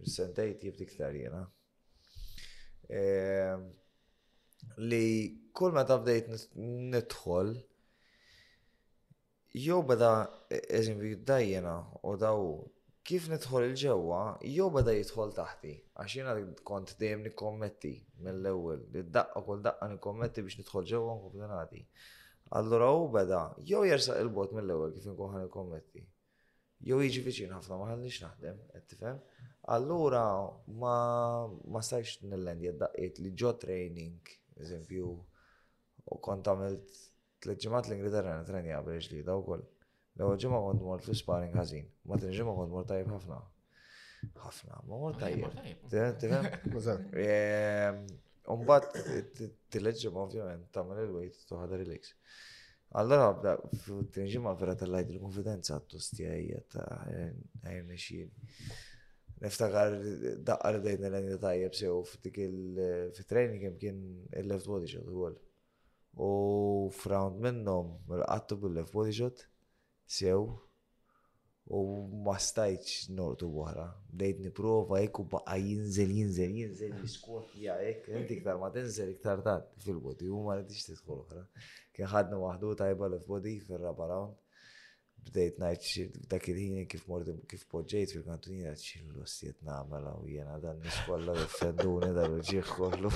Sentej 0.09 0.55
diktar 0.79 1.13
jena. 1.19 1.43
Ehm, 2.89 3.67
li 4.81 5.40
kull 5.59 5.73
meta 5.75 5.99
bdejt 5.99 6.29
nidħol, 6.95 7.55
jew 9.67 9.81
beda 9.91 10.11
e, 10.55 10.61
eżempju 10.81 11.19
dajjena 11.31 11.75
u 12.11 12.15
daw 12.25 12.45
kif 13.09 13.27
nidħol 13.33 13.67
il-ġewwa, 13.71 14.21
jew 14.47 14.69
bada 14.75 14.95
jidħol 14.95 15.33
taħti. 15.37 15.75
Għax 15.99 16.17
jiena 16.19 16.35
kont 16.69 16.93
dejjem 17.01 17.25
nikkommetti 17.27 17.95
mill-ewwel, 18.27 18.85
id-daqqa 19.03 19.43
kull 19.47 19.65
daqqa 19.67 19.89
nikkommetti 19.95 20.45
biex 20.47 20.61
nidħol 20.63 20.87
ġewwa 20.93 21.17
nkun 21.19 21.49
nagħti. 21.53 21.83
Allura 22.61 22.93
u 23.01 23.05
beda 23.15 23.43
jew 23.67 23.83
jersaq 23.91 24.23
il-bot 24.25 24.55
mill-ewwel 24.59 24.95
kif 24.95 25.09
inkun 25.11 25.35
ħan 25.35 25.45
nikkommetti. 25.49 26.07
Jew 26.89 27.01
jiġi 27.05 27.23
viċin 27.27 27.51
ħafna 27.53 27.77
ma 27.77 27.91
ħallix 27.91 28.23
naħdem, 28.25 28.61
qed 28.79 28.85
tifhem? 28.95 29.19
Allura 29.75 30.23
ma 30.81 30.95
ma 31.69 31.83
stajx 31.85 32.23
nillend 32.31 32.65
jaddaqiet 32.71 33.19
li 33.21 33.35
ġo 33.43 33.53
training, 33.61 34.31
eżempju, 34.63 35.13
U 36.11 36.19
kont 36.25 36.49
għamilt 36.51 36.99
t-leġimat 37.45 37.89
l-Ingilterra 37.89 38.35
n-trenja 38.43 38.81
biex 38.87 39.11
li 39.13 39.23
daw 39.27 39.43
kol. 39.47 39.63
Lewa 40.19 40.37
ġimma 40.43 40.59
kont 40.65 40.83
mort 40.85 41.07
fi 41.07 41.15
sparring 41.17 41.55
għazin. 41.57 41.87
Ma 42.11 42.19
t-nġimma 42.21 42.55
kont 42.57 42.75
mort 42.75 42.89
tajib 42.91 43.13
ħafna. 43.15 43.39
ħafna, 44.45 44.81
ma 44.91 44.99
mort 45.05 45.21
tajib. 45.23 46.37
Umbat 48.51 48.95
t-leġimat 49.71 50.23
ovvijament 50.27 50.67
tamal 50.75 50.99
il-wejt 51.05 51.45
tuħadar 51.49 51.85
il-iks. 51.85 52.17
Allora, 53.01 53.27
bda, 53.39 53.51
t 54.11 54.25
nġimma 54.25 54.57
vera 54.59 54.73
tal-lajt 54.75 55.13
il-konfidenza 55.15 55.77
t 55.87 56.01
għajja 56.27 56.63
ta' 56.75 56.87
għajn 57.63 57.93
xin. 58.05 58.33
Niftakar 59.45 59.95
daqqar 60.49 60.81
dejna 60.89 61.09
l-għajn 61.13 61.39
tajjeb 61.45 61.77
sew 61.79 62.03
il 62.33 63.23
training 63.31 63.79
kien 63.85 64.03
il-left 64.43 64.67
body 64.73 64.91
xo 64.91 65.05
għol. 65.07 65.39
U 66.19 66.91
f'round 66.99 67.39
minnom, 67.43 67.91
rqattu 68.19 68.57
bil-left 68.61 68.93
body 68.95 69.13
shot, 69.13 69.45
sew, 70.07 70.43
u 71.69 71.79
ma 72.27 72.35
stajċ 72.43 73.13
nortu 73.19 73.49
boħra. 73.57 73.85
Bdejt 74.15 74.41
niprofa 74.47 74.99
ek 75.05 75.21
u 75.23 75.25
baqa 75.35 75.55
jinżel, 75.63 76.11
jinżel, 76.19 76.57
jinżel, 76.63 76.97
jiskot, 77.05 77.55
ja, 77.63 77.77
ek, 77.93 78.11
inti 78.23 78.41
iktar 78.41 78.59
ma 78.65 78.73
tinżel 78.79 79.15
iktar 79.15 79.45
tat 79.47 79.71
fil-body, 79.87 80.29
u 80.29 80.43
ma 80.49 80.59
rridix 80.59 80.91
tidħol 80.91 81.21
oħra. 81.23 81.47
Kien 81.95 82.11
ħadna 82.17 82.43
waħdu 82.43 82.75
tajba 82.83 83.15
left 83.15 83.31
body 83.31 83.59
fil-raba 83.71 84.11
round 84.17 84.37
bdejt 85.29 85.57
najt 85.61 85.81
dak 86.31 86.47
il-ħin 86.51 86.85
kif 86.91 87.05
mordim 87.11 87.39
kif 87.51 87.65
poġġejt 87.73 88.15
fil-kantunina 88.17 88.73
ċillu 88.79 89.25
s-siet 89.29 89.61
namela 89.67 90.15
u 90.21 90.27
jena 90.31 90.57
dan 90.63 90.81
niskolla 90.85 91.35
l-fenduni 91.37 92.11
dal 92.17 92.37
ġieħ 92.49 92.73
kollu. 92.77 93.11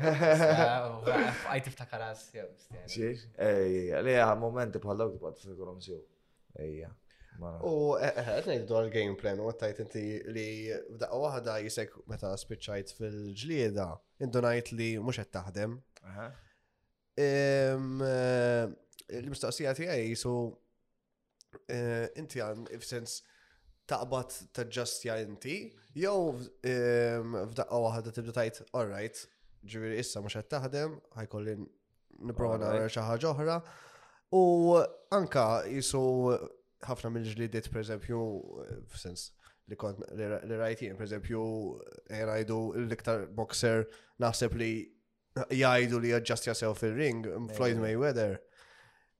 Għaj 0.00 1.62
tiftakar 1.68 2.06
għas 2.10 2.24
jew. 2.36 2.46
Ġiex? 2.94 3.26
Ejja, 3.48 4.02
li 4.06 4.16
momenti 4.42 4.82
bħalla 4.82 5.08
u 5.10 5.16
kibad 5.16 5.40
fil-kolom 5.42 5.80
sew. 5.84 6.00
Eh, 6.54 6.66
Ejja. 6.66 6.92
Eh, 6.92 7.50
u 7.66 7.74
għetnejt 7.96 8.66
dwar 8.68 8.90
game 8.92 9.16
plan 9.18 9.40
u 9.40 9.46
għattajt 9.52 9.82
inti 9.86 10.06
li 10.36 10.46
b'daqqa 10.92 11.20
wahda 11.24 11.58
jisek 11.64 11.96
meta 12.12 12.32
spiċċajt 12.38 12.94
fil-ġlieda, 13.00 13.86
indunajt 14.24 14.72
li 14.76 14.90
mux 15.02 15.18
għed 15.22 15.32
taħdem. 15.38 15.78
Eh, 17.20 17.74
L-mistoqsija 19.12 19.72
tijaj 19.76 20.06
jisu 20.06 20.30
Eh, 21.70 22.08
inti 22.16 22.40
għan, 22.42 22.64
f'sens 22.80 23.18
taqbad 23.88 24.32
taġġastja 24.56 25.18
inti, 25.26 25.54
jew 25.98 26.32
f'daqqa 26.64 27.80
wahda 27.82 28.12
tibda 28.14 28.32
tajt, 28.38 28.62
all 28.72 28.88
right, 28.92 29.20
ġiviri 29.68 29.98
issa 30.00 30.22
mux 30.24 30.36
għed 30.38 30.48
taħdem, 30.54 30.94
ħajkolli 31.18 31.56
niprofa 32.28 32.70
għar 32.76 32.88
xaħġa 32.96 33.32
oħra. 33.34 33.58
U 34.32 34.42
anka 35.12 35.44
jisu 35.68 36.00
ħafna 36.86 37.12
mill-ġlidiet, 37.18 37.68
per 37.70 37.82
eżempju, 37.82 38.20
f'sens 38.94 39.26
eh, 39.26 39.50
li 39.72 39.78
kont 39.78 40.00
li 40.18 40.58
rajtin, 40.62 40.96
per 40.96 41.06
eżempju, 41.08 41.42
rajdu 42.32 42.62
eh, 42.76 42.86
l-iktar 42.86 43.26
boxer 43.38 43.84
naħseb 44.24 44.56
li 44.60 44.72
jgħidu 45.50 46.00
li 46.04 46.16
adjust 46.16 46.48
sew 46.52 46.72
fil-ring, 46.80 47.28
Floyd 47.56 47.78
Mayweather 47.80 48.40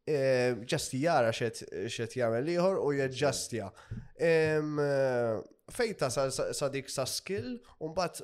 ġasti 0.06 0.96
ehm, 0.98 1.04
jara 1.04 1.30
xet 1.32 2.14
jagħmel 2.18 2.42
liħor 2.48 2.78
u 2.82 2.88
jaġġastja. 2.98 3.68
Ehm, 4.18 4.80
Fejta 5.72 6.08
sa 6.12 6.68
dik 6.68 6.90
sa 6.90 7.04
skill 7.06 7.52
un 7.86 7.92
bat 7.96 8.18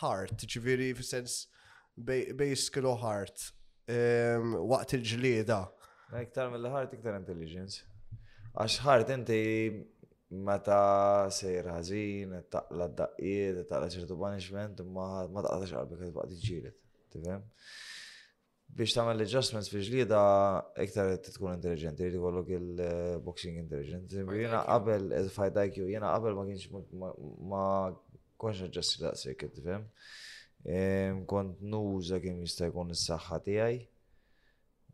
heart, 0.00 0.44
ġviri 0.46 0.90
f 0.92 1.02
sens 1.02 1.46
bej 1.96 2.52
skill 2.60 2.86
u 2.86 2.92
heart 3.00 3.48
ehm, 3.90 4.52
waqt 4.70 4.94
il-ġlieda. 4.98 5.62
Iktar 6.20 6.52
mill-heart 6.52 6.92
iktar 6.92 7.16
intelligence. 7.16 7.80
Għax 8.52 8.76
heart 8.84 9.10
inti 9.14 9.40
meta 10.32 10.78
sejr 11.32 11.70
ħażin, 11.72 12.36
taqla 12.52 12.90
d-daqqiet, 12.92 13.62
taqla 13.70 13.88
ċertu 13.94 14.18
punishment, 14.20 14.84
ma 14.84 15.46
taqlax 15.46 15.72
qalbek 15.72 16.12
waqt 16.20 16.36
iġġieled. 16.36 16.76
Tifhem? 17.12 17.42
biex 18.76 18.94
tagħmel 18.96 19.20
adjustments 19.26 19.68
fi 19.68 19.82
ġlieda 19.84 20.18
iktar 20.80 21.08
qed 21.12 21.28
tkun 21.34 21.52
intelligent, 21.58 21.98
li 22.00 22.20
kollok 22.24 22.50
il-boxing 22.56 23.58
intelligent. 23.60 24.08
Jiena 24.12 24.62
qabel 24.66 25.10
eh, 25.12 25.26
fight 25.30 25.58
IQ, 25.60 25.82
jiena 25.90 26.12
qabel 26.14 26.36
ma 26.38 26.46
kienx 26.48 26.64
ma 27.50 27.64
konx 28.40 28.62
adjust 28.64 29.00
daqshekk 29.02 29.42
qed 29.44 29.58
tifhem. 29.58 29.84
Kont 31.28 31.58
nuża 31.72 32.20
kien 32.22 32.38
jista' 32.44 32.68
jkun 32.70 32.92
is-saħħa 32.96 33.38
tiegħi 33.48 33.78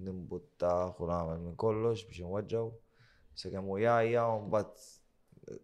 nimbuttaħ 0.07 0.99
u 1.05 1.09
nagħmel 1.13 1.43
minn 1.45 1.57
kollox 1.63 2.03
biex 2.09 2.25
nwaġġaw. 2.27 2.73
Sekemm 3.39 3.71
u 3.71 3.79
jajja 3.85 4.25
u 4.33 4.41
mbagħad 4.49 5.55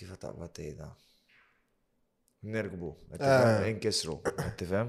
kif 0.00 0.16
ta' 0.18 0.48
tejda. 0.52 0.88
Nergbu, 2.42 2.94
ah. 3.20 3.66
inkisru, 3.68 4.16
tifem. 4.56 4.88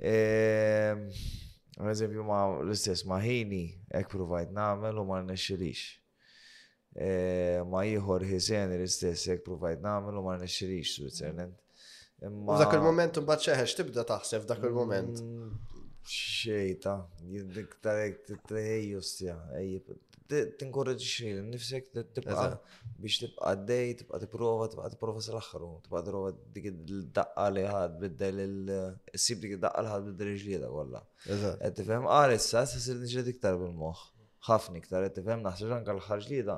Ehm, 0.00 1.06
eżempju 1.92 2.24
ma 2.28 2.42
l-istess 2.60 3.06
ma 3.08 3.16
ħini 3.22 3.62
ek 3.96 4.10
provajt 4.12 4.52
namel 4.52 5.00
u 5.00 5.06
ma 5.08 5.22
n-nexxilix. 5.22 5.86
Ehm, 7.00 7.70
ma 7.72 7.86
jieħor 7.88 8.26
ħisen 8.28 8.76
l-istess 8.76 9.32
ek 9.32 9.40
provajt 9.48 9.80
namel 9.84 10.20
u 10.20 10.26
ma 10.28 10.36
n-nexxilix 10.36 10.92
Switzerland. 10.98 11.56
U 12.20 12.60
dak 12.60 12.76
il-moment 12.76 13.16
un 13.18 13.32
xeħex 13.32 13.78
tibda 13.80 14.04
taħseb 14.12 14.44
dak 14.50 14.60
il-moment. 14.68 15.24
Mm, 15.24 15.56
xejta, 16.12 16.98
dik 17.56 17.78
tarek 17.82 18.26
t-trejju 18.28 19.00
stja, 19.08 19.40
ejjib 19.56 19.88
tinkorreġi 20.28 21.32
nifsek 21.48 21.90
tibqa 22.14 22.58
biex 23.02 23.18
tibqa 23.22 23.52
d 23.58 23.64
dej, 23.68 23.94
tibqa 24.02 24.18
t 24.20 24.24
tipprova, 24.26 24.66
tibqa 24.70 24.88
t-prova 24.94 25.20
sal-axħru, 25.24 25.68
tibqa 25.84 26.02
t-prova 26.06 26.32
dik 26.54 26.68
id-daqqa 26.70 27.46
li 27.54 27.64
ħad 27.66 27.98
biddel 28.02 28.38
il-sib 28.44 29.42
dik 29.42 29.56
id-daqqa 29.58 29.82
li 29.86 29.90
ħad 29.92 30.06
biddel 30.10 30.32
il-ġlieda 30.34 30.68
kolla. 30.74 31.02
Għed 31.58 31.74
tifem, 31.80 32.06
għalissa, 32.12 32.60
ah, 32.60 32.70
s-sir 32.70 33.00
nġlied 33.02 33.32
iktar 33.34 33.58
bil-moħ. 33.60 34.04
ħafni 34.42 34.80
iktar, 34.82 35.04
għed 35.06 35.18
tifem, 35.20 35.42
naħseb 35.46 35.70
anka 35.74 35.92
l-ħarġlieda. 35.96 36.56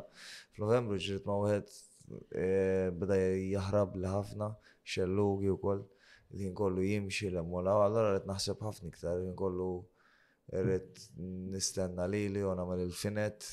F'Novembru 0.57 0.97
ġrit 1.07 1.27
ma' 1.29 1.41
wieħed 1.45 1.75
e, 2.33 2.93
beda 3.01 3.19
jahrab 3.53 3.99
li 4.01 4.09
ħafna, 4.13 4.49
xellugi 4.89 5.51
u 5.53 5.59
koll, 5.61 5.83
li 6.35 6.49
nkollu 6.53 6.85
jimxi 6.89 7.29
l-emola, 7.33 7.75
għallora 7.85 8.15
għed 8.17 8.31
naħseb 8.33 8.65
ħafni 8.65 8.89
iktar, 8.95 9.21
nkollu 9.35 9.69
irrit 10.53 11.07
nistenna 11.49 12.05
li 12.11 12.27
li 12.29 12.45
u 12.45 12.53
namel 12.55 12.81
il-finet 12.85 13.45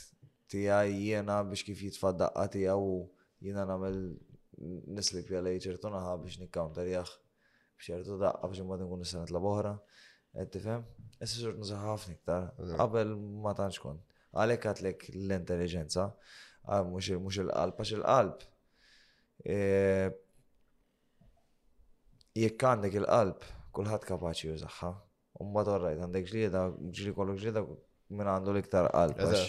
tijaj 0.51 0.91
jena 1.09 1.41
biex 1.47 1.63
kif 1.65 1.79
jitfaddaqqa 1.83 2.47
tijaw 2.51 2.81
u 2.83 3.09
jena 3.39 3.63
namel 3.65 3.95
nislip 4.95 5.31
jalej 5.31 5.61
ċertu 5.63 5.91
naħa 5.93 6.17
biex 6.23 6.41
nikkaunter 6.41 6.89
jax 6.91 7.13
bċertu 7.81 8.17
daqqa 8.21 8.49
biex 8.51 8.67
ma 8.67 8.77
nkun 8.81 9.01
nistenna 9.05 9.25
la 9.31 9.39
boħra. 9.43 9.75
Għed 10.31 10.51
tifem? 10.53 10.83
Issa 11.21 11.47
xort 11.47 11.57
nżaħafni 11.63 12.15
ktar, 12.21 12.49
qabel 12.79 13.15
ma 13.17 13.51
tantx 13.55 13.81
kon 13.83 13.97
Għalek 14.31 14.63
għatlek 14.69 15.01
l-intelligenza, 15.11 16.05
ah, 16.63 16.83
mux 16.87 17.09
il-qalb, 17.11 17.75
għax 17.81 17.89
il-qalb. 17.97 18.45
E, 19.43 19.57
jekk 22.39 22.63
għandek 22.69 22.95
il-qalb, 23.01 23.43
kullħat 23.75 24.07
kapaċi 24.07 24.53
jużaxħa. 24.53 24.93
Umma 25.41 25.63
torrajt, 25.67 26.01
għandek 26.05 26.29
ġlieda, 26.31 26.65
ġri 26.99 27.13
kollok 27.17 27.39
ġlieda 27.43 27.63
minn 28.13 28.33
għandu 28.35 28.57
liktar 28.59 28.91
qalb. 28.91 29.39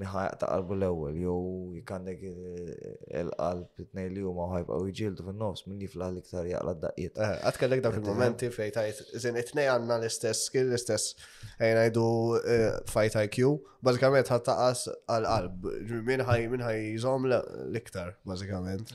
Miħaj 0.00 0.28
ta' 0.38 0.46
qalbu 0.46 0.76
l-ewel, 0.76 1.16
jow 1.18 1.36
jikandek 1.74 2.20
il-qalb 2.28 3.80
t-nej 3.80 4.10
li 4.14 4.22
huma 4.22 4.44
ħajbqaw 4.52 4.84
jġildu 4.94 5.24
fin-nofs 5.26 5.64
minn 5.66 5.80
jifla 5.82 6.06
liktar 6.14 6.46
jaqla 6.46 6.74
d-daqqiet. 6.76 7.18
Eh, 7.24 7.32
għad 7.48 7.58
kellek 7.58 7.82
dawk 7.86 7.98
il-momenti 7.98 8.46
eh, 8.46 8.54
fej 8.54 8.70
tajt, 8.76 9.00
zin 9.24 9.40
it-nej 9.42 9.66
għanna 9.72 9.96
l-istess 9.98 10.46
skill, 10.46 10.70
l-istess 10.70 11.16
għajna 11.56 11.82
jdu 11.88 12.06
eh, 12.38 12.68
fight 12.94 13.18
IQ, 13.18 13.50
bazzikament 13.88 14.30
ħad 14.30 14.46
taqas 14.52 14.84
għal-qalb, 15.10 15.68
minn 16.06 16.22
ħaj 16.30 16.46
minn 16.54 16.64
ħaj 16.70 16.80
jżom 16.94 17.28
l-iktar, 17.32 18.14
bazzikament. 18.30 18.94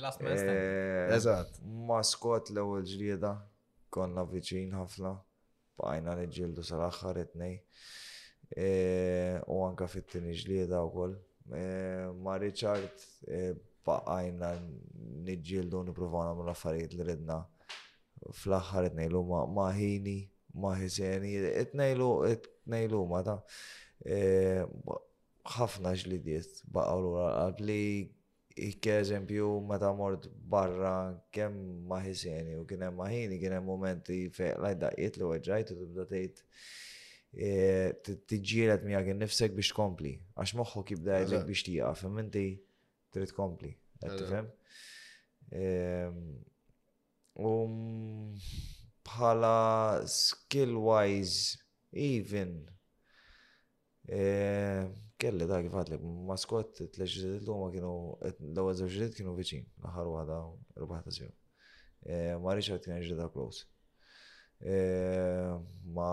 Eżat. 1.20 1.60
Maskot 1.92 2.56
l-ewel 2.56 2.88
ġlieda, 2.94 3.36
konna 3.92 4.24
viċin 4.32 4.72
ħafna 4.80 5.18
bqajna 5.78 6.14
nġildu 6.26 6.64
sal-axħar 6.64 7.20
etnej. 7.26 7.58
E, 8.52 8.70
u 9.54 9.62
anka 9.68 9.88
fit-tini 9.92 10.36
ġlieda 10.40 10.82
u 10.86 10.92
koll. 10.96 11.16
E, 11.58 11.66
ma 12.24 12.38
Richard 12.42 13.04
e, 13.28 13.54
bqajna 13.86 14.54
nġildu 15.26 15.84
nipruvaw 15.90 16.26
namlu 16.32 16.52
affarijiet 16.54 16.96
li 16.98 17.08
ridna 17.12 17.42
fl-axħar 18.34 18.90
etnej 18.92 19.12
lu 19.14 19.22
ma 19.56 19.68
ħini, 19.76 20.20
ma 20.62 20.72
ħiseni, 20.80 21.34
itnejlu, 21.66 22.08
itnejlu 22.32 23.02
ma 23.12 23.22
ta' 23.28 23.40
ħafna 25.56 25.92
ġlidiet 26.00 26.62
baqaw 26.74 26.98
l-għal 27.00 27.54
ikke 28.58 28.94
eżempju 29.00 29.62
meta 29.70 29.94
mort 29.94 30.28
barra 30.50 31.20
kemm 31.34 31.84
ma 31.88 31.96
u 32.00 32.64
kienem 32.66 32.96
maħini 32.96 33.40
kienem 33.40 33.64
momenti 33.68 34.30
fej 34.32 34.54
lajt 34.64 34.80
daqqiet 34.80 35.18
li 35.20 35.24
weġġajt 35.28 35.72
u 35.72 35.76
tibda 35.76 36.06
t-tġielet 36.06 36.44
e, 38.00 38.16
tejt 38.28 38.84
mija 38.88 39.02
kien 39.04 39.16
innifsek 39.18 39.52
biex 39.56 39.72
kompli, 39.76 40.14
għax 40.40 40.54
moħħu 40.56 40.84
kibda 40.88 41.18
jgħidlek 41.20 41.46
biex 41.50 41.64
tieqaf 41.68 42.04
imma 42.08 42.22
inti 42.24 42.46
trid 43.12 43.32
kompli, 43.36 43.74
qed 44.00 44.18
tifhem. 44.22 44.48
Ehm, 45.56 46.36
u 47.36 47.48
um, 47.66 48.36
bħala 49.06 50.02
skill 50.10 50.76
wise 50.82 51.58
even 51.92 52.56
e, 54.08 54.22
kelli 55.26 55.48
da 55.50 55.58
kifat 55.66 55.88
li 55.90 55.98
maskot 56.30 56.74
t-leġġiet 56.78 57.48
l 57.48 57.70
kienu, 57.74 57.94
l-ewel 58.52 58.76
zewġiet 58.78 59.16
kienu 59.18 59.32
viċin, 59.40 59.64
l-ħar 59.88 60.10
wahda, 60.12 60.36
rbaħta 60.84 61.14
e, 61.18 62.36
Ma 62.42 62.54
Richard 62.54 62.84
kien 62.86 63.00
ġida 63.02 63.26
close. 63.34 63.64
E, 64.62 64.76
ma. 65.98 66.12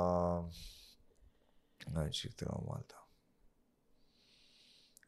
Għanċi 1.93 2.31
ktra 2.33 2.57
Malta. 2.63 2.99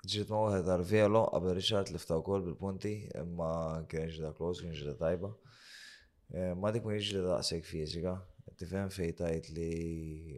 Ġiet 0.05 0.29
ma 0.33 0.41
waħed 0.43 0.69
għarvelo, 0.75 1.23
għabel 1.39 1.55
Richard 1.57 1.93
liftaw 1.95 2.21
kol 2.27 2.43
bil-punti, 2.45 2.93
imma 3.21 3.55
kien 3.89 4.11
ġida 4.13 4.35
close, 4.37 4.61
kien 4.61 4.75
ġida 4.77 4.99
tajba. 5.01 5.31
E, 6.35 6.51
ma 6.59 6.73
dik 6.77 6.85
ma 6.85 6.99
jġida 7.01 7.23
daqseg 7.31 7.65
fizika, 7.65 8.19
tifem 8.61 8.91
fejtajt 8.93 9.49
li 9.57 9.73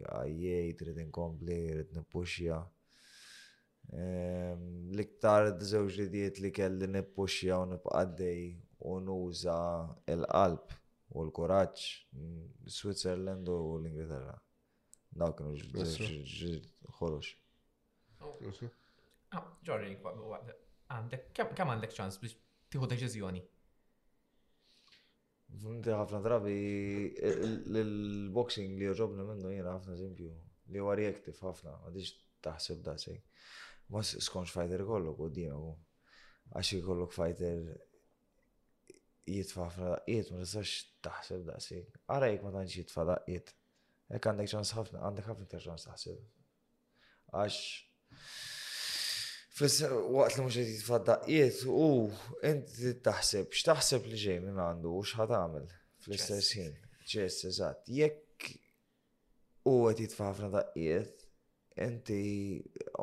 għajjej, 0.07 0.71
trid 0.79 1.01
inkompli, 1.03 1.59
trid 1.73 1.95
nipuxja. 1.99 2.63
Ehm, 3.87 4.89
l-iktar 4.91 5.51
d-żewġidiet 5.57 6.41
li 6.43 6.49
kelli 6.51 6.89
nippuxja 6.91 7.57
u 7.63 7.67
nipqaddej 7.71 8.41
u 8.93 8.97
nuża 8.99 9.59
l-qalb 10.15 10.73
u 11.15 11.23
l-kuraċ, 11.23 11.83
mm, 12.11 12.65
Switzerland 12.77 13.47
u 13.47 13.55
l-Ingilterra. 13.79 14.35
Dawk 15.17 15.39
kienu 15.39 16.57
ħorox. 16.97 17.29
Ġorri, 19.65 19.93
għandek, 20.03 21.39
kam 21.57 21.71
għandek 21.71 21.95
ċans 21.95 22.19
biex 22.21 22.35
tiħu 22.73 22.89
deċiżjoni? 22.91 23.41
Funti 25.63 25.93
ħafna 25.95 26.19
drabi 26.25 26.57
l-boxing 27.23 28.75
li 28.77 28.91
joġobni 28.91 29.23
minnu 29.31 29.53
jena 29.55 29.77
ħafna 29.79 29.95
eżempju 29.95 30.33
li 30.75 30.83
huwa 30.83 30.95
reaktiv 30.99 31.39
ħafna, 31.39 31.79
għadix 31.87 32.17
taħseb 32.43 32.83
da 32.85 32.97
sej 32.99 33.23
ma 33.89 34.03
skonx 34.03 34.51
fighter 34.51 34.83
kollu 34.87 35.13
u 35.17 35.29
dimu. 35.31 35.75
Għax 36.55 36.77
kollu 36.85 37.05
fighter 37.11 37.73
jitfa 39.27 39.65
ħafna 39.67 39.87
daqqiet, 39.93 40.29
ma 40.31 40.39
tistax 40.43 40.75
taħseb 41.03 41.41
daqsi. 41.49 41.79
Għarajk 42.07 42.45
ma 42.45 42.53
tantx 42.55 42.77
jitfa 42.81 43.03
daqiet. 43.11 43.51
Ek 44.15 44.27
għandek 44.31 44.51
ċans 44.53 44.71
ħafna, 44.77 45.01
għandek 45.09 45.27
ħafna 45.27 45.49
ta' 45.51 45.63
ċans 45.65 45.89
taħseb. 45.89 46.21
Għax 47.33 47.65
Fisser 49.57 49.93
waqt 50.13 50.37
li 50.37 50.43
mux 50.45 50.55
għed 50.61 50.71
jitfa 50.75 50.99
daqiet, 51.09 51.59
u 51.67 52.07
inti 52.45 52.91
taħseb, 53.03 53.51
x'taħseb 53.57 54.07
li 54.11 54.19
ġej 54.23 54.43
minn 54.45 54.59
għandu, 54.63 54.91
u 54.93 55.01
x'ħat 55.03 55.33
għamil 55.33 55.65
fl-istess 56.05 56.51
ħin. 56.61 56.75
Ċess, 57.09 57.47
eżatt. 57.51 57.89
Jekk 57.97 58.51
u 59.71 59.79
għet 59.89 60.05
jitfa 60.05 60.29
ħafna 60.29 60.51
daqiet, 60.59 61.16
inti 61.85 62.21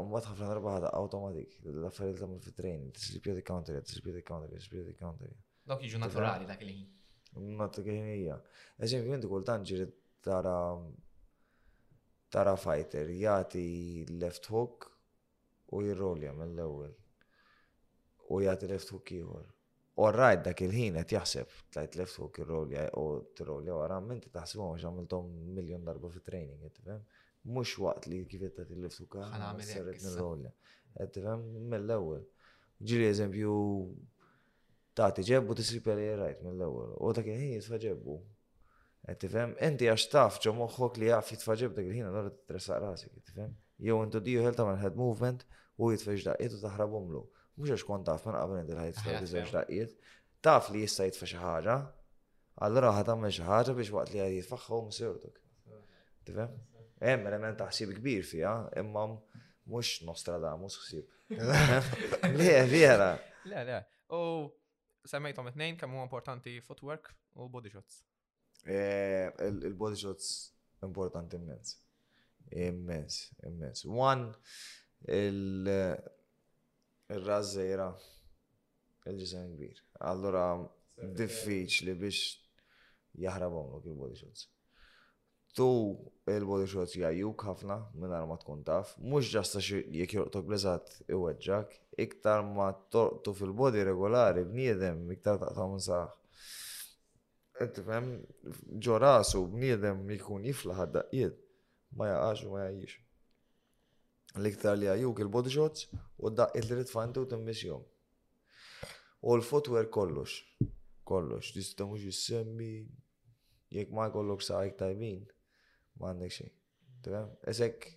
ummat 0.01 0.27
ħafna 0.29 0.47
darba 0.51 0.73
ħada 0.79 0.89
automatik, 0.99 1.55
l-affarijiet 1.71 2.19
tagħmel 2.21 2.41
fit-training, 2.43 2.89
t 2.99 3.19
jgħid 3.21 3.45
counter, 3.47 3.77
t 3.81 3.99
jgħid 4.01 4.25
counter, 4.27 4.51
t 4.51 4.73
jgħid 4.73 4.97
counter. 4.99 5.33
Dok 5.71 5.85
iġu 5.87 6.01
naturali 6.03 6.49
dak 6.49 6.65
il-ħin. 6.67 6.91
Naturali 7.59 8.17
hija. 8.25 8.39
Eżempju, 8.87 9.15
inti 9.17 9.31
kultant 9.31 9.67
ġiri 9.69 9.87
tara 10.25 10.57
tara 12.35 12.57
fighter 12.59 13.11
jagħti 13.15 13.65
left 14.19 14.49
hook 14.51 14.89
u 15.75 15.83
jirrolja 15.87 16.35
mill-ewwel. 16.37 16.95
U 18.35 18.43
jagħti 18.43 18.71
left 18.73 18.91
hook 18.97 19.15
ieħor. 19.15 19.47
U 20.03 20.09
rajt 20.11 20.49
dak 20.49 20.63
il-ħin 20.67 20.99
qed 21.05 21.15
jaħseb 21.15 21.59
tlajt 21.77 22.01
left 22.01 22.19
hook 22.19 22.43
irrolja 22.43 22.89
u 22.99 23.07
tirrolja 23.39 23.79
wara 23.79 24.01
minn 24.03 24.19
taħsibhom 24.27 24.75
għax 24.75 24.89
għamiltom 24.91 25.31
miljon 25.61 25.87
darba 25.87 26.11
fit-training, 26.11 26.67
tifhem? 26.75 27.05
mux 27.45 27.77
waqt 27.79 28.07
li 28.09 28.25
kif 28.27 28.41
jittat 28.43 28.71
il 28.71 30.51
Għettifem, 30.95 31.41
mill-ewel. 31.73 32.21
eżempju, 32.87 33.53
taħti 34.95 35.25
ġebbu 35.27 35.55
t-sripa 35.59 35.97
li 35.99 36.05
jirajt 36.07 36.45
mill-ewel. 36.47 36.93
U 37.03 37.09
ta' 37.17 37.25
kien 37.27 37.35
hej, 37.41 37.57
jitfaġebbu. 37.57 38.13
Għettifem, 39.09 39.57
enti 39.69 39.89
għax 39.91 40.05
taf 40.13 40.37
ġo 40.45 40.53
moħħok 40.55 41.01
li 41.03 41.11
għaf 41.17 41.33
jitfaġeb 41.35 41.75
dak 41.75 41.89
il-ħina, 41.91 42.13
l 42.15 42.31
t 42.47 43.09
għettifem. 43.11 43.57
Jow 43.91 43.97
intu 44.05 44.21
diju 44.23 44.45
ħel 44.47 44.55
ta' 44.55 44.69
head 44.79 44.95
movement 44.95 45.43
u 45.77 45.91
Mux 47.57 47.71
għax 47.71 47.85
kon 47.87 48.03
taf 48.07 48.25
Taf 50.45 50.71
li 50.75 50.81
jista 50.85 51.05
jitfa 51.09 51.23
xi 51.27 51.37
ħaġa, 51.41 51.77
allura 52.67 52.91
xi 53.31 53.43
ħaġa 53.47 53.75
biex 53.79 53.91
waqt 53.95 54.11
li 54.15 54.21
għad 54.23 54.35
jitfaħħu 54.41 54.81
msirtuk 54.93 55.43
hemm 57.05 57.27
element 57.31 57.59
ta' 57.61 57.69
ħsieb 57.71 57.93
kbir 57.99 58.23
fiha, 58.27 58.53
imma 58.81 59.03
mhux 59.13 59.89
Nostradamus 60.09 60.77
ħsieb. 60.83 61.07
Le, 61.33 61.39
vera. 62.71 63.11
Le, 63.49 63.59
le. 63.69 63.79
U 64.13 64.15
semmejthom 65.11 65.49
it-tnejn 65.51 65.75
kemm 65.81 65.93
huwa 65.99 66.05
importanti 66.07 66.53
footwork 66.65 67.05
u 67.37 67.41
body 67.53 67.71
shots. 67.73 67.95
Eh, 68.65 69.27
Il-body 69.53 69.99
shots 70.01 70.27
importanti 70.87 71.33
immens. 71.41 71.69
Immens, 72.55 73.15
immens. 73.45 73.79
One, 73.89 74.23
il-razzera, 75.11 77.91
il-ġisem 79.13 79.45
kbir. 79.59 79.77
Allora, 80.13 80.45
diffiċli 81.21 81.93
biex 82.01 82.19
jaħrabhom 83.27 83.67
l-body 83.85 84.17
shots 84.23 84.43
tu 85.55 85.71
il-body 86.29 86.67
shots 86.67 86.95
jgħajjuk 86.99 87.45
ħafna 87.47 87.75
minn 88.01 88.15
ma 88.27 88.37
tkun 88.43 88.63
taf, 88.67 88.95
mux 89.13 89.29
ġasta 89.35 89.61
xie 89.63 89.81
jek 90.01 90.15
jorqtok 90.17 90.47
blizzat 90.49 90.95
wedġak, 91.11 91.71
iktar 92.01 92.43
ma 92.47 92.71
tortu 92.91 93.35
fil-body 93.39 93.85
regolari 93.87 94.43
bniedem, 94.49 95.03
iktar 95.15 95.39
taqta 95.43 95.67
minn 95.71 95.83
saħ. 95.85 96.15
Tifem, 97.75 98.09
ġorasu 98.83 99.45
bniedem 99.53 100.01
jikun 100.11 100.47
jifla 100.49 100.75
ħadda 100.81 101.05
jid, 101.15 101.37
ma 101.95 102.09
jaqax 102.11 102.47
u 102.49 102.55
ma 102.55 102.65
jgħajix. 102.65 102.97
L-iktar 104.41 104.79
li 104.81 104.89
jgħajjuk 104.89 105.23
il-body 105.23 105.55
shots 105.55 105.87
u 106.25 106.33
da' 106.35 106.49
il 106.59 106.67
li 106.71 106.81
ritfanti 106.81 107.23
u 107.23 107.29
timmissjom. 107.31 107.85
U 109.23 109.39
l-footwear 109.39 109.87
kollox, 109.89 110.41
kollox, 111.09 111.53
tista 111.55 111.87
mux 111.87 112.03
jissemmi, 112.09 112.73
jek 113.77 113.95
ma 113.95 114.09
jkollok 114.11 114.43
saħ 114.43 114.75
tajbin 114.83 115.23
ma 116.01 116.11
għandek 116.13 116.35
xej. 116.37 116.51
Tifhem? 117.05 117.29
Eżek 117.51 117.89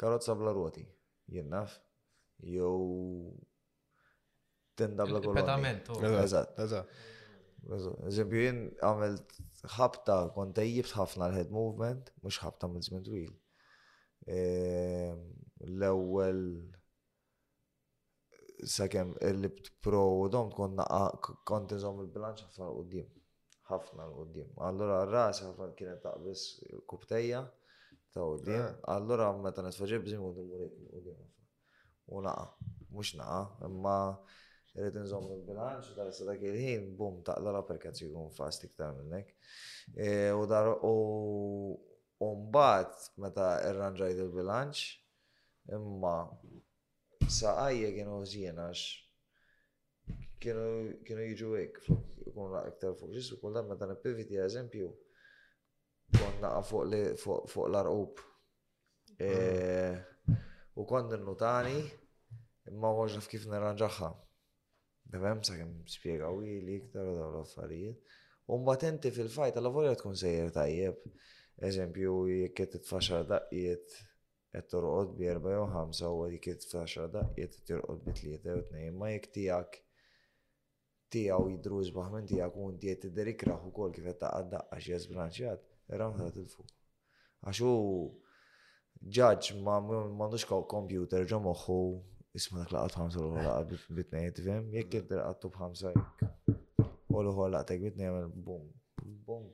karozza 0.00 0.34
bla 0.38 0.52
ruoti, 0.56 0.84
jien 1.32 1.48
naf, 1.52 1.74
jew 2.52 3.34
tenda 4.78 5.06
bla 5.08 5.20
kolonni. 5.22 5.38
Pedament, 5.40 5.90
oh. 5.94 6.02
eżatt. 6.22 6.58
Eżatt. 6.66 7.04
Eżempju, 8.06 8.40
jien 8.44 8.60
għamilt 8.84 9.36
ħabta, 9.76 10.20
kont 10.36 10.54
tejjibt 10.58 10.92
ħafna 10.94 11.30
l-head 11.32 11.50
movement, 11.54 12.12
mux 12.22 12.38
ħabta 12.44 12.68
minn 12.70 12.84
żmien 12.86 13.02
twil. 13.06 13.32
Ehm, 14.30 15.24
l-ewwel 15.66 16.44
sakemm 18.66 19.16
il-libt 19.24 19.72
pro 19.84 20.02
u 20.22 20.28
dom 20.32 20.48
kont 20.56 20.78
naqqa 20.78 21.34
kont 21.48 21.74
nżomm 21.76 22.04
il-bilanċ 22.04 22.46
ħafna 22.46 22.70
qudiem 22.78 23.10
ħafna 23.70 24.04
l-qoddim. 24.08 24.50
Allora 24.68 24.98
r-ras 25.04 25.40
ħafna 25.46 25.66
kienet 25.78 26.02
taqbis 26.04 26.46
kuptejja 26.90 27.40
ta' 28.14 28.24
qoddim. 28.24 28.62
Eh. 28.62 28.80
Allora 28.94 29.30
meta 29.38 29.64
nisfaġib 29.66 30.04
bżin 30.06 30.22
u 30.26 30.30
d-murik 30.36 30.74
l-qoddim. 30.84 31.22
U 32.14 32.22
naqa, 32.22 32.46
mux 32.94 33.10
naqa, 33.18 33.40
imma 33.68 33.96
rrit 34.76 34.98
nżom 35.00 35.24
il-bilanċ, 35.38 35.94
dar 35.96 36.12
sa 36.14 36.28
dak 36.28 36.44
il-ħin, 36.46 36.92
bum, 36.98 37.16
taqla 37.26 37.54
la 37.56 37.62
perkat 37.66 37.98
jikun 38.02 38.28
fast 38.36 38.66
iktar 38.68 38.92
minnek. 38.98 39.32
Eh, 39.96 40.30
u 40.36 40.44
dar 40.50 40.70
u 40.76 40.92
mbat 42.28 43.08
meta 43.24 43.50
irranġajt 43.70 44.22
il-bilanċ, 44.26 44.84
imma 45.76 46.18
sa' 47.26 47.56
għajja 47.64 47.90
kienu 47.98 48.20
zjenax 48.30 48.86
kienu 50.46 51.24
jiġu 51.32 51.48
għek, 51.58 51.78
kun 51.88 52.30
ikun 52.30 52.54
iktar 52.70 52.92
fuq 52.98 53.14
ġisru 53.16 53.38
kullan 53.40 53.66
meta 53.66 53.88
piviti 54.02 54.38
eżempju 54.38 54.88
konna 56.20 56.52
fuq 56.62 57.16
fuq 57.22 57.66
l-arqub. 57.66 58.22
E, 59.16 59.30
u 60.76 60.84
kont 60.86 61.14
nutani 61.24 61.78
imma 62.70 62.90
għoġ 62.94 63.16
naf 63.18 63.28
kif 63.32 63.46
nirranġaħħa. 63.50 64.12
Nifhem 65.12 65.42
sa 65.46 65.56
kemm 65.56 65.84
spjegaw 65.90 66.38
li 66.44 66.76
iktar 66.80 67.06
dawn 67.10 67.34
l-affarijiet. 67.40 68.02
U 68.50 68.60
mbagħad 68.60 69.08
fil-fajt 69.16 69.58
alla 69.58 69.72
volja 69.74 69.96
tkun 69.98 70.18
sejjer 70.20 70.52
tajjeb. 70.54 71.00
Eżempju, 71.66 72.12
jekk 72.42 72.58
qed 72.60 72.72
titfaxxar 72.76 73.24
daqqiet 73.30 73.94
qed 74.52 74.66
torqod 74.70 75.14
bi 75.16 75.26
4 75.30 75.54
jew 75.56 75.64
ħamsa 75.72 76.10
u 76.12 76.26
jekk 76.34 76.50
qed 76.52 76.62
titfaxxar 76.66 77.10
daqqiet 77.14 77.56
bi 77.58 77.64
3 77.72 78.54
u 78.54 78.64
2, 78.68 78.86
ma 79.00 79.08
jekk 79.14 79.32
tijak 79.38 79.80
tijaw 81.12 81.46
jidruż 81.52 81.90
zbaħmen 81.90 82.26
tijaw 82.30 82.50
kun 82.54 82.78
tijet 82.82 83.04
id-derik 83.08 83.42
raħu 83.48 83.70
kol 83.74 83.92
kif 83.94 84.06
jetta 84.08 84.30
għadda 84.38 84.62
għax 84.74 84.88
jazbranċjat, 84.92 85.66
ram 86.00 86.14
ta' 86.18 86.30
tilfu. 86.34 86.64
Għaxu 87.46 87.72
ġaġ 89.18 89.50
ma 89.66 89.78
mandux 89.82 90.46
kaw 90.48 90.64
kompjuter 90.72 91.26
ġo 91.30 91.40
moħu 91.44 91.78
isma 92.38 92.64
dak 92.64 92.74
laqat 92.74 92.98
ħamsa 93.00 93.22
l 93.22 93.30
laqat 93.44 93.86
bitnejt, 94.00 94.42
fem, 94.48 94.72
jek 94.74 94.98
jidder 94.98 95.22
għattu 95.28 95.52
bħamsa 95.54 95.94
jek. 95.94 96.26
U 97.12 97.22
l-ħu 97.22 97.48
jek 97.54 97.84
bitnejt, 97.86 98.34
bum, 98.48 98.66
bum. 99.28 99.46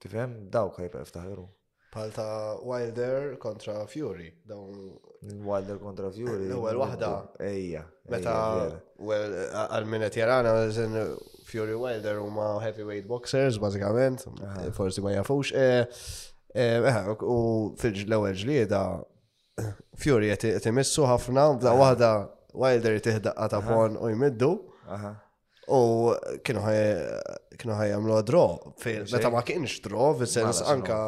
Tifem, 0.00 0.40
dawk 0.52 0.80
ħajbqa 0.80 1.04
iftaħiru. 1.08 1.48
Pal 1.94 2.10
ta' 2.10 2.58
Wilder 2.66 3.36
kontra 3.40 3.86
Fury. 3.86 4.32
Wilder 5.22 5.76
kontra 5.78 6.10
Fury. 6.10 6.48
L-ewwel 6.48 6.74
eh, 6.74 6.78
wahda. 6.80 7.10
Ejja. 7.38 7.84
Meta 8.10 8.32
għal 9.68 9.86
minet 9.88 10.18
jarana 10.18 10.56
Fury 11.46 11.76
Wilder 11.78 12.18
huma 12.18 12.48
heavyweight 12.64 13.06
boxers 13.06 13.60
bazzikament. 13.62 14.24
Eh, 14.42 14.64
forsi 14.74 15.04
ma 15.06 15.12
jafux. 15.14 15.52
Eh, 15.54 16.96
u 17.22 17.36
fil-ewwel 17.78 18.34
ġlieda 18.42 18.82
Fury 20.02 20.32
jt 20.34 20.66
imissu 20.72 21.06
ħafna, 21.06 21.46
da' 21.62 21.76
waħda 21.78 22.10
Wilder 22.58 22.98
jtieħdaqqa 22.98 23.48
ta' 23.54 23.62
pon 23.68 24.00
u 24.02 24.10
jmiddu. 24.10 24.50
U 25.70 25.80
kienu 26.44 26.66
ħaj 26.66 27.92
għamlu 28.00 28.18
draw. 28.26 28.58
Meta 29.14 29.30
ma 29.32 29.46
kienx 29.46 29.78
draw, 29.86 30.10
fil 30.18 30.32
sens 30.34 30.58
anka. 30.74 30.98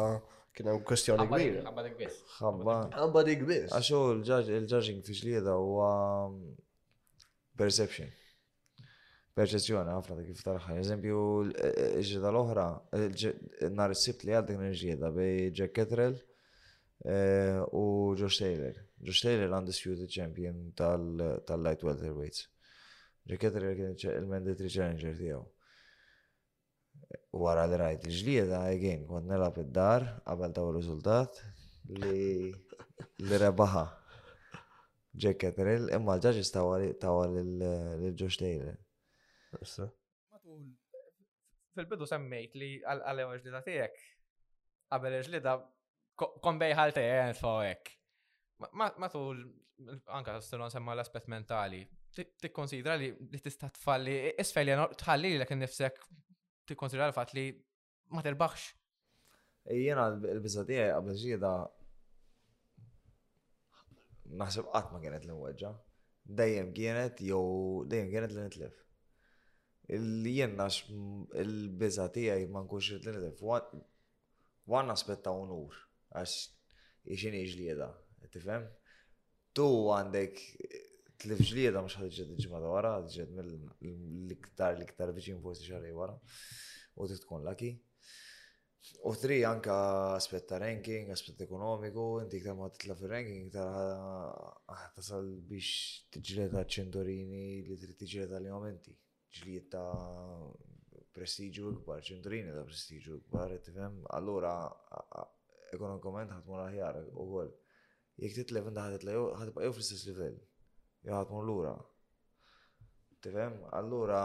Kien 0.57 0.67
hemm 0.71 0.81
kwestjoni 0.89 1.27
kbira. 1.29 1.59
Ħabba 1.69 1.83
dik 1.85 1.97
biss. 1.99 2.21
Ħabba 2.41 3.21
dik 3.27 3.41
biss. 3.45 3.73
Għaxu 3.77 3.97
l 4.15 4.21
judging 4.65 5.03
fi 5.05 5.15
xlieda 5.19 5.53
huwa 5.61 5.89
um, 6.31 6.39
perception. 7.61 8.09
Perċezzjoni 9.37 9.93
ħafna 9.93 10.15
ta' 10.17 10.25
kif 10.31 10.39
tarħa. 10.47 10.79
Eżempju, 10.81 11.17
e- 11.61 11.69
e- 11.83 12.01
ġieda 12.09 12.31
l-oħra, 12.31 12.63
nar 13.77 13.93
is-sibt 13.93 14.25
li 14.25 14.33
għaddik 14.39 14.57
nirġieda 14.63 15.11
bej 15.13 15.37
Jack 15.59 15.75
Kettrell 15.77 16.17
e, 16.23 17.21
u 17.77 17.85
Josh 18.17 18.41
Taylor. 18.41 18.79
Josh 19.05 19.21
Taylor 19.27 19.53
undisputed 19.59 20.09
champion 20.09 20.71
tal-light 20.79 21.85
welterweights. 21.85 22.47
Jack 23.29 23.45
Kettrell 23.45 23.77
kien 23.77 23.93
il-mandatory 24.17 24.73
challenger 24.73 25.13
tiegħu 25.21 25.43
wara 27.31 27.63
li 27.71 27.77
rajt 27.81 28.07
il-ġlieda, 28.09 28.59
again, 28.75 29.03
kont 29.09 29.27
nelab 29.29 29.57
id-dar 29.61 30.05
għabel 30.29 30.55
daw 30.57 30.71
rizultat 30.75 31.39
li 31.93 32.51
li 33.21 33.37
rebaħa. 33.43 33.83
Jack 35.17 35.39
Catterell, 35.41 35.87
imma 35.97 36.17
l-ġaġi 36.17 36.43
tawa 37.01 37.25
l-ġoċ 37.29 38.37
Taylor. 38.41 38.75
Fil-bidu 41.77 42.07
semmejt 42.09 42.57
li 42.57 42.71
għal-għal 42.83 43.39
ġlida 43.43 43.61
tijek, 43.65 43.97
għabel 44.93 45.17
ġlida 45.27 45.55
konbej 46.17 46.75
ħalte 46.77 47.01
għen 47.05 47.33
eh, 47.33 47.37
fawek. 47.39 47.91
Matul, 48.99 49.41
anka 50.19 50.39
s-stilon 50.41 50.73
semma 50.73 50.95
l-aspet 50.97 51.27
mentali, 51.33 51.81
tikkonsidra 52.17 52.95
li 52.97 53.11
t 53.33 53.41
tista 53.47 53.69
tfalli, 53.73 54.17
għan 54.35 54.87
tħalli 55.01 55.35
l-ek 55.37 55.53
n 55.53 55.63
nifsek 55.65 56.07
tikkonsidra 56.69 57.07
l-fat 57.11 57.31
li 57.35 57.47
ma 58.13 58.23
terbaħx. 58.25 58.67
Jena 59.75 60.05
l-bizadija 60.13 60.87
qabel 60.93 61.17
ġieda 61.23 61.51
naħseb 64.41 64.67
qatt 64.73 64.95
kienet 65.03 65.25
l-imweġġa. 65.27 65.71
Dejjem 66.39 66.71
kienet 66.79 67.21
jew 67.23 67.41
dejjem 67.91 68.11
kienet 68.11 68.59
li 68.61 68.71
Il 69.95 70.07
Jien 70.27 70.57
nax 70.59 70.81
il-biza 71.41 72.09
tiegħi 72.15 72.49
ma 72.51 72.59
nkunx 72.65 72.97
li 73.05 73.13
nitlef. 73.15 73.77
Wan 74.67 74.91
unur 75.45 75.77
għax 76.19 76.33
ixin 77.15 77.37
iġlieda, 77.39 77.87
tifhem? 78.33 78.65
Tu 79.55 79.63
għandek 79.63 80.41
tlif 81.21 81.39
ġlieda 81.49 81.81
mux 81.81 81.95
ħadġed 81.97 82.35
ġimma 82.43 82.59
da 82.61 82.69
wara, 82.71 82.91
ġed 83.09 83.31
mill-iktar 83.35 84.77
l-iktar 84.77 85.11
viċin 85.15 85.39
forsi 85.41 85.65
xarri 85.65 85.93
wara. 85.97 86.13
U 86.97 87.07
trid 87.07 87.21
tkun 87.23 87.45
laki. 87.45 87.71
U 89.09 89.13
tri 89.19 89.39
anka 89.47 89.75
aspetta 90.15 90.59
ranking, 90.61 91.09
aspet 91.13 91.41
ekonomiku, 91.47 92.05
inti 92.23 92.37
iktar 92.39 92.55
ma 92.57 92.69
titla 92.73 92.95
fil 92.99 93.09
ranking 93.11 93.47
iktar 93.49 94.93
tasal 94.95 95.27
biex 95.49 96.05
tiġleta 96.13 96.63
ċendorini 96.77 97.43
li 97.67 97.77
trid 97.81 97.97
tiġleta 98.03 98.39
li 98.45 98.53
momenti. 98.53 98.93
Ġlied 99.41 99.67
ta' 99.73 99.87
prestiġu 101.17 101.73
kbar, 101.81 102.03
ċendorini 102.05 102.53
ta' 102.55 102.63
prestiġu 102.65 103.17
ikbar, 103.23 103.57
tifhem? 103.65 103.97
Allura 104.19 104.53
ekonomikament 105.75 106.37
ħatmur 106.37 106.63
aħjar 106.69 107.01
u 107.11 107.25
għol. 107.43 107.51
Jek 108.23 108.37
titlef 108.39 108.69
inda 108.71 108.87
ħatitla 108.87 109.17
ħatibqa 109.43 109.65
jew 109.67 109.73
fl-istess 109.75 110.07
livell 110.09 110.37
jgħatmu 111.07 111.41
l-ura. 111.43 111.73
Tifem? 113.23 113.53
Allura 113.79 114.21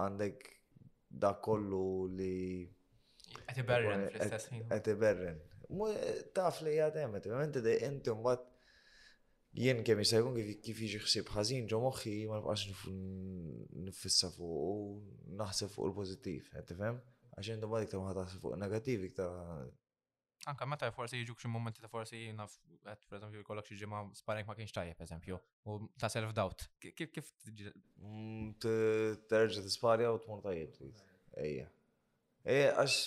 għandek 0.00 0.48
da 1.24 1.34
kollu 1.44 1.84
li. 2.10 2.64
Etiberren 3.52 4.08
fl-istess 4.08 4.50
ħin. 4.52 4.64
Etiberren. 4.76 5.38
Taf 6.36 6.60
li 6.64 6.74
jgħatem, 6.78 7.18
tifem? 7.24 7.44
Inti 7.46 7.62
de 7.66 7.76
inti 7.88 8.14
mbatt 8.16 8.50
jien 9.58 9.84
kemm 9.86 10.02
jista' 10.02 10.18
jkun 10.18 10.38
kif 10.66 10.80
jiġi 10.82 11.00
ħsieb 11.04 11.30
ħażin 11.36 11.68
ġo 11.70 11.78
moħħi 11.84 12.14
ma 12.26 12.40
nibqax 12.40 12.88
nifissa 13.86 14.32
fuq 14.34 14.56
u 14.58 15.36
naħseb 15.42 15.70
fuq 15.76 15.88
il-pożittiv, 15.92 16.50
qed 16.58 16.72
tifhem? 16.72 16.98
Għax 17.36 17.52
inti 17.54 17.68
mbagħad 17.70 17.86
iktar 17.88 18.02
ma 18.02 18.10
ħataħseb 18.12 18.42
fuq 18.42 18.56
il-negattiv 18.56 19.06
iktar 19.12 19.70
Anka 20.50 20.66
meta 20.68 20.90
forsi 20.92 21.18
jiġu 21.22 21.34
xi 21.40 21.48
momenti 21.52 21.80
ta' 21.82 21.88
forsi 21.92 22.18
naf 22.38 22.52
qed 22.84 23.04
pereżempju 23.10 23.42
jkollok 23.44 23.68
xi 23.70 23.78
ġimgħa 23.82 24.00
sparing 24.18 24.48
ma 24.48 24.54
kienx 24.58 24.74
tajjeb 24.76 24.98
eżempju 25.04 25.38
u 25.70 25.76
ta' 26.02 26.10
self 26.12 26.32
doubt. 26.38 26.64
Kif 26.98 27.12
kif 27.14 27.30
mm, 27.46 28.50
terġa' 29.32 29.62
tisparja 29.68 30.10
u 30.12 30.18
tmur 30.26 30.42
tajjeb 30.44 30.74
trid. 30.76 30.98
Ejja. 31.44 31.70
Ejja 32.54 32.74
għax 32.74 32.98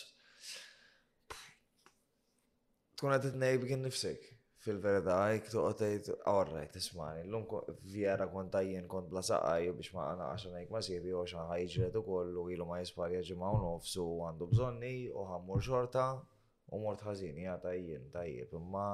tkun 2.97 3.13
qed 3.13 3.27
titnejb 3.27 3.67
kien 3.69 3.85
nifsek 3.85 4.25
fil-verità 4.65 5.17
jek 5.35 5.51
toqgħod 5.51 5.77
tgħid 5.83 6.09
alright 6.31 6.79
ismani 6.81 7.27
llum 7.27 7.45
vjera 7.93 8.25
kont 8.33 8.51
tajjen 8.55 8.89
kont 8.93 9.11
bla 9.13 9.21
saqaj 9.29 9.69
biex 9.77 9.93
ma 9.99 10.07
naqax 10.23 10.49
ngħid 10.55 10.73
ma 10.73 10.81
sibi 10.89 11.13
u 11.19 11.21
xi 11.29 11.37
ħajġret 11.51 12.01
ukoll 12.01 12.33
u 12.41 12.47
ilu 12.55 12.65
ma 12.73 12.81
jisparja 12.81 13.21
ġimgħa 13.29 13.53
u 13.59 13.61
nofsu 13.67 14.07
għandu 14.31 14.49
bżonni 14.55 14.95
u 15.13 15.27
ħammur 15.33 15.63
xorta 15.69 16.07
u 16.71 16.79
mort 16.81 17.01
ħażin, 17.05 17.37
hija 17.41 17.53
tajjeb, 17.63 18.09
tajjeb, 18.13 18.51
imma 18.57 18.87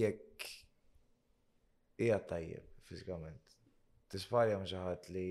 jekk 0.00 0.50
hija 2.00 2.18
tajjeb 2.30 2.68
fizikament 2.86 3.56
Tisparja 4.12 4.58
mġaħat 4.60 5.06
li 5.14 5.26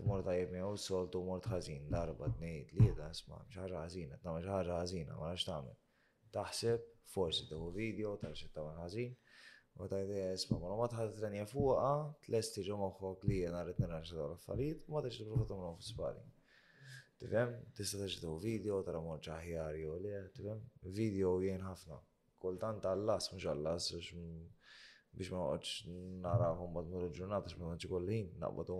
tmur 0.00 0.22
tajjeb 0.24 0.54
miegħu 0.56 0.78
sol 0.80 1.10
t 1.12 1.20
mort 1.22 1.44
ħażin 1.52 1.90
darba 1.92 2.30
tnejn 2.38 2.72
li 2.78 2.88
isma' 3.10 3.42
mxaħra 3.50 3.82
ħażin, 3.84 4.14
qed 4.16 4.24
nagħmel 4.26 4.48
ħarra 4.50 4.78
ħażina, 4.80 5.12
ma 5.18 5.28
nafx 5.34 5.44
tagħmel. 5.50 5.76
Taħseb, 6.38 6.88
forsi 7.12 7.44
t-għu 7.50 7.68
video, 7.76 8.14
taħseb 8.22 8.48
xi 8.48 8.52
tagħmel 8.56 8.80
ħażin, 8.86 9.12
u 9.84 9.88
ta' 9.92 10.00
idea 10.06 10.30
isma' 10.40 10.62
ma 10.64 10.72
ma 10.80 10.88
tħad 10.94 11.12
trenja 11.20 11.46
fuqha, 11.52 11.92
tlesti 12.24 12.64
ġo 12.70 12.80
moħħok 12.86 13.28
li 13.30 13.42
jena 13.44 13.60
rrid 13.68 13.84
nirranġa 13.84 14.22
l-affarijiet, 14.24 14.88
ma 14.88 15.04
tiġi 15.04 15.20
tipprova 15.26 15.50
tagħmel 15.52 15.74
fuq 15.76 15.90
sparring. 15.92 16.33
Tifem, 17.20 17.52
tista' 17.78 17.98
taġġetu 18.00 18.30
video, 18.42 18.80
tara 18.86 18.98
mod 19.04 19.22
ħjar 19.30 19.76
jew 19.78 19.98
le, 20.02 20.14
tifem, 20.36 20.62
video 20.98 21.36
jien 21.44 21.62
ħafna. 21.62 21.98
Kultant 22.42 22.88
għallas, 22.90 23.28
mhux 23.32 23.46
għallas, 23.52 23.86
biex 25.14 25.30
ma 25.32 25.38
noqgħodx 25.38 25.92
nara 26.24 26.48
mbagħad 26.58 26.88
mur 26.90 27.04
il-ġurnata 27.06 27.52
x'ma 27.52 27.68
nagħġi 27.70 27.90
kollin, 27.92 28.32
naqbadu 28.42 28.78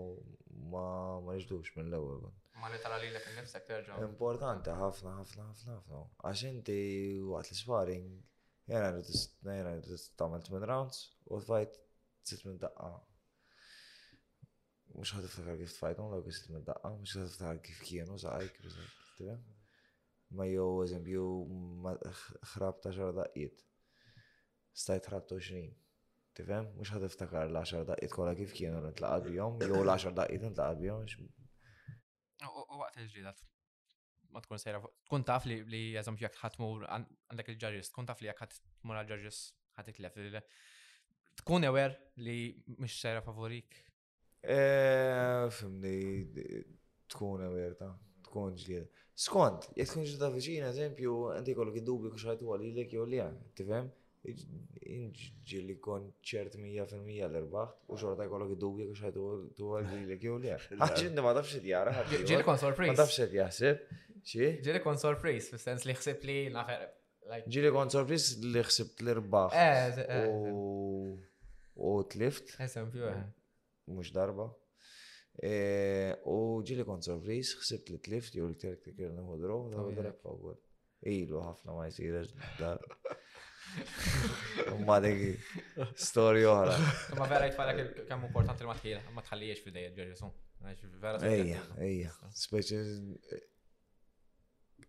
ma 0.73 0.83
ma 1.23 1.31
minn 1.31 1.85
l 1.85 1.99
ewwel 2.01 2.25
Ma 2.59 2.69
li 2.71 2.77
tara 2.83 2.97
lilek 3.01 3.25
innifsek 3.33 3.65
terġa'. 3.69 3.97
Importanti 4.05 4.75
ħafna 4.83 5.15
ħafna 5.21 5.47
ħafna 5.49 5.75
ħafna. 5.77 6.03
Għax 6.29 6.45
inti 6.49 6.77
waqt 7.29 7.51
l-sparring 7.55 8.21
jena 8.67 8.91
rrid 8.91 10.07
tagħmel 10.19 10.47
8 10.51 10.69
rounds 10.73 11.01
u 11.35 11.39
fight 11.49 11.79
6 12.35 12.47
minn 12.49 12.59
daqqa 12.63 12.93
mux 14.95 15.11
ħad 15.15 15.27
iftakar 15.27 15.57
kif 15.59 15.71
tfajtom, 15.75 16.11
law 16.13 16.21
kisit 16.25 16.49
mid-daqqa, 16.55 16.89
mux 16.95 17.15
ħad 17.17 17.29
iftakar 17.29 17.57
kif 17.67 17.81
kienu, 17.89 18.19
zaħaj, 18.21 18.55
kif 18.55 19.51
Ma 20.35 20.47
jo, 20.49 20.63
eżempju, 20.81 21.21
ħrab 22.55 22.79
ta' 22.83 22.89
xar 22.91 23.11
daqqiet. 23.13 23.59
Stajt 24.81 25.05
ħrab 25.11 25.27
20. 25.29 25.67
Tifem, 26.35 26.67
mux 26.79 26.89
ħad 26.95 27.05
iftakar 27.11 27.43
l 27.53 27.59
xar 27.61 27.85
daqqiet 27.87 28.11
kolla 28.15 28.33
kif 28.35 28.55
kienu 28.57 28.81
n-tlaqad 28.89 29.27
bjom, 29.29 29.59
jo 29.69 29.83
l 29.83 29.93
xar 29.95 30.15
daqqiet 30.17 30.47
n-tlaqad 30.49 30.81
bjom. 30.81 31.29
U 32.65 32.81
għat 32.87 32.97
il-ġrida, 33.03 33.35
ma 34.33 34.41
tkun 34.47 34.63
sejra, 34.65 34.81
tkun 35.05 35.27
taf 35.29 35.45
li 35.47 35.59
li 35.71 35.83
eżempju 36.01 36.25
jek 36.27 36.39
ħatmur 36.41 36.87
għandek 36.89 37.53
il 37.53 37.59
ġarġis 37.61 37.93
tkun 37.93 38.09
taf 38.09 38.23
li 38.25 38.31
jek 38.31 38.41
ħatmur 38.43 38.99
għal-ġarġist 38.99 39.45
ġarġis 39.45 39.77
ħatiklef. 39.77 40.55
Tkun 41.45 41.69
ewer 41.69 41.95
li 42.25 42.39
mux 42.81 42.97
sejra 43.05 43.21
favorik 43.23 43.77
Eh, 44.45 45.45
fimni, 45.57 46.61
tkun 47.09 47.41
għavirta, 47.41 47.87
tkun 48.27 48.53
ġlieda. 48.59 49.03
Skont, 49.25 49.69
jek 49.79 49.87
tkun 49.89 50.05
ta' 50.21 50.29
viċina, 50.33 50.69
eżempju, 50.75 51.13
għandi 51.37 51.53
kollok 51.57 51.77
id-dubju 51.81 52.11
kux 52.13 52.25
ħajtu 52.29 52.49
għalli 52.51 52.71
l-ek 52.75 52.91
jow 52.97 53.05
li 53.09 53.21
għan, 53.23 53.37
tifem? 53.57 53.91
li 54.25 55.75
kon 55.85 56.07
ċert 56.25 56.55
100% 56.57 57.27
l-erbaħ, 57.29 57.73
u 57.93 57.97
xorta 58.01 58.25
jkollok 58.27 58.53
id-dubju 58.55 58.87
kux 58.91 59.03
ħajtu 59.05 59.25
għalli 59.77 59.99
l-ek 60.09 60.25
jow 60.27 60.37
li 60.41 60.49
għan. 60.53 60.67
Għadġinni 60.81 61.21
ma 61.25 61.31
tafx 61.37 61.59
id-jara, 61.61 61.93
ġili 62.11 62.41
kon 62.45 62.57
sorpris. 62.61 62.89
Ma 62.93 62.97
tafx 62.99 63.19
id 63.27 63.33
jasib. 63.39 63.83
ċi? 64.25 64.47
Ġili 64.65 64.81
kon 64.83 64.97
sorpris, 65.01 65.49
fil-sens 65.53 65.85
li 65.89 65.93
xsib 65.97 66.25
li 66.29 66.37
nafer. 66.53 66.85
Ġili 67.49 67.69
kon 67.73 67.89
sorpris 67.93 68.31
li 68.43 68.61
xsib 68.67 68.93
l-erbaħ. 69.05 69.55
Eh, 69.57 70.03
eh, 70.03 70.29
u 71.85 71.95
t-lift. 72.11 72.55
Eżempju, 72.65 73.09
mux 73.87 74.11
darba. 74.13 74.49
E, 75.35 76.15
u 76.23 76.37
ġili 76.65 76.85
kon 76.87 77.01
sorpris, 77.03 77.51
xsibt 77.59 77.89
li 77.91 77.97
t-lift, 77.99 78.35
jew 78.37 78.47
l-kter 78.49 78.77
kter 78.79 79.11
nħu 79.13 79.35
drow, 79.41 79.65
da 79.73 79.83
u 79.83 79.91
drek 79.97 80.21
għu 80.31 80.53
Ilu 81.11 81.41
ħafna 81.43 81.73
ma 81.75 81.83
jisirax 81.85 82.31
dar. 82.57 82.79
Ma 84.87 84.95
dik 85.03 85.41
storja 85.99 86.53
oħra. 86.53 86.77
Ma 87.19 87.27
vera 87.29 87.49
jtfalek 87.51 88.07
kemm 88.09 88.25
importanti 88.29 88.63
li 88.65 88.69
ma 88.71 88.77
tħil, 88.79 89.01
ma 89.17 89.23
tħallijiex 89.27 89.65
fidejja 89.67 89.91
ġerġisu. 89.99 90.31
Ejja, 91.27 91.61
ejja. 91.83 92.13
Speċi 92.41 92.79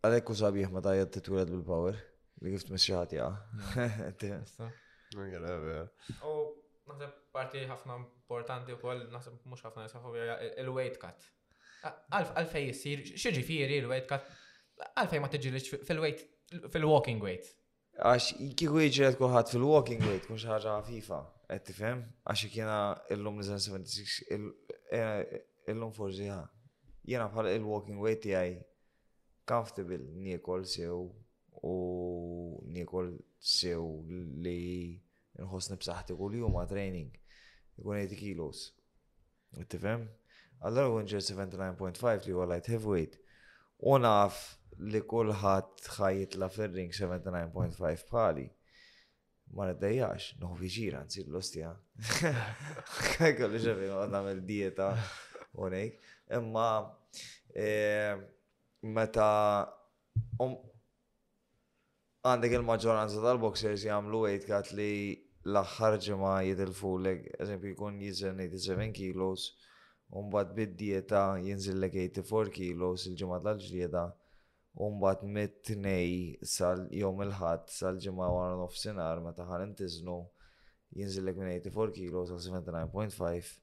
għalek 0.07 0.31
u 0.33 0.37
sabiħ 0.41 0.71
ma 0.73 0.81
tajjed 0.87 1.11
titwiled 1.19 1.53
bil-power. 1.53 1.99
Li 2.47 2.53
gift 2.55 2.71
misċati 2.73 3.19
mm. 3.27 5.21
għa. 5.27 5.85
U 6.29 6.33
naħseb 6.89 7.19
parti 7.35 7.65
ħafna 7.67 7.97
importanti 8.01 8.75
u 8.75 8.79
koll, 8.81 9.07
naħseb 9.13 9.41
mux 9.51 9.65
ħafna 9.67 9.87
jisafu 9.87 10.13
il-weight 10.63 11.01
cut. 11.03 11.27
Għalfej 12.13 12.67
jissir, 12.71 13.03
xieġi 13.17 13.45
firri 13.47 13.81
il-weight 13.83 14.09
cut, 14.11 14.27
għalfej 14.95 15.23
ma 15.23 15.31
tiġilix 15.33 15.73
fil-weight, 15.87 16.25
fil-walking 16.73 17.23
weight. 17.23 17.53
Għax 17.97 18.37
kiku 18.61 18.81
jġilet 18.85 19.19
kuħat 19.21 19.55
fil-walking 19.55 20.03
weight, 20.07 20.31
mux 20.31 20.45
ħagħa 20.47 20.77
FIFA, 20.91 21.21
għed 21.57 21.67
tifem, 21.71 22.05
għax 22.33 22.51
kiena 22.53 22.77
il-lum 23.15 23.41
76, 23.43 24.19
e, 24.31 25.43
il-lum 25.73 25.95
forzi 25.97 26.31
Jena 27.07 27.29
bħal 27.31 27.53
il-walking 27.55 28.01
weight 28.03 28.25
tijaj 28.25 28.57
comfortable, 29.47 30.01
niekol 30.25 30.65
sew 30.67 31.05
u 31.67 31.75
niekol 32.75 33.13
sew 33.43 33.85
li 34.43 34.61
nħos 35.45 35.71
nibsaħti 35.73 36.15
b'saħħti 36.15 36.37
li 36.37 36.53
ma' 36.53 36.67
training. 36.71 37.11
Ikun 37.77 38.01
80 38.01 38.19
kilos. 38.21 38.63
Għittifem? 39.61 40.07
Allora 40.65 40.95
għun 40.95 41.09
ġer 41.11 41.25
79.5 41.25 42.27
li 42.27 42.35
għu 42.35 42.47
light 42.49 42.71
heavyweight. 42.73 43.19
U 43.89 43.99
naf 44.01 44.57
li 44.81 45.01
kullħat 45.09 45.89
ħajitla 45.99 46.43
la 46.45 46.51
ferring 46.53 46.93
79.5 46.93 48.09
bħali. 48.11 48.47
Ma 49.57 49.69
niddejjax, 49.71 50.33
noħu 50.43 50.57
viġira, 50.65 51.05
nsir 51.07 51.29
l-ostja. 51.29 51.75
Kollu 53.39 53.61
xefin, 53.63 53.93
għad 53.95 54.11
namel 54.11 54.41
dieta, 54.49 54.89
unik. 55.63 56.01
Imma, 56.35 56.65
eh, 57.55 58.17
meta, 58.83 59.29
um, 60.43 60.57
għandek 62.27 62.57
il 62.59 62.67
maġoranza 62.67 63.23
tal-boxers 63.23 63.87
jgħamlu 63.87 64.25
8 64.33 64.51
kat 64.51 64.75
li 64.75 64.91
l-axħar 65.47 65.95
ġima 66.05 66.31
jidilfu 66.43 66.91
l 66.99 67.11
eżempju 67.43 67.71
jkun 67.75 67.99
jizzen 68.03 68.41
87 68.43 68.93
kilos, 68.97 69.45
unbat 70.21 70.53
bid-dieta 70.57 71.21
jinżillek 71.45 71.95
84 72.03 72.51
kilos 72.57 73.05
il-ġimgħa 73.11 73.39
tal-ġlieda, 73.49 74.03
unbat 74.87 75.23
mit-tnej 75.37 76.11
sal-jom 76.55 77.21
il 77.27 77.35
ħat 77.39 77.71
sal-ġimgħa 77.77 78.31
wara 78.35 78.57
nofsinhar 78.61 79.23
ma 79.25 79.33
ħan 79.39 79.69
intiznu 79.71 80.19
jinżil 80.99 81.31
minn 81.37 81.53
84 81.55 81.95
kilos 81.95 82.33
għal 82.35 82.43
79.5. 82.43 83.55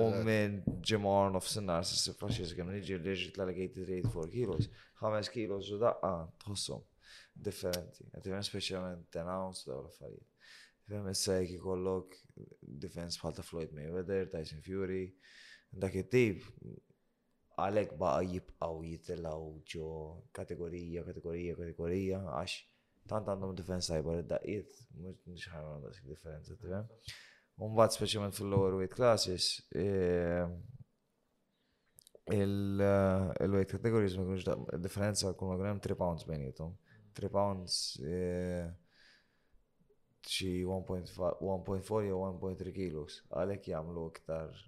U 0.00 0.04
minn 0.26 0.56
ġimgħa 0.86 1.12
għan 1.26 1.36
nofsinhar 1.36 1.84
sa 1.86 1.98
sifra 2.00 2.30
xi 2.34 2.46
kemm 2.56 2.72
niġi 2.78 2.96
li 3.02 3.16
ġi 3.26 3.32
tlalek 3.36 3.58
83.4 3.66 4.32
kilos, 4.34 4.70
5 5.04 5.32
kilos 5.36 5.70
u 5.76 5.80
daqqa 5.82 6.12
tħossum 6.44 6.86
differenti. 7.40 8.06
Għatimem 8.14 8.46
speċjalment 8.48 9.08
ten 9.16 9.28
ounce 9.36 9.66
dawn 9.68 9.84
l-affarijiet. 9.86 10.26
Issa 11.10 11.34
jek 11.38 11.52
ikollok 11.58 12.16
defense 12.62 13.20
bħal 13.20 13.34
ta' 13.36 13.44
Floyd 13.46 13.74
Mayweather, 13.76 14.24
Tyson 14.32 14.62
Fury, 14.64 15.04
dak 15.70 15.94
it-tip 16.00 16.42
għalek 17.60 17.94
baqa 18.00 18.24
jibqaw 18.24 18.80
jitilaw 18.88 19.44
ġo 19.70 19.90
kategorija, 20.38 21.04
kategorija, 21.06 21.54
kategorija, 21.58 22.20
għax 22.40 22.56
tant 23.10 23.30
għandhom 23.32 23.54
defense 23.58 23.92
tajba 23.92 24.16
li 24.18 24.26
daqqiet, 24.32 24.80
mux 25.04 25.46
ħarra 25.52 25.76
għandha 25.76 25.92
xik 25.96 26.10
differenza, 26.14 26.56
tifem. 26.58 26.90
Umbat 27.60 27.94
specialment 27.96 28.34
fil-lower 28.38 28.78
weight 28.80 28.94
classes, 28.96 29.50
eh, 29.76 30.46
eh, 32.26 32.42
il-weight 33.44 33.74
categories 33.76 34.16
ma 34.18 34.26
kunx 34.26 34.82
differenza 34.82 35.34
kun 35.34 35.54
ma 35.54 35.74
3 35.78 35.96
pounds 36.04 36.26
bejnietom. 36.28 36.74
3 37.18 37.28
pounds 37.30 37.98
Eh, 38.02 38.70
xi 40.22 40.64
1.4 40.64 42.02
jew 42.04 42.18
1.3 42.28 42.74
kilos, 42.74 43.20
għalhekk 43.30 43.70
jagħmlu 43.72 44.06
iktar 44.12 44.66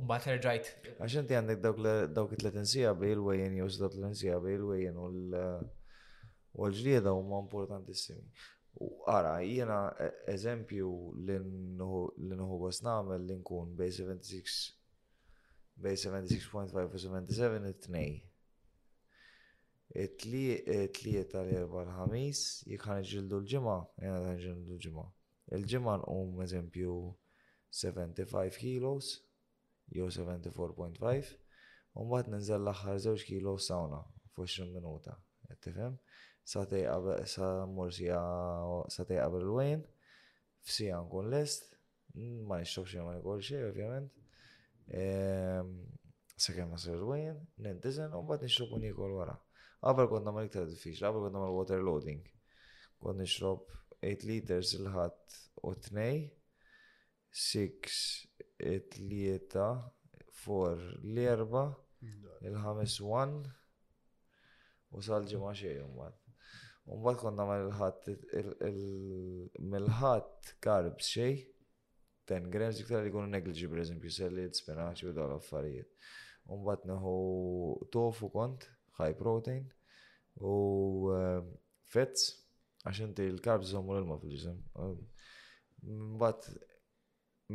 Umbat 0.00 0.24
rġajt. 0.32 0.68
Għaxin 1.04 1.26
ti 1.28 1.34
għandek 1.36 1.58
dawk 2.16 2.32
it-tletin 2.32 2.64
sija 2.64 2.94
bil 2.96 3.20
wejjen 3.26 3.52
jew 3.58 3.66
dawk 3.74 3.92
it-tletin 3.92 4.16
sija 4.16 4.38
bil 4.40 4.64
wejjen 4.70 4.96
u 4.96 5.04
l-ġlieda 6.64 7.12
ma' 7.12 7.42
importantissimi. 7.44 8.24
U 8.80 8.88
għara, 9.04 9.34
jena 9.44 9.82
e, 10.00 10.08
eżempju 10.32 10.88
l-nħu 11.26 12.56
għas 12.70 12.78
l-nkun 13.18 13.76
bej 13.76 13.92
76 14.00 14.72
bej 15.84 15.96
76.5 16.08 16.88
u 16.88 16.88
77 17.04 17.76
it-tnej. 17.76 18.16
Eh, 19.94 20.08
tlieta 20.98 21.42
li 21.44 21.52
erba 21.52 21.82
l-ħamis, 21.84 22.40
jek 22.64 22.84
ħan 22.88 23.02
ġildu 23.04 23.38
l-ġimma, 23.42 23.72
jena 24.00 24.20
ħan 24.24 24.38
ġildu 24.40 24.70
l-ġimma. 24.72 25.02
Il-ġimma 25.52 25.96
nqum 26.00 26.40
eżempju 26.46 26.94
75 27.76 28.56
kilos, 28.62 29.10
jew 29.92 30.06
74.5, 30.08 31.34
un 32.00 32.08
bat 32.08 32.30
ninżel 32.32 32.62
l-axħar 32.64 33.02
2 33.04 33.26
kilo 33.28 33.52
sauna, 33.60 34.00
fu 34.32 34.46
20 34.48 34.72
minuta, 34.78 35.18
jattifem? 35.50 35.98
Satej 36.54 36.86
qabel, 36.88 37.26
sa 37.28 37.52
mursija, 37.68 38.22
satej 38.96 39.20
qabel 39.20 39.44
l-wen, 39.44 39.84
fsija 40.70 41.02
nkun 41.04 41.28
lest, 41.36 41.68
ma 42.48 42.62
nixtokx 42.62 42.96
ma 43.04 43.18
nikol 43.18 43.44
Sa' 46.42 46.50
kemma 46.56 46.74
s 46.78 46.86
nasir 46.88 46.96
l-wen, 46.98 47.44
nintizen, 47.62 48.16
un 48.18 48.24
bat 48.26 48.40
nixtokun 48.42 48.80
nikol 48.82 49.12
wara. 49.20 49.36
Għabar 49.82 50.06
konna 50.12 50.30
ma 50.30 50.44
iktar 50.46 50.68
diffiċli, 50.70 51.02
għabar 51.02 51.22
konna 51.24 51.40
ma 51.42 51.48
water 51.54 51.80
loading. 51.82 52.26
Kon 53.02 53.18
nixrob 53.18 53.62
8 54.06 54.28
liters 54.28 54.74
il-ħat 54.76 55.38
u 55.66 55.72
6 57.38 58.98
lieta 59.00 59.64
4 60.42 60.92
l-erba, 61.00 61.64
mm-hmm. 61.72 62.44
il-ħames 62.50 62.96
1 63.04 64.92
u 64.92 65.02
salġi 65.06 65.40
ma 65.42 65.50
xej 65.60 65.78
umbat. 65.82 66.18
Umbat 66.92 67.18
konna 67.22 67.46
ma 67.48 67.56
il-ħat, 67.64 68.06
mill-ħat 69.58 70.52
karbs 70.66 71.08
xej, 71.16 71.34
10 72.30 72.50
grams 72.54 72.78
iktar 72.84 73.00
li 73.06 73.10
kunu 73.14 73.26
negliġi 73.32 73.70
per 73.72 73.82
eżempju, 73.86 74.12
sellit, 74.18 74.60
spinaċi 74.62 75.08
u 75.10 75.16
dal 75.18 75.32
affarijiet. 75.40 75.90
Umbat 76.54 76.84
neħu 76.92 77.16
tofu 77.96 78.28
kont, 78.36 78.68
high 79.02 79.16
protein 79.18 79.66
u 80.40 81.10
ehm, 81.14 81.50
fats 81.92 82.28
għax 82.86 83.02
inti 83.08 83.26
l-karbs 83.36 83.70
jżommu 83.72 83.94
l 83.98 84.06
ma 84.08 84.16
fil-ġisem. 84.22 84.56
Ehm, 84.80 85.06
mbagħad 86.16 86.48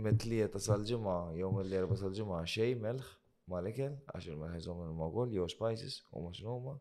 mit-tlieta 0.05 0.61
sal-ġimgħa 0.61 1.15
jew 1.39 1.51
mill-erba 1.57 1.97
sal-ġimgħa 1.99 2.41
xej 2.53 2.77
melħ 2.83 3.07
ma' 3.51 3.61
l 3.61 3.71
għax 3.71 4.31
il-melħ 4.31 4.57
l 4.61 4.95
ma 4.99 5.07
wkoll 5.11 5.35
jew 5.39 5.47
spices 5.53 6.01
u 6.11 6.23
ma 6.25 6.33
x'numa. 6.35 6.75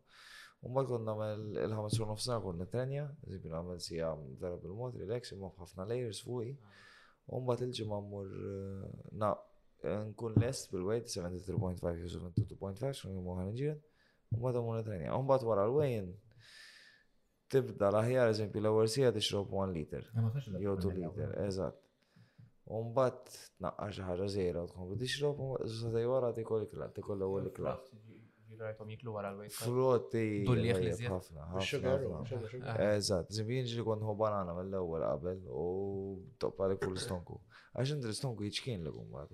U 0.65 0.71
mbagħad 0.71 0.89
kont 0.91 1.05
nagħmel 1.05 1.59
il-ħames 1.67 1.99
u 2.01 2.05
nofsinhar 2.11 2.41
kont 2.45 2.57
nitrenja, 2.61 3.07
eżempju 3.27 3.51
nagħmel 3.53 3.81
sija 3.87 4.11
darab 4.41 4.63
il-mod, 4.67 4.95
relax, 5.01 5.29
imma 5.37 5.51
b'ħafna 5.55 5.85
layers 5.91 6.21
fuqi. 6.25 6.53
U 7.29 7.41
mbagħad 7.43 7.67
il-ġimgħa 7.69 7.99
mmur 8.05 8.31
eh, 8.87 9.99
nkun 10.09 10.37
lest 10.41 10.71
bil-weight 10.73 11.11
73.5 11.13 12.01
jew 12.01 12.09
72.5 12.13 12.91
xogħol 13.03 13.21
moħħa 13.25 13.51
U 14.31 14.37
bada 14.39 14.61
muna 14.61 14.83
trenja. 14.83 15.15
Un 15.15 15.27
wara 15.27 15.65
l 15.65 16.15
tibda 17.47 17.87
l-aħjar, 17.95 18.27
eżempju, 18.33 18.59
l-ewel 18.59 18.89
sija 18.91 19.09
tixrob 19.15 19.53
1 19.55 19.69
liter. 19.71 20.03
Jew 20.59 20.73
2 20.83 20.95
liter, 20.97 21.29
eżatt. 21.45 21.77
Un 22.75 22.89
tnaqqa 22.97 23.85
xi 23.95 24.03
ħaġa 24.03 24.25
żejra 24.33 24.63
u 24.67 24.97
tixrob, 24.99 25.39
sa 25.79 26.03
wara 26.11 26.33
tikol 26.35 26.65
ikla, 26.67 26.89
tikol 26.97 27.15
l-ewwel 27.15 27.47
ikla. 27.53 27.77
Jirajtom 28.51 28.91
Dulli 28.99 30.75
ħliżjet. 30.75 31.07
Ħafna. 31.07 32.75
Eżatt, 32.91 33.31
żimbi 33.35 33.61
jinġi 33.61 33.85
kont 33.87 34.03
banana 34.19 34.51
mill-ewwel 34.55 35.07
qabel 35.07 35.41
u 35.51 35.65
toppa 36.41 36.67
li 36.67 36.75
kull 36.83 36.99
stonku. 36.99 37.39
Għax 37.79 37.95
inti 37.95 38.13
stonku 38.19 38.43
jiċkien 38.47 38.83
li 38.83 38.91
kumbat. 38.91 39.31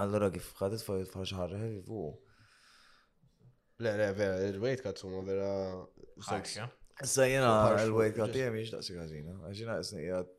Allora 0.00 0.30
kif 0.30 0.52
ħadet 0.62 0.86
fajt 0.86 1.10
faċ 1.18 1.38
ħarreħ 1.42 1.66
fuq. 1.90 2.29
Le, 3.80 3.96
le, 3.96 4.12
vera, 4.12 4.40
il-weight 4.48 4.82
cut 4.82 4.96
summa 4.98 5.22
vera. 5.24 5.52
Issa 7.02 7.26
il-weight 7.28 8.18
cut 8.18 8.34
jem 8.36 8.58
jiex 8.58 8.74
daqsi 8.74 8.96
għazina. 9.00 9.36
Għazina 9.48 9.76
jisni 9.78 10.02
jgħat. 10.04 10.34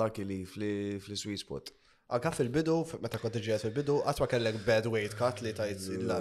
Lucky 0.00 0.24
li 0.28 0.38
fl-sweet 0.48 1.42
spot. 1.44 1.68
Anka 2.16 2.32
fil-bidu, 2.38 2.78
meta 3.04 3.20
kont 3.20 3.36
iġiet 3.38 3.66
fil-bidu, 3.66 3.98
qatt 4.06 4.24
kellek 4.32 4.56
bad 4.64 4.88
weight 4.94 5.18
cut 5.20 5.44
li 5.44 5.52
tajt 5.58 5.84
l 5.98 6.18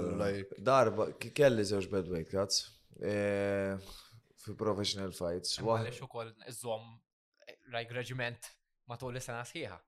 Darba, 0.68 1.08
kelli 1.30 1.64
zewġ 1.72 1.88
bad 1.96 2.12
weight 2.12 2.34
cuts. 2.36 2.60
E, 3.00 3.16
fi 4.44 4.58
professional 4.60 5.16
fights. 5.16 5.56
Għalli 5.64 5.96
xukol, 5.96 6.34
koll 6.36 6.52
iżom, 6.52 6.92
rajk 7.78 7.96
reġiment 8.04 8.52
matul 8.92 9.16
l-sena 9.16 9.48
sħiħa. 9.48 9.80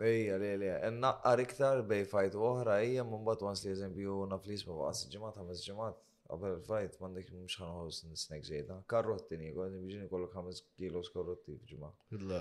Ejja, 0.00 0.36
li 0.36 0.56
li, 0.58 0.68
enna 0.82 1.12
iktar 1.38 1.82
bej 1.86 2.04
fajt 2.10 2.34
uħra, 2.34 2.80
ejja, 2.82 3.04
minn 3.06 3.22
bat 3.26 3.42
once 3.46 3.62
li 3.66 3.70
eżempju 3.76 4.24
naflis 4.26 4.64
ma 4.66 4.74
waqas 4.80 5.04
ġemat, 5.12 5.36
ħames 5.38 5.62
ġemat, 5.62 6.00
għabel 6.34 6.56
fajt 6.66 6.96
mandek 7.04 7.28
mux 7.36 7.54
għos 7.62 8.00
n-snack 8.08 8.42
ġejda. 8.48 8.80
Karrotti 8.90 9.38
niko, 9.38 9.68
n-bġini 9.70 10.08
kollok 10.10 10.34
ħames 10.34 10.64
kilos 10.80 11.12
karrotti 11.14 11.54
fġima. 11.62 11.92
Illa, 12.18 12.40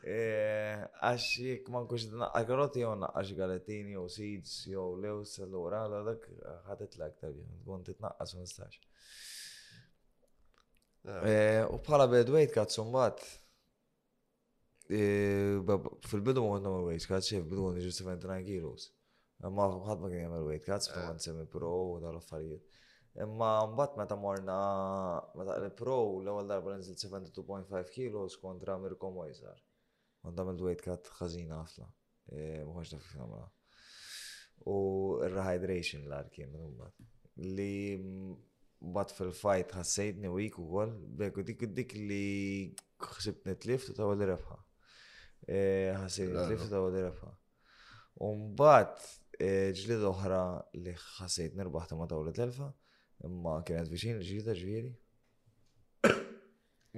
Eh, 0.00 0.78
għax 1.04 1.24
jek 1.44 1.66
man 1.68 1.84
kux 1.84 2.06
naqqa 2.08 2.40
karoti 2.48 2.80
jow 2.80 2.94
naqqa 2.96 3.20
xgaletini 3.28 3.98
u 4.00 4.06
seeds 4.08 4.54
jow 4.72 4.94
lew 4.96 5.18
s-sallura 5.26 5.82
għala 5.84 5.98
dak 6.06 6.22
ħadet 6.68 6.96
l-aktar 6.96 7.34
jow 7.34 7.44
tkun 7.60 7.82
titnaqqas 7.84 8.32
ma 8.34 8.40
nistax. 8.46 8.78
Eh. 11.04 11.28
Eh, 11.32 11.60
u 11.68 11.76
bħala 11.84 12.06
bedwejt 12.14 12.54
kat 12.54 12.72
sumbat 12.78 13.20
fil-bidu 14.90 16.42
ma 16.46 16.56
għodna 16.56 16.72
weight 16.88 17.06
kat 17.06 17.28
xef 17.28 17.44
bidu 17.46 17.68
għodni 17.68 17.84
ġu 17.84 17.92
79 18.00 18.48
kilos. 18.48 18.88
Ma 19.44 19.68
ħad 19.84 20.00
ma 20.02 20.08
kien 20.10 20.24
jgħamil 20.24 20.48
weight 20.48 20.64
kat 20.64 20.88
spa 20.88 21.04
għan 21.12 21.20
semi 21.22 21.44
pro 21.46 21.74
u 21.92 21.96
dal-affarijiet. 22.02 22.64
Imma 23.20 23.52
mbagħad 23.68 24.00
meta 24.00 24.16
morna 24.16 24.56
meta 25.36 25.60
pro 25.76 26.00
l-ewwel 26.22 26.48
darba 26.48 26.80
nżil 26.80 26.96
72.5 26.96 27.92
kilos 27.98 28.40
kontra 28.40 28.80
Mirko 28.80 29.12
Mojsar. 29.12 29.60
Għan 30.28 30.50
il 30.52 30.58
dwejt 30.60 30.82
kat 30.84 31.08
ħażina 31.16 31.60
ħafna. 31.62 31.86
Muħħax 32.68 32.92
taf 32.92 33.08
kif 33.14 34.68
U 34.70 34.74
rehydration 35.32 36.02
l-ar 36.08 36.26
kien 36.34 36.50
minn 36.52 36.80
Li 37.40 37.96
bat 38.92 39.12
fil-fight 39.16 39.72
ħassejtni 39.76 40.28
week 40.34 40.58
u 40.60 40.66
għol, 40.82 40.92
beku 41.20 41.44
dik 41.46 41.64
dik 41.78 41.94
li 41.96 42.74
xsibt 43.00 43.64
lift 43.68 43.92
u 43.92 43.96
tawa 43.96 44.16
li 44.18 44.28
rebħa. 44.28 44.58
E, 45.48 45.60
ħassejtni 45.96 46.44
lift 46.52 46.68
u 46.68 46.68
tawa 46.74 46.90
li 46.92 47.04
rebħa. 47.06 47.32
Umbat 48.28 49.00
e, 49.38 49.72
ġlid 49.80 50.04
oħra 50.12 50.42
li 50.76 50.92
ħassejt 51.16 51.56
rbaħta 51.64 51.96
ma 51.96 52.08
tawlet 52.12 52.36
t 52.36 52.44
elfa 52.44 52.68
imma 53.30 53.60
kienet 53.68 53.88
viċin 53.92 54.20
ġlida 54.20 54.52
ġviri, 54.60 54.92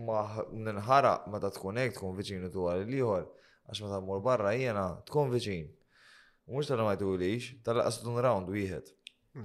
ma 0.01 0.23
ninħara 0.51 1.11
meta 1.29 1.51
tkun 1.53 1.77
hekk 1.83 1.97
tkun 1.99 2.15
viċin 2.17 2.47
dwar 2.55 2.79
l-ieħor 2.85 3.27
għax 3.73 3.79
ta' 3.93 3.99
mur 4.07 4.23
barra 4.25 4.55
jena 4.57 4.87
tkun 5.09 5.31
viċin. 5.35 5.67
Mux 6.49 6.67
tal 6.71 6.81
ma 6.85 6.95
jtulix, 6.97 7.51
tal-laqas 7.65 7.99
round 8.25 8.49
u 8.51 8.57
wieħed. 8.57 8.89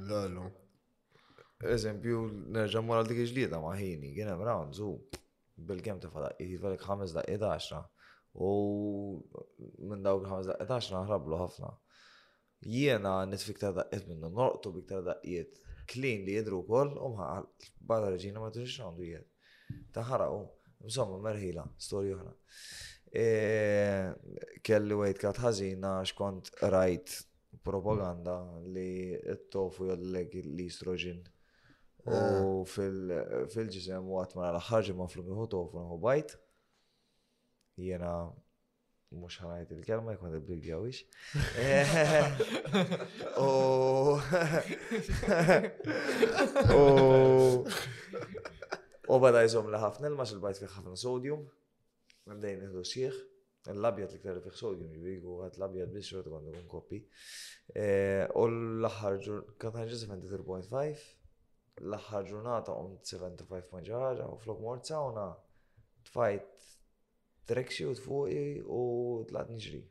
Lalu. 0.07 0.45
Eżempju, 1.57 2.21
nerġa' 2.53 2.81
mora 2.85 3.03
dik 3.07 3.25
ġlieda 3.31 3.59
ma' 3.61 3.75
ħini, 3.79 4.13
kien 4.15 4.29
round 4.43 4.73
zu 4.77 4.93
bil-kem 5.57 5.99
ta' 5.99 6.09
fada, 6.13 6.31
jitfalek 6.39 6.81
5 6.85 7.13
da' 7.15 7.23
11 7.33 7.79
u 8.47 8.51
minn 9.89 10.03
dawk 10.05 10.27
5 10.29 10.47
da' 10.47 10.57
11 10.65 11.07
ħrablu 11.09 11.39
ħafna. 11.41 11.73
Jena 12.65 13.19
nitfik 13.29 13.59
ta' 13.61 13.73
daqqiet 13.75 14.07
minnu, 14.09 14.29
norqtu 14.31 14.71
biktar 14.79 15.03
da' 15.05 15.17
jħed, 15.23 15.57
klin 15.89 16.23
li 16.25 16.37
jħedru 16.39 16.63
kol, 16.67 16.93
u 16.97 17.11
bada 17.89 18.13
reġina 18.13 18.39
ma' 18.41 18.53
t-rix 18.53 18.79
round 18.81 19.01
jħed 19.03 19.25
u 19.67 20.41
insomma, 20.85 21.17
merħila, 21.17 21.63
storju 21.81 22.15
oħra. 22.17 22.33
E, 23.17 24.13
kelli 24.61 24.93
wejt 24.99 25.19
kat 25.21 25.39
ħażina 25.43 25.91
xkont 26.11 26.51
rajt 26.69 27.15
propaganda 27.63 28.37
li 28.71 29.15
t-tofu 29.23 29.89
jollek 29.89 30.33
l-istroġin. 30.43 31.23
U 32.07 32.13
ah. 32.13 32.67
fil-ġisem 32.67 34.05
u 34.07 34.19
għatma 34.21 34.49
l-ħarġi 34.53 34.93
ma 34.95 35.07
fl-miħu 35.11 35.47
tofu 35.51 35.81
nħu 35.81 35.97
bajt. 36.03 36.37
Jena 37.77 38.13
mux 39.13 39.39
ħanajt 39.41 39.71
il-kelma, 39.77 40.13
jkun 40.15 40.35
il 40.35 40.43
bil 40.43 40.61
jawix. 40.61 41.03
E, 41.57 41.83
u. 46.67 46.67
U. 47.67 47.71
U 49.07 49.17
bada 49.23 49.39
jizom 49.45 49.69
li 49.71 49.79
ħafna 49.79 50.09
il-max 50.09 50.33
il-bajt 50.35 50.57
fiħ 50.65 50.71
ħafna 50.73 50.97
sodium, 50.99 51.43
għandajn 52.27 52.63
iħdu 52.65 52.81
xieħ, 52.89 53.17
l-labjat 53.71 54.13
li 54.13 54.17
ktar 54.19 54.39
fiħ 54.43 54.55
sodium, 54.59 54.95
jgħu 54.99 55.37
għat 55.45 55.59
l-labjat 55.61 55.93
biex 55.93 56.09
xorta 56.11 56.33
għandu 56.35 56.55
għun 56.59 56.65
kopi. 56.73 56.99
E, 57.71 58.27
u 58.35 58.47
l-ħar 58.51 59.15
ġurnata, 59.23 60.09
73.5, 60.11 61.05
l-ħar 61.87 62.27
ġurnata 62.31 62.75
għom 62.75 62.97
75 63.13 63.71
maġħaġa, 63.77 64.27
u 64.35 64.41
flok 64.43 64.59
mort 64.67 64.91
sawna, 64.91 65.29
tfajt 66.09 66.67
treksi 67.47 67.87
u 67.87 67.95
tfuqi 68.01 68.45
u 68.67 68.81
tlat 69.31 69.47
nġri. 69.55 69.81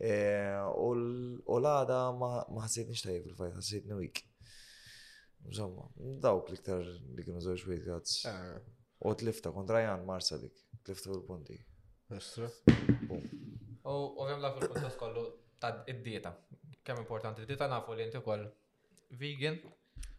E, 0.00 0.16
u 0.64 0.88
l-għada 0.96 2.00
ma 2.16 2.32
ħasitni 2.64 2.96
xtajib 2.96 3.28
il 3.28 3.36
fajt 3.42 3.60
ħasitni 3.60 4.00
wik. 4.00 4.27
Ġamma, 5.56 5.84
dawk 6.22 6.50
li 6.52 6.56
ktar 6.60 6.82
li 7.16 7.24
kienu 7.24 7.40
zoġ 7.44 7.62
wejt 7.70 7.86
għadz. 7.94 8.14
U 9.06 9.12
t-lifta 9.16 9.52
kontra 9.54 9.80
Jan 9.84 10.02
Marsa 10.08 10.36
dik, 10.42 10.56
u 10.92 11.14
l 11.14 11.20
punti 11.28 11.56
Istra. 12.16 12.48
U 13.88 13.94
għem 14.26 14.42
la 14.42 14.50
fil-kontest 14.56 14.98
kollu 15.00 15.22
ta' 15.62 15.84
id-dieta. 15.92 16.34
Kem 16.84 17.00
importanti 17.02 17.44
id-dieta 17.44 17.68
nafu 17.70 17.94
li 17.96 18.06
inti 18.08 18.20
koll 18.24 18.44
vegan. 19.20 19.56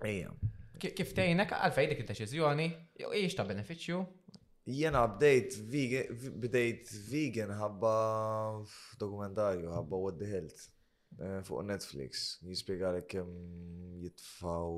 Ejja. 0.09 0.31
Kif 0.79 1.11
tejnek 1.17 1.53
għalfej 1.59 1.89
dik 1.91 2.03
il 2.05 2.09
deċizjoni 2.09 2.69
jow 3.03 3.13
iġ 3.21 3.35
ta' 3.37 3.45
beneficju? 3.51 4.01
Jena 4.69 5.03
bdejt 5.11 5.59
vegan, 5.69 6.27
bdejt 6.41 6.91
vegan 7.11 7.53
ħabba 7.59 7.93
dokumentarju, 9.01 9.71
ħabba 9.75 10.03
What 10.05 10.19
the 10.21 10.29
Health. 10.29 10.69
Eh, 11.19 11.39
fuq 11.43 11.65
Netflix 11.67 12.37
jispjegalek 12.47 13.09
kem 13.11 13.27
jitfaw 14.05 14.69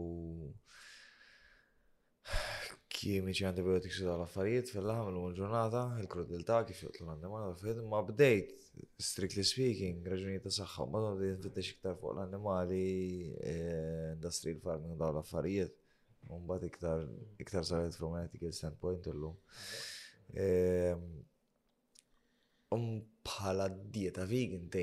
kimiċi 2.97 3.45
antibiotiks 3.51 3.99
u 4.01 4.07
dal-affarijiet 4.07 4.71
fil-laħam 4.73 5.11
l-ġurnata, 5.11 5.81
il-krudilta 6.01 6.59
kif 6.69 6.81
juqtlu 6.87 7.05
l-annimal, 7.05 7.53
ma 7.93 8.01
bdejt, 8.09 8.51
strictly 9.01 9.45
speaking, 9.45 10.01
raġuni 10.09 10.41
ta' 10.43 10.53
saħħa, 10.57 10.85
ma 10.91 11.01
dom 11.05 11.21
bdejt 11.21 11.45
fittex 11.45 11.75
iktar 11.75 11.97
fuq 12.01 12.15
l 12.15 12.25
animali 12.25 12.83
eh, 13.53 14.07
industrial 14.17 14.61
farming 14.65 14.95
u 14.95 14.99
dal-affarijiet, 15.03 15.77
un 16.33 16.45
bat 16.49 16.65
iktar 16.67 17.05
saret 17.69 17.93
from 17.97 18.15
an 18.17 18.25
ethical 18.25 18.53
standpoint 18.55 19.11
l-lum. 19.13 19.37
Um 22.73 23.03
pala 23.23 23.67
dieta 23.67 24.23
vegan 24.23 24.69
te 24.71 24.79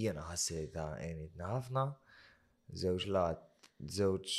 jena 0.00 0.22
ħassejta 0.28 0.82
enit 1.02 1.40
ħafna, 1.42 1.82
zewġ 2.82 3.06
lat, 3.10 3.42
zewġ 3.96 4.34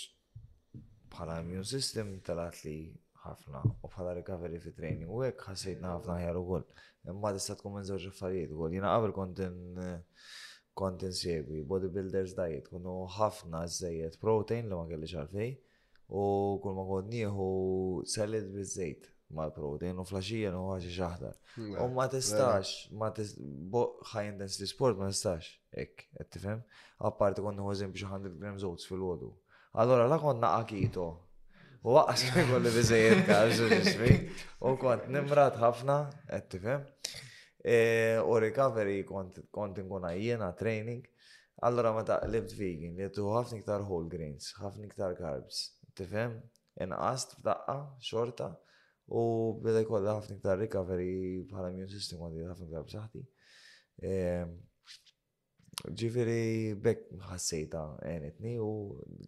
pala 1.11 1.35
immune 1.43 1.67
system 1.67 2.13
talat 2.23 2.61
li 2.63 2.77
ħafna 3.25 3.59
u 3.75 3.91
pala 3.91 4.15
recovery 4.15 4.61
fi 4.63 4.71
training 4.77 5.11
u 5.11 5.19
hekk 5.27 5.49
ħassejtna 5.49 5.97
ħafna 5.97 6.15
ħjar 6.21 6.39
għol 6.45 6.61
Imma 7.11 7.33
tista' 7.35 7.57
tkun 7.59 7.75
minn 7.75 7.89
żewġ 7.91 8.07
affarijiet 8.13 8.55
għol 8.55 8.71
Jiena 8.77 8.93
qabel 8.95 9.15
kont 9.19 9.41
kont 10.81 11.03
segwi 11.19 11.59
bodybuilders 11.67 12.37
diet 12.39 12.69
kunu 12.71 13.01
ħafna 13.17 13.65
żejjed 13.83 14.15
protein 14.23 14.71
li 14.71 14.79
ma 14.79 14.87
kellix 14.93 15.17
għalfej 15.19 15.51
u 16.07 16.23
kull 16.63 16.79
ma 16.79 16.87
kont 16.93 17.11
nieħu 17.17 17.49
salad 18.15 18.47
biż 18.55 18.77
mal-protein 19.35 19.99
u 19.99 20.05
flasġija 20.07 20.53
u 20.57 20.63
għaxi 20.75 20.93
xaħdar. 20.97 21.37
U 21.83 21.87
ma 21.95 22.05
testax, 22.11 22.71
ma 22.99 23.09
tistax, 23.15 23.91
high 24.13 24.27
intensity 24.31 24.67
sport 24.69 24.99
ma 24.99 25.09
testax, 25.11 25.49
ek, 25.83 26.05
et 26.21 26.29
tifem, 26.33 26.61
għapparti 27.03 27.45
konna 27.45 27.63
nħu 27.65 27.73
eżempju 27.75 28.03
xi 28.05 28.09
100 28.13 28.35
grams 28.43 28.65
oats 28.69 28.89
fil 28.89 29.03
wodu 29.07 29.31
Allora 29.79 30.05
la 30.07 30.19
konna 30.21 30.55
għakito, 30.59 31.07
U 31.83 31.97
għas 31.99 32.21
kolli 32.47 32.69
bizzejiet 32.71 33.25
kalx, 33.27 33.57
u 34.63 34.69
kont 34.79 35.09
nimrat 35.11 35.57
ħafna, 35.59 35.95
et 36.31 36.45
tifem. 36.53 36.85
E, 37.59 38.21
u 38.23 38.37
recovery 38.39 39.01
kont 39.09 39.41
nkun 39.81 40.07
għajjena, 40.07 40.47
training. 40.55 41.03
Allora 41.67 41.91
ma 41.91 42.05
ta' 42.07 42.21
lift 42.31 42.55
vegan, 42.55 42.95
li 42.95 43.09
tu 43.11 43.27
ħafna 43.35 43.59
iktar 43.59 43.83
whole 43.83 44.07
grains, 44.07 44.53
ħafna 44.61 44.87
ktar 44.93 45.17
carbs, 45.19 45.65
tifem, 45.99 46.39
inqast 46.79 47.35
f'daqqa, 47.41 47.77
xorta, 48.03 48.53
U 49.11 49.53
beda 49.63 49.81
jkollha 49.83 50.15
ħafna 50.17 50.37
iktar 50.37 50.59
recovery 50.61 51.43
bħala 51.49 51.71
immune 51.73 51.91
system 51.91 52.21
għandi 52.23 52.45
ħafna 52.47 52.67
iktar 52.69 52.85
b'saħħti. 52.87 53.23
Ehm, 54.03 54.53
ġifiri 55.83 56.77
bekk 56.79 57.19
ħassejta 57.27 57.83
għenetni 58.07 58.55
u 58.63 58.69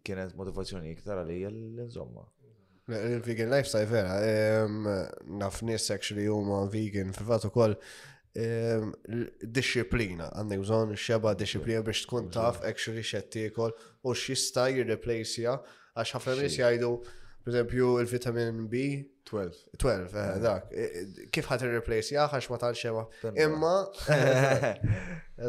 kienet 0.06 0.36
motivazzjoni 0.40 0.94
iktar 0.96 1.20
għalli 1.24 1.40
l-insomma. 1.74 2.24
Il-vegan 2.86 3.50
lifestyle 3.52 3.90
vera, 3.90 4.20
ehm, 4.22 4.92
naf 5.42 5.64
nies 5.66 5.90
actually 5.92 6.28
huma 6.30 6.62
vegan 6.72 7.12
fil-fatt 7.18 7.50
ukoll 7.50 7.74
ehm, 8.38 8.94
disciplina, 9.60 10.30
għandek 10.38 10.62
bżon 10.64 10.96
xeba 11.08 11.34
disciplina 11.40 11.84
biex 11.88 12.06
tkun 12.06 12.30
taf 12.32 12.62
actually 12.70 13.04
xed 13.04 13.32
tiekol 13.40 13.74
u 14.06 14.14
x'jista' 14.16 14.70
jirreplacja 14.72 15.60
għax 15.98 16.16
ħafna 16.20 16.40
nis 16.46 16.60
jgħidu 16.62 16.94
Per 17.46 17.54
esempio, 17.54 18.00
il-vitamin 18.00 18.68
B. 18.68 19.06
12. 19.24 19.66
12, 19.78 20.14
eh, 20.16 20.40
dak. 20.42 20.64
Kif 21.34 21.46
ħat 21.50 21.62
replace 21.76 22.14
jaħ 22.16 22.32
għax 22.40 22.48
ma 22.52 22.58
tal 22.64 22.76
xema. 22.80 23.04
Imma. 23.46 23.74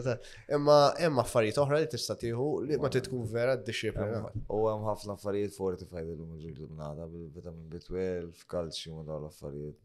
Imma, 0.58 0.76
imma 1.08 1.24
affarijiet 1.24 1.60
oħra 1.62 1.78
li 1.80 1.88
tista' 1.92 2.16
tieħu 2.20 2.48
li 2.68 2.76
ma 2.84 2.90
titkun 2.92 3.24
vera 3.32 3.56
disciplina. 3.56 4.20
U 4.52 4.60
hemm 4.68 4.84
ħafna 4.90 5.16
affarijiet 5.16 5.56
fortified 5.56 6.12
illum 6.12 6.36
il-ġurnata 6.36 7.08
bil-vitamin 7.14 7.72
B12, 7.72 8.44
kalċium 8.52 9.00
u 9.00 9.06
dawn 9.08 9.24
l-affarijiet. 9.30 9.80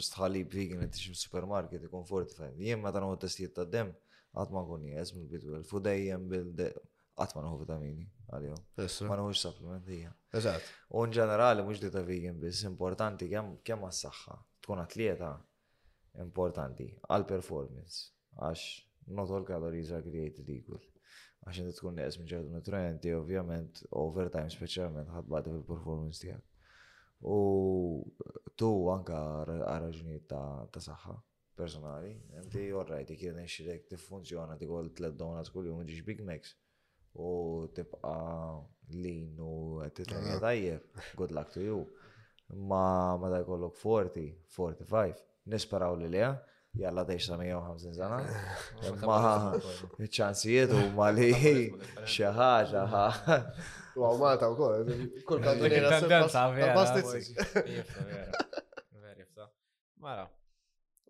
Ġust 0.00 0.18
ħalib 0.18 0.50
vegan 0.58 0.82
li 0.82 0.90
tixim 0.98 1.14
supermarket 1.22 1.86
ikun 1.86 2.10
fortified. 2.10 2.58
Jien 2.58 2.82
meta 2.82 2.98
nagħmel 3.02 3.22
testijiet 3.22 3.54
ta' 3.58 3.70
dem, 3.78 3.94
qatt 4.34 4.54
ma 4.54 4.66
nkun 4.66 4.90
jes 4.96 5.14
mill-B12 5.14 5.62
u 5.78 5.86
dejjem 5.90 6.28
bil 6.34 6.54
qatt 7.18 7.38
ma 7.38 7.46
nħu 7.46 7.62
vitamini 7.62 8.10
għal-jom. 8.28 9.08
Ma 9.08 9.16
nħuġ 9.18 9.38
supplementija. 9.40 10.10
Eżat. 10.36 10.66
U 10.98 11.04
ġenerali 11.08 11.62
mux 11.64 11.80
dieta 11.80 12.02
vegan 12.04 12.40
biss, 12.40 12.64
importanti 12.68 13.28
kemm 13.30 13.56
ma 13.82 13.90
s 13.92 14.02
saxħa 14.04 14.36
tkun 14.66 14.82
atleta 14.84 15.30
importanti 16.24 16.88
għal-performance, 17.08 18.02
għax 18.36 18.66
not 19.16 19.30
all 19.32 19.46
calories 19.48 19.92
are 19.92 20.04
created 20.04 20.50
equal. 20.56 20.80
Għax 21.46 21.62
inti 21.62 21.78
tkun 21.78 21.96
neqs 22.02 22.18
minn 22.20 22.28
ċertu 22.34 22.52
nutrienti, 22.58 23.14
ovvjament, 23.16 23.82
overtime 24.04 24.52
speċjalment 24.52 25.14
ħadbata 25.14 25.54
fil-performance 25.54 26.24
tiegħek. 26.24 26.44
U 27.24 28.04
tu 28.60 28.72
anka 28.92 29.18
għarraġuniet 29.56 30.28
ta' 30.30 30.44
ta 30.74 30.82
saħħa 30.90 31.16
personali, 31.58 32.12
inti 32.38 32.68
jorrajti 32.68 33.16
kien 33.18 33.40
xirek 33.48 33.88
tiffunzjona, 33.90 34.54
tikol 34.60 34.92
tlet 34.94 35.16
donuts 35.18 35.50
kull 35.50 35.66
jum 35.72 35.80
ġiġ 35.88 36.04
Big 36.06 36.20
Macs 36.28 36.54
u 37.18 37.66
tibqa 37.74 38.12
lin 38.94 39.38
u 39.42 39.80
titlenja 39.94 40.34
ah. 40.34 40.40
tajjeb, 40.40 40.80
good 41.16 41.32
luck 41.32 41.52
to 41.54 41.60
you. 41.60 41.84
Ma 42.48 43.16
ma 43.16 43.28
da 43.28 43.36
jkollok 43.40 43.74
40, 43.82 44.34
45, 44.56 45.14
nisperaw 45.44 45.94
li 45.98 46.08
leja, 46.08 46.36
jalla 46.74 47.04
teċ 47.08 47.26
ta' 47.28 47.36
150 47.42 47.94
zana. 47.96 48.22
Ma 49.02 49.18
ċansijiet 49.98 50.72
u 50.72 50.84
ma 50.96 51.10
li 51.12 51.34
xaħġa. 52.14 52.86
U 53.98 54.06
għamata 54.06 54.48
u 54.48 54.56
kol. 54.56 54.78
Eh? 54.80 55.06
Kull 55.26 55.42
kandu 55.44 55.68
Mara, 59.98 60.22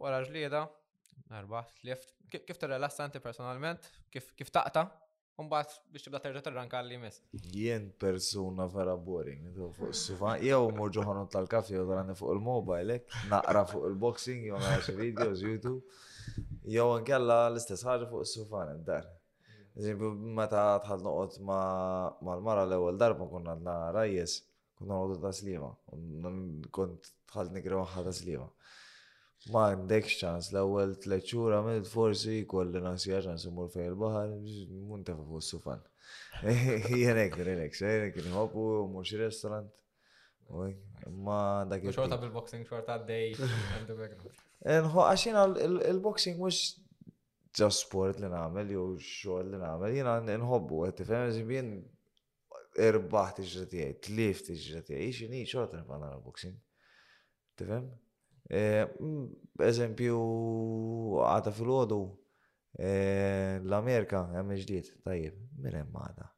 wara 0.00 0.22
ġlieda, 0.24 0.64
narbaħ, 1.28 1.74
lift. 1.84 2.14
Kif 2.32 2.56
t-relassa 2.60 3.06
personalment? 3.22 3.84
Kif 4.10 4.50
taqta? 4.52 4.86
Umbat 5.38 5.70
biex 5.94 6.02
tibda 6.06 6.18
terġa 6.22 6.40
terranka 6.42 6.78
għalli 6.82 6.96
mis. 7.00 7.16
Jien 7.54 7.84
persona 8.02 8.64
vera 8.72 8.96
boring, 9.08 9.44
fuq 9.58 9.92
s-sufa, 9.94 10.32
jew 10.42 10.58
morġu 10.78 11.04
tal-kafi 11.34 11.76
u 11.78 11.84
tal 11.90 12.10
fuq 12.20 12.32
il-mobile, 12.36 12.96
naqra 13.30 13.62
fuq 13.72 13.84
il-boxing, 13.92 14.48
jew 14.48 14.58
naqra 14.64 14.96
videos, 14.98 15.44
YouTube, 15.46 15.94
jew 16.74 16.88
nkella 17.04 17.36
l-istess 17.52 17.86
ħaġa 17.86 18.10
fuq 18.10 18.26
s 18.26 18.34
id 18.42 18.82
dar. 18.90 19.06
Eżempju, 19.78 20.10
meta 20.40 20.64
tħad 20.88 21.06
ma 21.06 22.34
l 22.34 22.44
mara 22.50 22.66
l 22.66 22.74
ewel 22.80 22.98
darba 23.04 23.30
konna 23.36 23.54
għadna 23.54 23.76
rajjes, 23.94 24.40
konna 24.74 24.98
noqgħodu 24.98 25.22
ta' 25.28 25.34
slima, 25.38 25.70
kont 26.80 27.12
tħad 27.30 27.54
nigri 27.60 27.78
waħħa 27.84 28.08
ta' 28.10 28.16
slima 28.22 28.50
ma 29.52 29.66
għandekx 29.72 30.16
ċans 30.18 30.48
l-ewwel 30.52 30.96
tliet 31.00 31.26
xhur 31.30 31.54
għamilt 31.54 31.86
forsi 31.88 32.40
jkolli 32.42 32.80
nasija 32.82 33.20
ċans 33.22 33.44
imur 33.48 33.68
fejn 33.72 33.92
il-baħar, 33.92 34.32
mun 34.88 35.04
tefa 35.06 35.22
fuq 35.28 35.44
sufan. 35.46 35.82
Jenek, 36.42 37.36
relax, 37.46 37.82
jenek, 37.84 38.18
nħobu, 38.24 38.64
mur 38.92 39.06
xi 39.06 39.20
restorant. 39.22 39.70
Ma 41.12 41.62
dak 41.68 41.84
il 41.86 41.92
Xorta 41.94 42.18
bil-boxing, 42.22 42.64
xorta 42.68 42.96
dej, 43.08 43.34
Nħu 44.58 45.02
għaxina 45.06 45.44
il-boxing 45.92 46.40
mux 46.40 46.58
ġa 47.54 47.68
sport 47.72 48.18
li 48.20 48.26
namel, 48.32 48.72
jew 48.74 48.86
xogħol 48.98 49.52
li 49.52 49.60
namel, 49.62 49.94
jina 50.00 50.16
nħobbu, 50.26 50.80
għetti 50.88 51.06
fem, 51.06 51.28
jien 51.54 51.70
erbaħ 52.88 53.30
tiġratijaj, 53.38 53.94
tlif 54.08 54.42
tiġratijaj, 54.48 55.06
xini 55.14 55.44
xorta 55.46 55.78
nifan 55.78 56.08
boxing. 56.26 56.58
Tifem? 57.58 57.86
Eh, 58.48 58.86
mm, 59.02 59.28
eżempju, 59.60 60.16
għata 61.20 61.50
fil-ħodu 61.52 61.98
eh, 62.80 63.60
l-Amerika 63.60 64.22
hemm 64.32 64.54
ġdiet, 64.56 64.88
tajib, 65.04 65.34
minn 65.60 65.76
għada. 65.84 66.28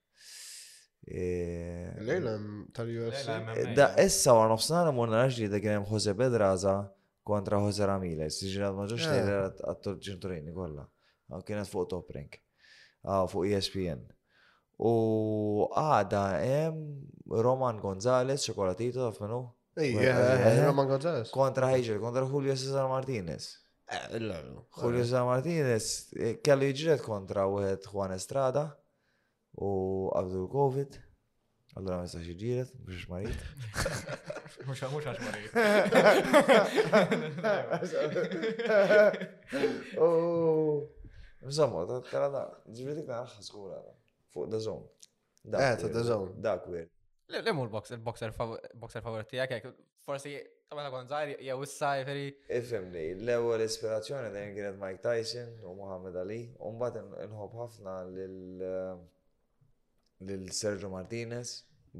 Eh, 1.10 1.90
Lejla 2.04 2.34
tal 2.76 2.90
us 3.06 3.22
Da 3.78 3.86
essa 3.98 4.34
għan 4.36 4.50
nofsana 4.52 4.92
morna 4.94 5.22
raġli 5.22 5.48
da 5.50 5.58
għenem 5.60 5.86
Jose 5.88 6.14
Bedraza 6.18 6.74
kontra 7.26 7.62
Jose 7.62 7.86
Ramirez, 7.86 8.40
ġirat 8.42 8.74
maġġorx 8.74 9.06
ah. 9.06 9.14
tejra 9.14 9.38
għattur 9.70 10.00
ġinturini 10.02 10.54
kolla. 10.54 10.88
Kienet 11.46 11.70
fuq 11.70 11.86
Top 11.92 12.10
Rank, 12.10 12.40
fuq 13.30 13.46
ESPN. 13.54 14.02
U 14.82 14.94
għada 15.78 16.24
hemm 16.42 17.38
Roman 17.38 17.78
Gonzalez, 17.78 18.42
ċokolatito, 18.48 19.06
għafmenu. 19.12 19.44
Eh, 19.76 19.94
eh, 20.02 20.64
Roman 20.66 20.88
Gonzalez. 20.88 21.30
Kontra 21.30 21.68
ħiġer, 21.70 22.00
kontra 22.02 22.24
Julio 22.26 22.56
Cesar 22.58 22.88
Martinez. 22.90 23.52
Eh, 23.86 24.16
Julio 24.18 25.04
Cesar 25.04 25.24
Martinez 25.28 26.10
kellu 26.46 26.72
jġret 26.74 27.04
kontra 27.04 27.44
wieħed 27.50 27.86
Juan 27.92 28.14
Estrada 28.16 28.66
u 29.54 30.10
Abdul 30.18 30.48
Covid. 30.50 30.98
Allora 31.78 32.00
ma 32.00 32.02
jistax 32.02 32.26
jġiret, 32.26 32.72
mux 32.82 33.06
marit. 33.06 33.44
Mux 34.66 34.82
mux 34.90 35.06
għax 35.06 35.28
marit. 35.30 35.52
Oh. 40.00 40.82
Insomma, 41.42 41.82
kara 42.10 42.26
da, 42.30 42.42
ġivri 42.70 43.04
skura, 43.40 43.78
fuq 44.32 44.48
da 44.50 44.58
zon. 44.58 44.82
ta' 45.50 45.74
da 45.76 46.02
zon. 46.04 46.34
Da, 46.42 46.58
Le 47.32 47.52
mu 47.54 47.62
l-boxer, 47.68 48.32
favoriti 48.34 48.68
boxer 48.80 49.00
favor 49.04 49.22
tijak, 49.30 49.52
forsi, 50.04 50.32
tabana 50.70 50.90
kon 50.90 51.06
zaħir, 51.10 51.36
jew 51.46 51.62
issa, 51.66 51.90
jifiri. 52.00 52.24
Ifimni, 52.58 53.04
l-ewel 53.22 53.62
ispirazzjoni 53.66 54.32
dejjem 54.34 54.54
kienet 54.56 54.78
Mike 54.80 55.02
Tyson 55.04 55.52
u 55.70 55.74
Muhammad 55.78 56.16
Ali, 56.24 56.40
un 56.66 56.78
bat 56.82 56.96
inħobb 56.98 57.54
ħafna 57.60 57.94
eh, 58.24 59.02
lil 60.28 60.50
Sergio 60.58 60.90
Martinez, 60.90 61.52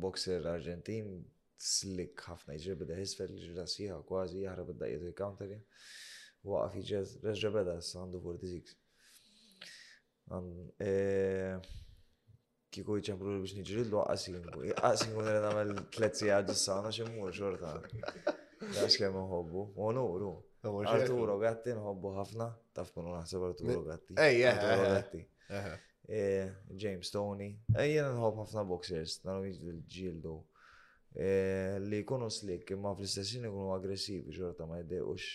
boxer 0.02 0.51
Argentin, 0.51 1.12
slick 1.55 2.27
ħafna 2.27 2.59
jġib 2.59 2.82
jisfer, 2.90 3.31
hisfel 3.31 3.36
ġira 3.55 3.69
siħa 3.70 4.01
kważi 4.11 4.43
jaħrab 4.48 4.73
bada 4.73 4.82
daqiet 4.86 5.07
il-counter. 5.12 5.55
Waqaf 6.51 6.78
jġez 6.82 7.16
reġġa 7.23 7.55
beda 7.61 7.77
għandu 7.78 8.24
46. 8.24 8.74
Kiko 12.70 12.94
jċemplu 13.02 13.30
biex 13.42 13.55
nġirillu 13.59 13.98
għasingu. 14.02 14.68
Għasingu 14.86 15.22
nirri 15.26 15.38
namel 15.42 15.72
tlet 15.94 16.18
sijad 16.20 16.47
ġissana 16.52 16.92
xemmur 16.94 17.32
xorta. 17.34 17.72
Għax 18.62 18.98
kemm 19.01 19.16
nħobbu, 19.18 19.64
onuru. 19.86 20.28
Arturo 20.92 21.34
Gatti 21.40 21.72
nħobbu 21.74 22.12
ħafna, 22.18 22.47
taf 22.76 22.92
kunu 22.94 23.14
naħseb 23.16 23.47
Arturo 23.48 23.80
Gatti. 23.88 24.14
Ejja, 24.22 24.52
eh, 24.78 25.26
eh, 25.48 25.66
eh. 26.18 26.52
James 26.84 27.10
Tony, 27.10 27.48
ejja 27.80 28.05
nħobb 28.14 28.42
ħafna 28.44 28.64
boxers, 28.70 29.16
nanu 29.26 29.51
ġildu. 29.97 30.36
Li 31.88 32.05
kunu 32.06 32.28
slik, 32.30 32.70
ma 32.78 32.92
fl-istessin 32.94 33.48
ikunu 33.51 33.72
aggressivi 33.74 34.30
xorta 34.36 34.68
ma 34.70 34.78
jdequx 34.84 35.32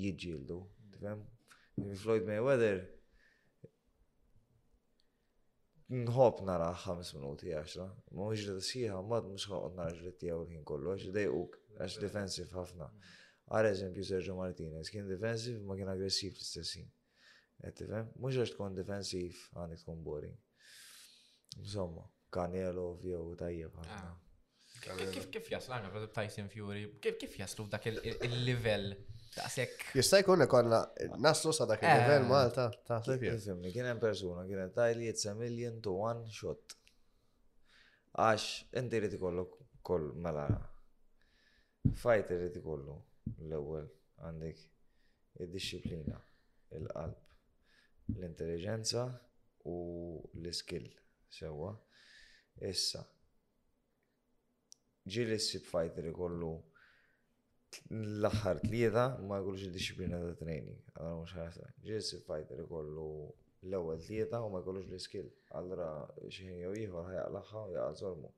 jġildu. 0.00 0.62
Tifem? 0.94 1.26
Floyd 2.00 2.24
Mayweather, 2.28 2.80
nħob 5.90 6.44
nara 6.46 6.68
5 6.84 7.16
minuti 7.18 7.50
10, 7.50 7.88
ma 8.14 8.22
mhux 8.28 8.46
li 8.54 8.62
sħiħa 8.66 8.98
ma 9.02 9.18
mhux 9.26 9.48
ħoqgħod 9.50 9.74
nara 9.80 9.94
ġrid 9.96 10.18
tiegħu 10.22 10.42
l-ħin 10.44 10.64
kollu 10.70 10.92
għax 10.94 11.08
idejquk 11.10 11.56
għax 11.82 11.98
defensiv 12.04 12.52
ħafna. 12.60 12.86
Għar 13.50 13.68
eżempju 13.72 14.04
Sergio 14.06 14.36
Martinez 14.38 14.90
kien 14.94 15.08
defensiv 15.10 15.58
ma 15.66 15.74
kien 15.74 15.90
aggressiv 15.90 16.36
l-istessin. 16.36 16.86
Għetifem, 17.66 18.12
mux 18.14 18.22
Mhux 18.22 18.38
għax 18.44 18.54
tkun 18.54 18.78
defensiv 18.78 19.40
għandek 19.58 19.82
tkun 19.82 20.04
boring. 20.06 20.38
Insomma, 21.58 22.06
Canelo 22.32 22.86
jew 23.02 23.26
tajjeb 23.42 23.80
ħafna. 23.82 24.04
Ah. 24.06 24.98
Kif 25.10 25.26
kif 25.34 25.50
jaslu 25.50 25.74
għandna 25.74 26.06
Tyson 26.14 26.46
Fury, 26.54 26.86
kif 27.02 27.34
jaslu 27.42 27.66
dak 27.72 27.90
il-livell 27.90 28.94
Jista' 29.94 30.18
jkun 30.22 30.46
konna 30.48 30.78
naslu 31.18 31.52
sa 31.52 31.66
dak 31.66 31.82
il-level 31.82 32.22
eh. 32.24 32.28
Malta 32.28 32.64
kien 33.72 33.86
hemm 33.86 34.00
persuna 34.02 34.42
kienet 34.46 34.74
tajli 34.74 35.06
it's 35.08 35.24
a 35.26 35.34
million 35.34 35.80
to 35.80 35.92
one 35.94 36.26
shot. 36.28 36.74
Għax 38.18 38.42
inti 38.78 38.98
irid 38.98 39.12
ikollok 39.14 39.52
koll 39.86 40.08
mela 40.24 40.48
fajt 42.02 42.32
irid 42.34 42.56
ikollu 42.58 42.96
l-ewwel 43.46 43.86
għandik 44.26 44.64
id-disciplina, 45.40 46.18
il-qalb, 46.74 47.14
l-intelligenza 48.16 49.04
u 49.70 49.76
l-iskill 50.40 50.90
sewwa. 51.32 51.70
Issa, 52.66 53.04
ġili 55.08 55.38
s-sib 55.40 55.70
fajter 55.70 56.10
ikollu 56.10 56.50
l-axħar 57.94 58.58
t-lieta 58.64 59.02
ma 59.26 59.36
jgħolx 59.44 59.66
il 59.66 59.74
disciplina 59.76 60.18
ta' 60.22 60.36
training. 60.42 60.78
Allora 60.98 61.20
mhux 61.20 61.34
ħarsa. 61.36 61.68
Ġiesi 61.84 62.18
fighter 62.26 62.62
ikollu 62.64 63.04
l 63.68 63.78
ewel 63.78 64.00
t-lieta 64.02 64.40
u 64.44 64.48
ma 64.52 64.58
jgħolx 64.64 64.90
l 64.90 64.98
skill 65.04 65.28
Għallra 65.54 65.86
Allora 65.90 66.30
xi 66.32 66.48
ħin 66.50 66.66
ħajja 66.66 66.84
l 66.84 67.02
ħajaqlaħħa 67.02 67.62
u 67.68 67.74
jgħal 67.74 67.98
zormu. 68.02 68.32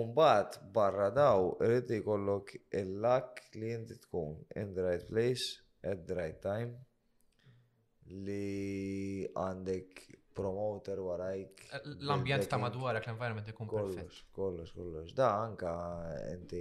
Umbat 0.00 0.58
barra 0.76 1.08
daw 1.14 1.46
rriti 1.62 2.00
jkollok 2.02 2.52
il-lak 2.80 3.44
li 3.60 3.70
jinti 3.72 3.96
tkun 4.04 4.34
in 4.60 4.74
the 4.76 4.84
right 4.88 5.06
place 5.12 5.46
at 5.92 6.02
the 6.08 6.16
right 6.18 6.42
time 6.44 6.74
li 8.08 9.24
għandek 9.30 10.04
promoter 10.38 10.98
warajk. 11.02 11.64
L-ambjent 11.98 12.46
ta' 12.50 12.58
madwarak, 12.62 13.06
l-environment 13.08 13.48
ikun 13.54 13.68
perfett. 13.72 14.20
Kollox, 14.36 14.72
kollox, 14.74 14.74
kollox. 14.76 15.16
Da 15.18 15.32
anka 15.46 15.72
inti 16.36 16.60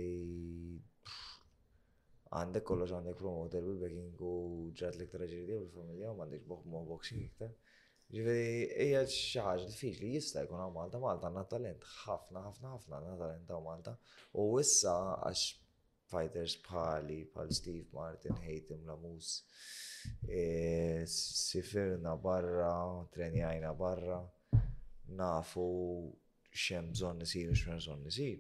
għandek 2.36 2.64
kollox 2.68 2.92
għandek 2.96 3.18
promoter 3.20 3.64
bil-backing 3.64 4.20
u 4.26 4.32
ġat 4.76 4.98
l-iktar 4.98 5.24
ġirdi 5.30 5.46
bil-familja 5.56 6.12
u 6.12 6.22
għandek 6.24 6.48
boħ 6.50 6.66
ma 6.72 6.82
boxing 6.90 7.24
iktar. 7.28 7.54
Ġifiri, 8.08 8.50
hija 8.86 9.02
xaħġ 9.12 9.66
diffiċli 9.68 10.12
jista' 10.16 10.44
jkun 10.46 10.62
għaw 10.64 10.74
Malta, 10.78 11.00
Malta 11.04 11.28
għandna 11.28 11.46
talent, 11.52 11.88
ħafna, 12.06 12.44
ħafna, 12.46 12.74
ħafna 12.78 13.00
għandna 13.00 13.18
talent 13.20 13.52
għaw 13.52 13.64
Malta. 13.68 13.96
U 14.40 14.46
issa 14.62 14.96
għax 15.28 15.46
fighters 16.08 16.56
bħali, 16.64 17.18
bħal 17.34 17.52
Steve 17.52 17.84
Martin, 17.98 18.40
Haytim, 18.46 18.86
Lamus, 18.88 19.34
e, 20.24 21.04
sifirna 21.12 22.14
barra, 22.24 22.72
trenjajna 23.12 23.74
barra, 23.76 24.22
nafu 25.20 25.68
xem 26.58 26.90
bżon 26.96 27.20
nisir 27.26 27.52
xem 27.60 27.76
bżon 27.82 28.08
nisir. 28.08 28.40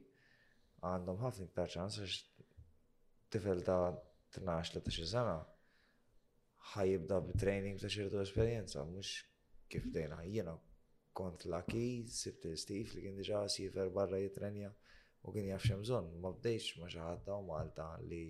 Għandhom 0.87 1.19
ħafna 1.25 1.49
iktar 1.49 1.73
ċans 1.73 1.99
għax 2.05 2.36
tifel 3.33 3.61
ta' 3.65 3.95
12-13 4.43 5.05
sena 5.11 5.35
ħajibda 6.75 7.17
b'training 7.29 7.79
ta' 7.81 7.89
xirtu 7.91 8.19
esperienza, 8.23 8.83
mux 8.87 9.11
kif 9.71 9.87
dejna 9.95 10.21
jiena 10.27 10.53
kont 11.17 11.45
laki, 11.49 12.03
sibt 12.13 12.45
stif 12.59 12.93
li 12.95 13.05
kien 13.05 13.17
diġa 13.17 13.45
sifer 13.51 13.89
barra 13.95 14.19
jitrenja 14.21 14.71
u 15.27 15.33
kien 15.33 15.49
jafxem 15.51 15.83
zon. 15.83 16.11
ma 16.23 16.31
bdejx 16.37 16.77
ma 16.81 16.91
xaħatta 16.93 17.39
u 17.41 17.45
Malta 17.49 17.87
li 18.07 18.23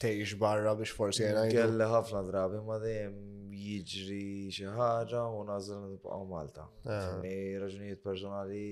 tgħix 0.00 0.36
barra 0.40 0.72
biex 0.80 0.94
forsi 0.96 1.24
jena. 1.26 1.40
Kelli 1.52 1.86
ħafna 1.90 2.22
drabi 2.28 2.60
ma 2.64 2.76
dejjem 2.82 3.18
jiġri 3.60 4.22
xi 4.54 4.66
ħaġa 4.76 5.24
u 5.36 5.42
nazil 5.48 5.82
nipqaw 5.90 6.24
Malta. 6.30 6.64
Ah. 6.86 7.18
Raġunijiet 7.20 8.00
personali 8.02 8.64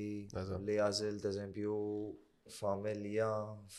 li 0.64 0.78
għażilt 0.80 1.26
eżempju 1.32 1.74
familja 2.58 3.28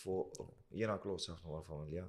fuq 0.01 0.37
jiena 0.77 0.99
klos 1.01 1.25
ħafna 1.33 1.55
mal-familja. 1.55 2.05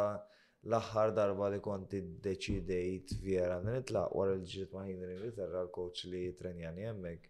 l-axħar 0.68 1.16
darba 1.16 1.48
li 1.54 1.62
konti 1.64 2.02
deċidejt 2.24 3.16
vera 3.24 3.62
nitlaq 3.64 4.14
wara 4.20 4.36
l-ġiet 4.36 4.76
ma' 4.76 4.86
Henry 4.90 5.16
Ritter, 5.24 5.56
l 5.64 5.72
koċ 5.74 6.10
li 6.12 6.26
trenjani 6.38 6.86
jemmek, 6.90 7.30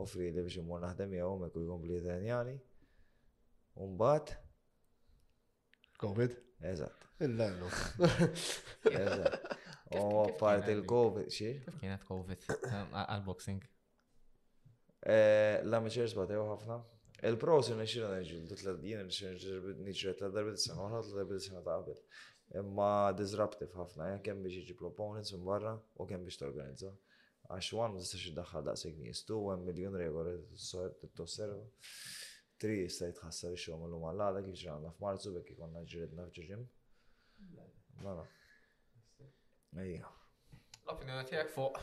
offri 0.00 0.24
li 0.30 0.44
biex 0.44 0.56
imur 0.60 0.80
naħdem 0.82 1.10
jgħu 1.16 1.32
me 1.40 1.48
u 1.52 1.62
jkompli 1.66 1.96
jdenjani. 2.00 2.54
Umbat. 3.84 4.32
Covid? 6.00 6.36
Eżat. 6.70 7.04
Il-lajlu. 7.24 7.68
Eżat. 8.92 9.50
U 9.92 10.06
għappart 10.22 10.70
il-Covid, 10.72 11.28
xie? 11.32 11.52
Kif 11.66 11.76
kienet 11.82 12.04
Covid 12.08 12.46
għal-boxing? 12.48 13.66
Um, 13.66 15.04
eh, 15.04 15.60
la 15.60 15.76
L-amateurs 15.76 16.16
batew 16.16 16.46
ħafna. 16.48 16.80
Il-pros 17.28 17.68
jina 17.70 17.84
xina 17.86 18.08
nġildu 18.18 18.56
jina 18.82 19.04
nġildu 19.06 20.14
tla 20.18 20.32
darbit 20.34 20.58
s-sena, 20.58 20.88
uħra 20.88 21.02
tla 21.04 21.20
darbit 21.20 21.42
s-sena 21.44 21.60
ta' 21.62 21.76
qabel. 21.84 22.00
Imma 22.58 22.90
disruptive 23.16 23.70
ħafna, 23.78 24.08
kem 24.26 24.42
biex 24.44 24.64
iġi 24.64 24.76
proponents 24.80 25.32
un 25.36 25.44
barra 25.46 25.76
u 26.02 26.08
kem 26.10 26.24
biex 26.26 26.40
t-organizza 26.42 26.90
għax 27.52 27.70
wan 27.76 27.92
ma 27.92 28.00
tistax 28.00 28.22
iddaħħal 28.30 28.66
daqshekk 28.68 29.00
nies, 29.02 29.20
tu 29.28 29.38
għan 29.52 29.64
miljon 29.66 29.96
regoli 30.00 30.36
titosserva. 31.00 31.64
Tri 32.62 32.76
jista' 32.84 33.08
jitħassar 33.10 33.56
ix-xogħol 33.56 33.82
mill-lum 33.82 34.06
għall 34.12 34.42
kif 34.46 34.60
ġranna 34.62 34.92
f'Marzu 34.96 35.32
bekk 35.34 35.52
ikonna 35.56 35.82
ġridna 35.92 36.26
f'ġiġim. 36.30 36.62
Mela. 38.06 38.24
Ejja. 39.82 40.08
L-opinjoni 40.86 41.28
tiegħek 41.32 41.52
fuq 41.52 41.78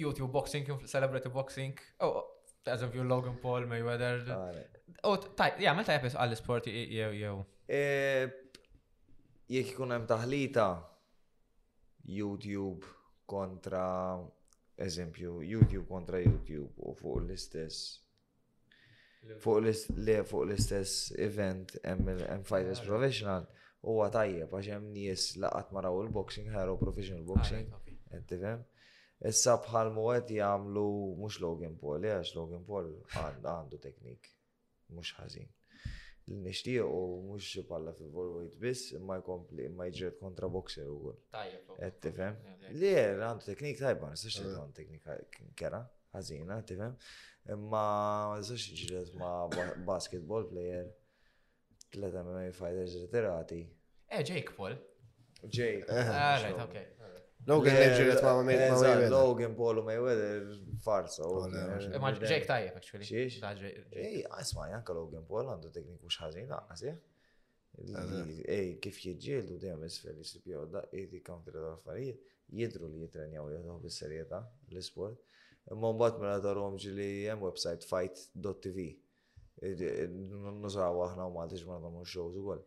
YouTube 0.00 0.30
boxing, 0.34 0.68
celebrity 0.90 1.30
boxing, 1.34 1.80
ta' 1.98 2.06
oh, 2.10 2.26
eżempju 2.74 3.02
Logan 3.04 3.38
Paul, 3.42 3.64
Mayweather. 3.70 4.22
U 5.08 5.16
tajt, 5.18 5.62
jgħamil 5.64 5.86
tajt 5.88 6.04
bis 6.06 6.18
għall-sport 6.20 6.70
jew 6.70 7.10
jew. 7.18 7.40
Jek 9.50 9.72
ikun 9.72 9.90
hemm 9.94 10.06
taħlita 10.10 10.68
YouTube 12.20 12.86
kontra 13.30 13.84
eżempju, 14.80 15.40
YouTube 15.42 15.88
kontra 15.88 16.18
YouTube 16.20 16.70
u 16.84 16.94
fuq 16.96 17.18
l-istess 17.20 17.80
fuq 19.42 20.44
l-istess 20.46 21.12
event 21.20 21.74
hemm 21.84 22.44
fighters 22.48 22.80
professional 22.88 23.44
huwa 23.84 24.08
tajjeb 24.14 24.52
għax 24.56 24.70
hemm 24.74 24.88
nies 24.96 25.26
laqat 25.44 25.72
maraw 25.76 26.00
il-boxing 26.06 26.48
ħaru 26.56 26.78
professional 26.80 27.26
boxing 27.28 27.68
qed 28.10 28.22
ah, 28.22 28.26
tifhem. 28.32 28.64
Issa 29.30 29.58
bħalmu 29.66 30.06
qed 30.16 30.34
jagħmlu 30.40 30.88
mhux 31.20 31.40
Logan 31.44 31.76
Paul, 31.80 32.02
għax 32.14 32.34
Logan 32.40 32.64
Paul 32.68 32.90
għandu 33.12 33.80
teknik 33.84 34.32
mhux 34.96 35.12
ħażin 35.20 35.48
l-nishtiq 36.30 36.82
u 36.84 37.20
mux 37.28 37.46
palla 37.68 37.92
fi 37.98 38.06
volwejt 38.16 38.54
biss 38.64 38.90
imma 38.98 39.16
jkompli 39.20 39.64
imma 39.70 39.86
jġiet 39.90 40.18
kontra 40.22 40.48
boxer 40.56 40.90
u 40.92 40.96
għol. 41.06 41.16
Tajjeb. 41.36 41.80
tifem? 42.04 42.36
Li 42.82 42.92
għandu 43.00 43.46
teknik 43.48 43.80
tajba, 43.80 44.12
nistax 44.14 44.36
li 44.40 44.46
eh. 44.46 44.52
għandu 44.54 44.76
teknik 44.78 45.40
kera, 45.62 45.82
ħazina, 46.14 46.60
tifem? 46.70 46.94
Imma 47.56 47.84
nistax 48.38 48.68
ġiet 48.84 49.12
ma 49.18 49.32
basketball 49.90 50.46
player, 50.52 50.86
tleta 51.90 52.22
MMA 52.26 52.46
fighters 52.54 52.94
ritirati. 53.02 53.64
Eh, 54.10 54.22
Jake 54.26 54.54
Paul. 54.56 54.78
Jake. 55.42 55.86
Ah, 55.88 56.36
right, 56.44 56.60
okay. 56.68 56.84
Logan 57.46 57.74
Lerġeret 57.74 58.22
ma' 58.22 58.34
ma' 58.36 58.44
ma' 58.44 58.68
ma' 58.76 59.08
Logan 59.08 59.54
Paul 59.54 59.78
u 59.80 59.82
Mayweather 59.82 60.58
farsa. 60.84 61.24
Ma' 62.00 62.12
Jake 62.12 62.46
tajjeb, 62.46 62.76
actually. 62.76 63.04
Xiex? 63.04 63.40
Ej, 63.92 64.24
asma' 64.40 64.68
janka 64.70 64.92
Logan 64.92 65.24
Paul 65.28 65.48
għandu 65.48 65.70
tekniku 65.76 66.10
xħazin, 66.12 66.50
għasja. 66.52 66.96
Ej, 68.50 68.74
kif 68.84 68.98
jieġġieldu 69.06 69.56
dejjem 69.62 69.86
isfel 69.88 70.18
jisibjaw 70.20 70.66
da' 70.74 70.84
edi 71.02 71.22
kontra 71.24 71.62
l-affarijiet, 71.62 72.26
jidru 72.60 72.90
li 72.92 73.04
jitrenjaw 73.06 73.46
jgħidu 73.54 73.76
bis-serjetà 73.86 74.42
l-sport. 74.74 75.22
Imma 75.70 75.94
mbagħad 75.96 76.18
mela 76.20 76.42
darhom 76.44 76.76
ġili 76.82 77.06
hemm 77.28 77.46
website 77.46 77.88
fight.tv. 77.88 78.88
Nużaw 80.66 81.00
aħna 81.06 81.30
u 81.30 81.32
ma' 81.38 81.48
ġmar 81.56 81.88
ma' 81.88 82.04
shows 82.08 82.36
ukoll 82.42 82.66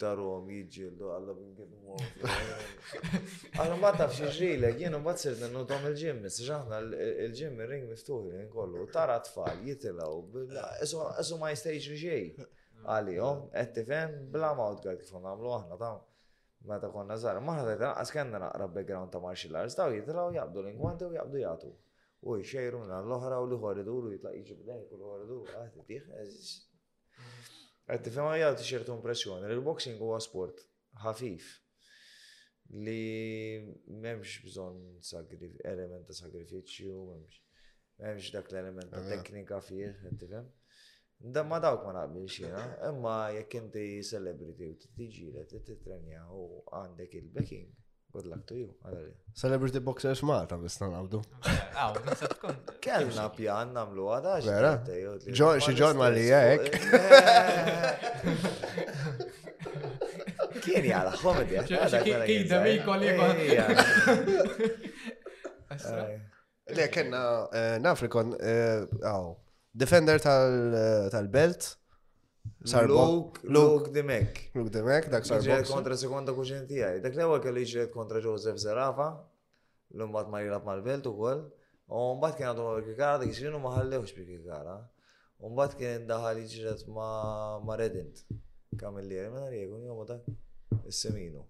tarom 0.00 0.48
jġildu 0.52 1.06
għalla 1.12 1.34
b'ngibu 1.38 1.94
Għana 3.56 3.76
ma 3.82 3.92
tafx 4.00 4.20
iġrile, 4.26 4.70
jienu 4.80 4.98
ma 5.04 5.14
t-sirna 5.16 5.48
nutom 5.54 5.86
il-ġim, 5.90 6.20
s-ġaħna 6.28 6.80
il-ġim 7.26 7.62
il-ring 7.64 7.86
miftuħi 7.92 8.34
n 8.42 8.48
kollu, 8.52 8.84
tara 8.92 9.16
t-fall 9.24 9.64
jitilaw, 9.66 10.20
esu 10.84 11.40
ma 11.40 11.52
jistajġ 11.54 11.78
iġej 11.78 12.04
ġej 12.04 12.28
għalijom, 12.96 13.44
għettifem, 13.56 14.18
bla 14.36 14.52
ma 14.58 14.68
għodgħad 14.74 15.00
kif 15.04 15.14
għamlu 15.20 15.54
għahna 15.56 15.80
tam. 15.84 16.04
Meta 16.66 16.88
konna 16.90 17.14
zara, 17.18 17.38
maħna 17.42 17.64
tajtan, 17.66 17.92
għaskenna 18.00 18.40
naqra 18.42 18.66
background 18.74 19.12
ta' 19.14 19.20
martial 19.22 19.58
arts, 19.64 19.76
daw 19.78 19.92
jitilaw 19.94 20.32
jabdu 20.34 20.64
l-ingwanti 20.64 21.06
u 21.08 21.12
jabdu 21.14 21.42
jatu. 21.44 21.72
U 22.26 22.36
jxejru 22.42 22.82
minna 22.84 23.00
l-ohra 23.06 23.40
u 23.42 23.48
l-ħoridu 23.48 23.94
u 24.02 24.12
jitlaq 24.14 24.38
jġib 24.42 24.64
dejk 24.72 24.92
u 24.96 25.00
l-ħoridu, 25.02 25.40
għati 25.60 25.84
tiħ, 25.90 26.08
Għed 27.94 28.02
tifhem 28.04 28.28
jgħati 28.38 28.64
ċertu 28.68 28.94
impressjoni. 28.96 29.48
Il-boxing 29.54 30.00
huwa 30.02 30.16
sport 30.24 30.62
ħafif 31.04 31.46
li 32.82 33.62
memx 34.06 34.40
bżon 34.46 34.80
element 35.22 36.08
ta' 36.08 36.16
sagrifiċċju, 36.20 36.96
memx, 37.10 37.38
memx 38.02 38.32
dak 38.38 38.50
l-element 38.54 38.90
ta' 38.96 39.04
ah. 39.04 39.10
teknika 39.12 39.60
fih, 39.62 39.94
għed 40.10 40.18
tifhem. 40.24 40.50
Da 41.36 41.44
ma 41.48 41.60
dawk 41.68 41.86
ma 41.86 41.94
naqbilx 42.00 42.40
xina, 42.40 42.64
imma 42.90 43.16
jekk 43.38 43.60
inti 43.62 43.86
celebrity 44.10 44.72
u 44.74 44.78
t-tiġi 44.82 45.46
t-titrenja 45.54 46.26
u 46.42 46.64
għandek 46.82 47.14
il-backing 47.22 47.70
Good 48.16 48.30
luck 48.32 48.44
to 48.48 48.54
you, 48.56 48.68
għalli. 48.88 49.10
Celebrity 49.36 49.80
Boxers 49.84 50.22
Malta 50.24 50.56
bistan 50.56 50.94
għabdu. 50.96 51.18
Kellna 52.86 53.26
pjan 53.36 53.74
namlu 53.76 54.06
għada. 54.14 54.38
Vera? 54.46 54.70
Xi 55.60 55.74
ġon 55.76 55.98
ma 56.00 56.08
li 56.14 56.22
jek. 56.30 56.78
Kien 60.64 60.88
jgħala, 60.88 61.12
komedi. 61.20 61.60
Kida 62.30 62.62
mi 62.64 62.80
kolli 62.88 63.12
Le, 66.76 66.88
kena, 66.90 67.20
eh, 67.54 67.76
nafri 67.84 68.08
eh, 68.16 68.86
defender 69.76 70.24
tal-belt. 70.24 71.68
Eh, 71.76 71.85
Sar 72.64 72.88
Luke, 72.88 73.40
Luke 73.44 73.90
Dimek. 73.92 74.50
Luke 74.54 74.70
Dimek, 74.72 75.08
dak 75.12 75.26
sar 75.26 75.40
Ġed 75.42 75.68
kontra 75.70 75.96
sekonda 75.98 76.32
kuxin 76.34 76.66
tijaj. 76.68 77.00
Dak 77.04 77.14
l-ewel 77.16 77.40
kelli 77.44 77.62
ġed 77.70 77.90
kontra 77.94 78.20
Joseph 78.22 78.58
Zarafa, 78.60 79.06
l-umbat 79.94 80.28
ma 80.30 80.40
jilab 80.44 80.64
mal-belt 80.68 81.06
u 81.10 81.14
koll. 81.18 81.42
Umbat 81.86 82.36
kien 82.38 82.48
għadu 82.50 82.66
mal-kikara, 82.66 83.20
dak 83.22 83.34
xinu 83.36 83.60
maħallewx 83.62 84.14
bil-kikara. 84.16 84.76
Umbat 85.46 85.76
kien 85.78 86.06
daħal 86.10 86.42
ġed 86.50 86.86
ma 86.96 87.76
Redint. 87.80 88.24
Kamillieri, 88.76 89.30
minna 89.32 89.48
riegun, 89.52 89.84
jomu 89.88 90.04
dak, 90.08 90.26
il-seminu. 90.82 91.44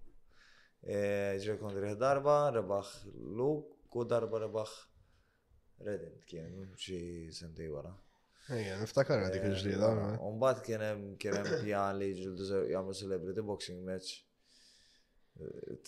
E, 0.84 0.98
ġed 1.42 1.56
kontra 1.62 1.94
darba, 1.98 2.36
rebaħ 2.58 2.92
Luke, 3.40 3.72
u 3.96 4.04
darba 4.04 4.42
rebaħ 4.44 4.74
Redint 5.86 6.26
kien, 6.28 6.50
xie 6.80 7.30
sentej 7.32 7.72
wara. 7.72 7.94
Ejja, 8.46 8.78
niftakar 8.78 9.24
għadik 9.26 9.44
il-ġdida. 9.48 9.88
Umbat 10.22 10.60
kienem 10.62 11.00
kienem 11.18 11.46
pjan 11.64 11.96
li 11.98 12.12
ġildu 12.14 12.46
jgħamlu 12.70 12.94
celebrity 12.94 13.42
boxing 13.42 13.80
match. 13.86 14.20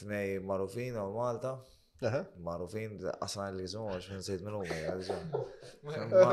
Tnej 0.01 0.39
marufin 0.45 0.99
u 0.99 1.05
Malta. 1.15 1.53
Marufin, 2.47 2.99
asan 3.25 3.55
li 3.59 3.63
jizmu, 3.67 3.85
għax 3.93 4.11
minn 4.15 4.23
sejt 4.23 4.45
minn 4.47 4.55
u 4.59 6.33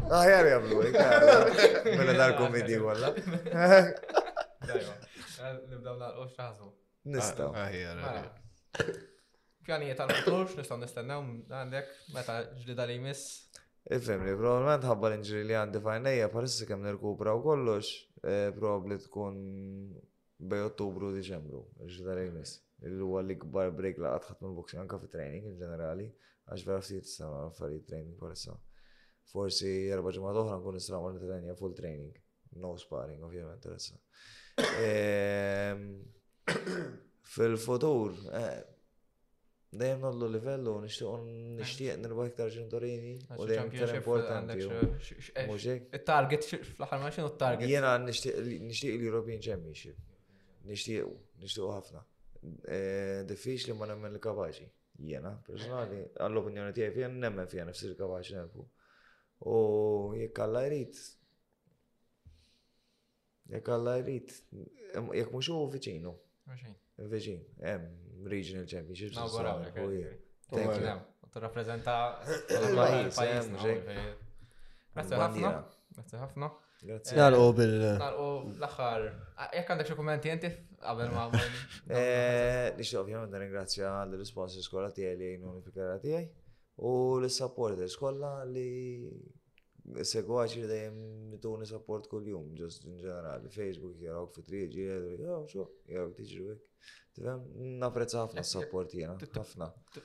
Aħjar 0.08 0.48
jablu, 0.54 0.86
mela 2.00 2.16
dar-komedi 2.22 2.80
għalla. 2.80 3.12
nibdaw 5.68 6.00
naqqa 6.00 6.28
xaħsu. 6.38 6.72
Nistaw. 7.12 7.52
Aħjar. 7.66 8.00
Ah, 8.04 8.24
ah, 8.24 8.88
Pjanijiet 9.68 10.00
għal-futur, 10.06 10.56
nistaw 10.62 10.80
nistennaw, 10.80 11.28
għandek, 11.52 11.92
meta 12.16 12.40
ġlida 12.64 12.88
li 12.88 12.98
jmiss, 13.02 13.47
il 13.90 13.96
Ifimni, 14.02 14.34
probablement 14.36 14.84
ħabba 14.84 15.10
l-inġri 15.14 15.44
li 15.48 15.56
għandi 15.56 15.80
fajnija, 15.82 16.28
parissi 16.32 16.66
kem 16.68 16.82
nirkupra 16.84 17.32
u 17.38 17.42
kollox, 17.46 17.92
e, 18.20 18.50
probabli 18.56 18.98
tkun 19.06 19.38
bej 20.38 20.66
ottubru 20.68 21.14
diċembru, 21.16 21.62
ġidar 21.88 22.20
il 22.26 22.34
mis. 22.36 22.58
il 22.86 22.94
lu 23.00 23.16
għalli 23.18 23.34
gbar 23.42 23.72
break 23.74 23.98
la 23.98 24.12
ħat 24.22 24.42
minn 24.44 24.52
boxing, 24.56 24.82
anka 24.84 25.00
fi 25.02 25.08
training 25.10 25.48
in 25.50 25.56
ġenerali, 25.58 26.04
għax 26.52 26.66
vera 26.68 26.84
ftit 26.84 27.08
s-sama 27.10 27.48
fari 27.58 27.80
training 27.88 28.20
parissa. 28.20 28.54
Forsi 29.32 29.88
jarba 29.88 30.12
ġemad 30.14 30.38
oħra 30.44 30.60
nkun 30.60 30.78
nisra 30.78 31.00
ma 31.02 31.10
nitrenja 31.16 31.56
full 31.58 31.74
training, 31.76 32.12
no 32.62 32.76
sparring, 32.78 33.24
ovvijament, 33.26 33.64
teressa. 33.66 33.98
Ehm, 34.84 36.04
fil-futur, 37.34 38.14
eh, 38.38 38.62
Dajem 39.72 40.00
nollu 40.00 40.30
livellu, 40.32 40.72
nishtiq 40.80 41.08
nishtiq 41.60 41.98
nirbaħ 42.00 42.30
ktar 42.32 42.52
ġendorini, 42.54 43.16
u 43.36 43.48
dajem 43.50 43.72
iktar 43.74 43.92
importanti. 44.00 44.64
Il-target 45.44 46.48
fl 46.56 46.88
ħar 46.88 47.02
maċin 47.04 47.26
u 47.28 47.32
eh, 47.34 47.34
target 47.42 47.68
Jena 47.74 47.90
nishtiq 48.00 48.94
l-European 48.96 49.44
Championship. 49.44 49.98
Nishtiq, 50.70 51.10
nishtiq 51.44 51.68
ħafna. 51.74 52.06
Eh, 52.64 53.26
Diffiċ 53.28 53.68
li 53.68 53.76
ma 53.76 53.90
nemmen 53.92 54.16
li 54.16 54.24
kapaċi. 54.24 54.72
jena, 55.08 55.30
personali, 55.46 56.00
għall-opinjoni 56.26 56.74
tijaj 56.74 56.88
fija 56.96 57.08
nemmen 57.14 57.46
fija 57.48 57.68
nifsir 57.70 57.92
kapaċi 58.00 58.34
nelbu. 58.40 58.64
U 59.52 59.58
jek 60.18 60.40
għalla 60.42 60.64
jrit. 60.70 61.02
Jek 63.52 63.70
għalla 63.76 64.00
jrit. 64.00 64.34
Jek 65.12 65.30
muxu 65.36 65.54
u 65.54 65.70
viċinu. 65.76 66.16
Viċin. 66.50 66.74
Viċin, 67.14 67.44
regional 68.26 68.66
championships. 68.66 69.18
Nawguraw, 69.18 69.64
Thank 70.50 70.80
you. 70.80 70.98
Tu 71.32 71.40
rappresenta 71.40 72.20
l-pajis. 72.48 73.50
Grazie 74.94 75.20
ħafna. 75.20 75.52
Grazie 75.96 76.22
ħafna. 76.24 76.50
Grazie. 76.82 77.18
Nalqu 77.18 77.44
eh, 77.50 77.56
bil. 77.60 77.76
Nalqu 78.02 78.26
l-axar. 78.56 79.06
Jekk 79.52 79.60
ah, 79.66 79.74
għandek 79.74 79.90
xi 79.92 79.98
kummenti 80.00 80.30
jenti? 80.32 80.52
Għabel 80.80 81.14
ah, 81.14 81.16
ma. 81.34 81.42
għabel. 81.94 82.76
Nix 82.80 82.94
għandek 82.98 83.44
ringrazzja 83.46 83.92
l-responsi 84.08 84.64
skola 84.66 84.92
tijaj 84.96 85.18
li 85.20 85.32
jgħinu 85.34 85.56
l-fikra 85.58 85.98
tiegħi 86.06 86.28
u 86.88 86.94
l-supporters 87.20 87.98
skola 87.98 88.34
li 88.48 88.70
Segwaċi 89.88 90.66
dajem 90.68 90.96
mituni 91.32 91.64
support 91.70 92.08
kol 92.12 92.26
umm, 92.28 92.30
jum 92.34 92.48
ġust 92.60 92.86
in 92.90 92.96
ġenerali, 93.00 93.48
Facebook 93.54 93.96
jarawk 94.04 94.34
fi 94.36 94.42
triġi, 94.44 94.84
jgħidu, 94.84 95.12
jgħu, 95.22 95.36
xo, 95.54 95.64
jarawk 95.94 96.14
tiġri 96.18 96.42
għek. 96.44 96.62
Tifem, 97.18 97.42
naprezza 97.82 98.20
ħafna 98.26 98.44
s-support 98.44 98.92
jena, 99.00 99.16
ħafna. 99.38 99.68
t 99.96 99.98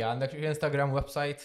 għandek 0.00 0.38
Instagram 0.48 0.90
website? 0.96 1.42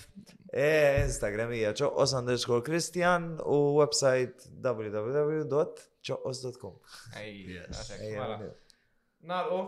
Eh, 0.55 0.91
Instagram 1.03 1.49
hija 1.57 1.71
ċoqqos 1.81 2.11
underscore 2.21 2.63
Christian 2.69 3.23
u 3.43 3.59
website 3.81 4.37
www.ċoqqos.com. 4.63 6.75
Ejja, 7.25 7.67
Narqu, 9.27 9.59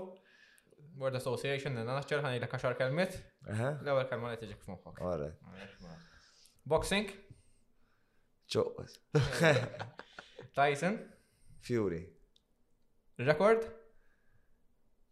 Word 0.97 1.15
Association, 1.19 1.71
nana 1.75 1.93
naċċer 1.99 2.21
ħani 2.23 2.37
l-kaxar 2.39 2.75
kelmet. 2.79 3.11
L-ewel 3.83 4.05
kelma 4.09 4.31
li 4.31 4.39
tiġik 4.45 4.59
f'moħħok. 4.63 4.95
Boxing? 6.71 7.09
Chocos. 8.47 8.99
Tyson. 10.53 10.99
Fury. 11.59 12.09
rekord 13.17 13.61
Record. 13.61 13.77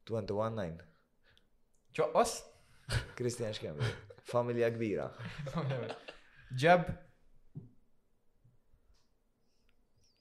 219. 0.06 0.82
Chocos. 1.96 2.44
Christian 3.16 3.52
x'kemm? 3.54 3.78
Familja 4.24 4.68
kbira. 4.74 5.08
Jab. 6.58 6.84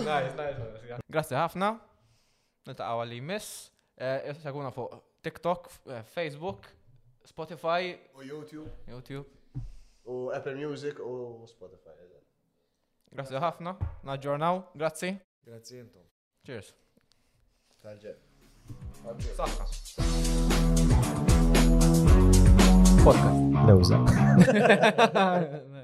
Nice, 0.05 0.35
nice. 0.37 1.01
Grazie 1.09 1.33
ħafna. 1.41 1.71
Nitaqaw 2.69 3.01
għalli 3.07 3.17
miss. 3.25 3.71
Eh, 3.97 4.29
Seguna 4.43 4.69
fuq 4.75 4.93
TikTok, 5.25 5.71
eh, 5.89 6.03
Facebook, 6.13 6.69
Spotify. 7.25 7.89
U 8.13 8.27
YouTube. 8.27 8.67
YouTube. 8.91 9.25
U 10.05 10.27
Apple 10.37 10.53
Music 10.61 11.01
u 11.01 11.39
Spotify. 11.49 11.97
Grazie 13.17 13.41
ħafna. 13.41 13.79
Naġġornaw. 14.05 14.61
Grazie. 14.77 15.15
Grazie 15.41 15.81
intom. 15.87 16.05
Cheers. 16.45 16.69
Tal-ġeb. 17.81 18.21
صفقة 19.05 20.05
بودكاست 23.05 24.09
لوزة 24.49 25.74